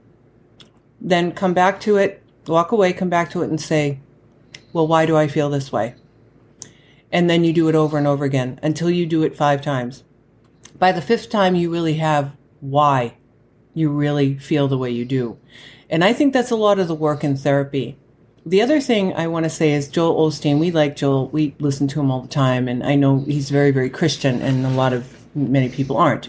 then 1.05 1.33
come 1.33 1.53
back 1.53 1.81
to 1.81 1.97
it, 1.99 2.23
walk 2.47 2.73
away, 2.73 2.93
come 2.93 3.11
back 3.11 3.31
to 3.31 3.43
it 3.43 3.51
and 3.51 3.61
say, 3.61 4.01
well, 4.73 4.87
why 4.87 5.05
do 5.05 5.17
I 5.17 5.29
feel 5.29 5.51
this 5.51 5.71
way? 5.71 5.95
And 7.13 7.29
then 7.29 7.45
you 7.45 7.53
do 7.53 7.69
it 7.69 7.75
over 7.75 7.99
and 7.99 8.07
over 8.07 8.25
again 8.25 8.59
until 8.63 8.91
you 8.91 9.07
do 9.07 9.23
it 9.23 9.37
five 9.37 9.63
times. 9.63 10.03
By 10.79 10.91
the 10.91 11.03
fifth 11.03 11.31
time, 11.31 11.55
you 11.55 11.71
really 11.71 11.95
have 11.95 12.33
why 12.61 13.19
you 13.75 13.91
really 13.91 14.39
feel 14.39 14.67
the 14.67 14.79
way 14.79 14.91
you 14.91 15.05
do. 15.05 15.39
And 15.91 16.03
I 16.03 16.13
think 16.13 16.33
that's 16.33 16.51
a 16.51 16.57
lot 16.57 16.79
of 16.79 16.89
the 16.89 16.95
work 16.95 17.23
in 17.23 17.37
therapy. 17.37 17.99
The 18.47 18.61
other 18.61 18.81
thing 18.81 19.15
I 19.15 19.27
want 19.27 19.45
to 19.45 19.51
say 19.51 19.73
is 19.73 19.89
Joel 19.89 20.29
Osteen. 20.29 20.59
We 20.59 20.71
like 20.71 20.97
Joel. 20.97 21.29
We 21.29 21.55
listen 21.59 21.89
to 21.89 22.01
him 22.01 22.11
all 22.11 22.21
the 22.21 22.29
time. 22.29 22.69
And 22.69 22.85
I 22.85 22.95
know 22.95 23.21
he's 23.21 23.51
very, 23.51 23.71
very 23.71 23.89
Christian 23.89 24.43
and 24.43 24.67
a 24.67 24.71
lot 24.71 24.93
of 24.93 25.11
many 25.35 25.69
people 25.69 25.97
aren't. 25.97 26.29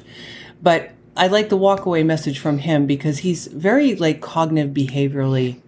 But 0.61 0.91
I 1.17 1.27
like 1.27 1.49
the 1.49 1.57
walkaway 1.57 2.05
message 2.05 2.39
from 2.39 2.59
him 2.59 2.85
because 2.85 3.19
he's 3.19 3.47
very 3.47 3.95
like 3.95 4.21
cognitive 4.21 4.73
behaviorally 4.73 5.61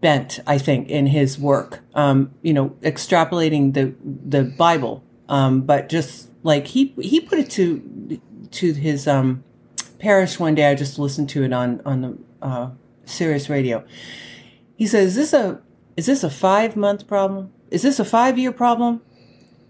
bent, 0.00 0.40
I 0.46 0.58
think, 0.58 0.88
in 0.88 1.06
his 1.08 1.38
work. 1.38 1.80
Um, 1.94 2.32
you 2.42 2.52
know, 2.52 2.70
extrapolating 2.82 3.74
the 3.74 3.94
the 4.02 4.44
Bible, 4.44 5.02
um, 5.28 5.62
but 5.62 5.88
just 5.88 6.28
like 6.42 6.68
he 6.68 6.94
he 7.00 7.20
put 7.20 7.38
it 7.38 7.50
to 7.52 8.20
to 8.52 8.72
his 8.72 9.08
um, 9.08 9.42
parish 9.98 10.38
one 10.38 10.54
day. 10.54 10.70
I 10.70 10.74
just 10.74 10.98
listened 10.98 11.28
to 11.30 11.42
it 11.42 11.52
on 11.52 11.80
on 11.84 12.00
the 12.00 12.18
uh, 12.40 12.70
Sirius 13.04 13.48
Radio. 13.48 13.84
He 14.80 14.86
says, 14.86 15.08
"Is 15.08 15.14
this 15.16 15.32
a 15.34 15.60
is 15.98 16.06
this 16.06 16.24
a 16.24 16.30
five 16.30 16.74
month 16.74 17.06
problem? 17.06 17.50
Is 17.70 17.82
this 17.82 18.00
a 18.00 18.04
five 18.04 18.38
year 18.38 18.50
problem? 18.50 19.02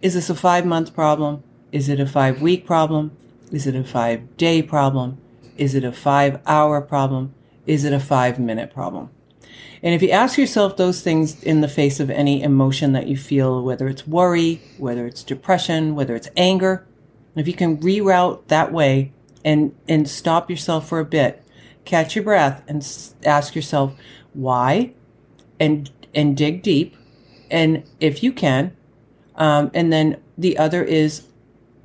Is 0.00 0.14
this 0.14 0.30
a 0.30 0.36
five 0.36 0.64
month 0.64 0.94
problem? 0.94 1.42
Is 1.72 1.88
it 1.88 1.98
a 1.98 2.06
five 2.06 2.40
week 2.40 2.64
problem? 2.64 3.11
Is 3.50 3.66
it 3.66 3.74
a 3.74 3.82
five 3.82 4.36
day 4.36 4.62
problem? 4.62 5.18
Is 5.56 5.74
it 5.74 5.82
a 5.82 5.90
five 5.90 6.38
hour 6.46 6.80
problem? 6.80 7.34
Is 7.66 7.82
it 7.82 7.92
a 7.92 7.98
five 7.98 8.38
minute 8.38 8.72
problem? 8.72 9.11
And 9.82 9.96
if 9.96 10.00
you 10.00 10.11
ask 10.11 10.38
yourself 10.38 10.76
those 10.76 11.00
things 11.02 11.42
in 11.42 11.61
the 11.61 11.66
face 11.66 11.98
of 11.98 12.08
any 12.08 12.40
emotion 12.40 12.92
that 12.92 13.08
you 13.08 13.16
feel, 13.16 13.64
whether 13.64 13.88
it's 13.88 14.06
worry, 14.06 14.62
whether 14.78 15.06
it's 15.06 15.24
depression, 15.24 15.96
whether 15.96 16.14
it's 16.14 16.30
anger, 16.36 16.86
if 17.34 17.48
you 17.48 17.54
can 17.54 17.78
reroute 17.78 18.46
that 18.46 18.70
way 18.70 19.11
and, 19.44 19.74
and 19.88 20.08
stop 20.08 20.48
yourself 20.48 20.88
for 20.88 21.00
a 21.00 21.04
bit, 21.04 21.42
catch 21.84 22.14
your 22.14 22.22
breath 22.22 22.62
and 22.68 22.86
ask 23.24 23.56
yourself 23.56 23.94
why 24.34 24.92
and, 25.61 25.90
and 26.14 26.36
dig 26.36 26.62
deep. 26.62 26.96
And 27.50 27.84
if 28.00 28.22
you 28.22 28.32
can, 28.32 28.76
um, 29.36 29.70
and 29.74 29.92
then 29.92 30.20
the 30.36 30.58
other 30.58 30.82
is 30.82 31.26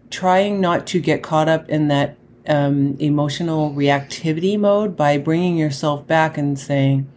trying 0.09 0.61
not 0.61 0.87
to 0.87 0.99
get 0.99 1.21
caught 1.21 1.49
up 1.49 1.69
in 1.69 1.89
that 1.89 2.17
um, 2.47 2.95
emotional 2.99 3.71
reactivity 3.71 4.57
mode 4.59 4.95
by 4.95 5.17
bringing 5.17 5.57
yourself 5.57 6.05
back 6.07 6.37
and 6.37 6.59
saying, 6.59 7.09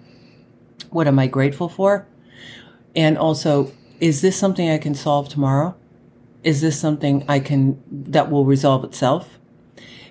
What 0.90 1.06
am 1.06 1.18
I 1.18 1.26
grateful 1.26 1.68
for? 1.68 2.06
And 2.96 3.18
also, 3.18 3.72
is 4.00 4.22
this 4.22 4.36
something 4.36 4.70
I 4.70 4.78
can 4.78 4.94
solve 4.94 5.28
tomorrow? 5.28 5.74
Is 6.42 6.61
this 6.61 6.80
something 6.80 7.24
I 7.28 7.40
can, 7.40 7.82
that 7.90 8.30
will 8.30 8.44
resolve 8.44 8.84
itself? 8.84 9.38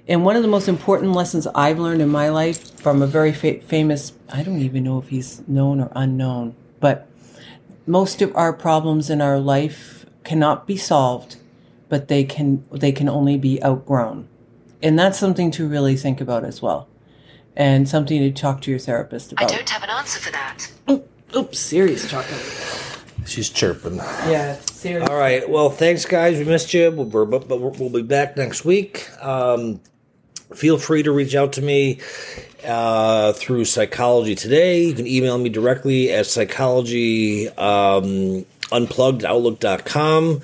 And 0.08 0.24
one 0.24 0.38
of 0.38 0.42
the 0.42 0.48
most 0.48 0.70
important 0.70 1.12
lessons 1.12 1.48
I've 1.54 1.80
learned 1.80 2.02
in 2.02 2.10
my 2.10 2.30
life 2.30 2.80
from 2.80 3.02
a 3.02 3.08
very 3.08 3.34
fa- 3.34 3.60
famous, 3.60 4.14
I 4.30 4.42
don't 4.42 4.62
even 4.62 4.84
know 4.84 5.00
if 5.00 5.10
he's 5.10 5.46
known 5.48 5.82
or 5.82 5.92
unknown, 5.96 6.56
but 6.80 7.08
most 7.86 8.22
of 8.22 8.34
our 8.36 8.54
problems 8.54 9.10
in 9.10 9.22
our 9.22 9.40
life 9.40 10.06
cannot 10.24 10.66
be 10.66 10.78
solved, 10.78 11.38
but 11.90 12.08
they 12.08 12.24
can 12.24 12.64
they 12.72 12.92
can 12.92 13.10
only 13.10 13.38
be 13.38 13.62
outgrown. 13.64 14.28
And 14.82 14.98
that's 14.98 15.18
something 15.18 15.52
to 15.52 15.68
really 15.68 15.96
think 15.96 16.22
about 16.22 16.46
as 16.46 16.62
well. 16.62 16.88
And 17.56 17.90
something 17.90 18.20
to 18.20 18.32
talk 18.32 18.62
to 18.62 18.70
your 18.70 18.80
therapist 18.80 19.32
about. 19.32 19.52
I 19.52 19.56
don't 19.56 19.70
have 19.70 19.84
an 19.84 19.90
answer 19.90 20.20
for 20.20 20.32
that. 20.32 20.72
Oops, 21.36 21.60
serious 21.60 22.10
talking. 22.10 22.38
She's 23.26 23.50
chirping. 23.50 23.96
Yeah, 23.96 24.58
Siri. 24.72 25.02
All 25.02 25.18
right. 25.18 25.50
Well, 25.50 25.70
thanks, 25.70 26.06
guys. 26.06 26.38
We 26.38 26.46
missed 26.46 26.74
you. 26.74 26.92
We'll, 26.92 27.06
we're, 27.06 27.26
but 27.26 27.50
we'll 27.50 27.72
we'll 27.72 27.90
be 27.90 28.04
back 28.04 28.38
next 28.38 28.64
week. 28.64 29.10
Um, 29.22 29.82
feel 30.54 30.78
free 30.78 31.04
to 31.04 31.12
reach 31.12 31.36
out 31.36 31.54
to 31.54 31.62
me 31.62 32.00
uh, 32.66 33.34
through 33.34 33.66
Psychology 33.66 34.36
Today. 34.36 34.86
You 34.86 34.94
can 34.94 35.08
email 35.08 35.38
me 35.38 35.50
directly 35.50 36.12
at 36.12 36.26
psychology 36.26 37.50
um, 37.50 38.46
unplugged 38.72 39.26
outlook.com. 39.26 40.42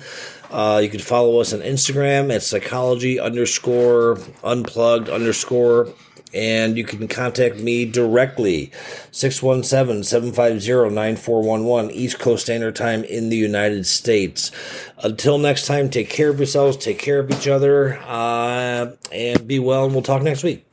Uh, 0.50 0.80
you 0.82 0.88
can 0.88 1.00
follow 1.00 1.40
us 1.40 1.52
on 1.52 1.60
Instagram 1.60 2.32
at 2.32 2.42
psychology 2.42 3.18
underscore 3.18 4.18
unplugged 4.44 5.08
underscore. 5.08 5.88
And 6.34 6.76
you 6.76 6.84
can 6.84 7.06
contact 7.06 7.56
me 7.56 7.84
directly, 7.84 8.72
617 9.12 10.02
750 10.02 10.94
9411, 10.94 11.90
East 11.92 12.18
Coast 12.18 12.44
Standard 12.44 12.74
Time 12.74 13.04
in 13.04 13.28
the 13.28 13.36
United 13.36 13.86
States. 13.86 14.50
Until 14.98 15.38
next 15.38 15.66
time, 15.66 15.88
take 15.88 16.10
care 16.10 16.30
of 16.30 16.38
yourselves, 16.38 16.76
take 16.76 16.98
care 16.98 17.20
of 17.20 17.30
each 17.30 17.46
other, 17.46 17.98
uh, 18.04 18.92
and 19.12 19.46
be 19.46 19.58
well, 19.58 19.84
and 19.84 19.94
we'll 19.94 20.02
talk 20.02 20.22
next 20.22 20.42
week. 20.42 20.66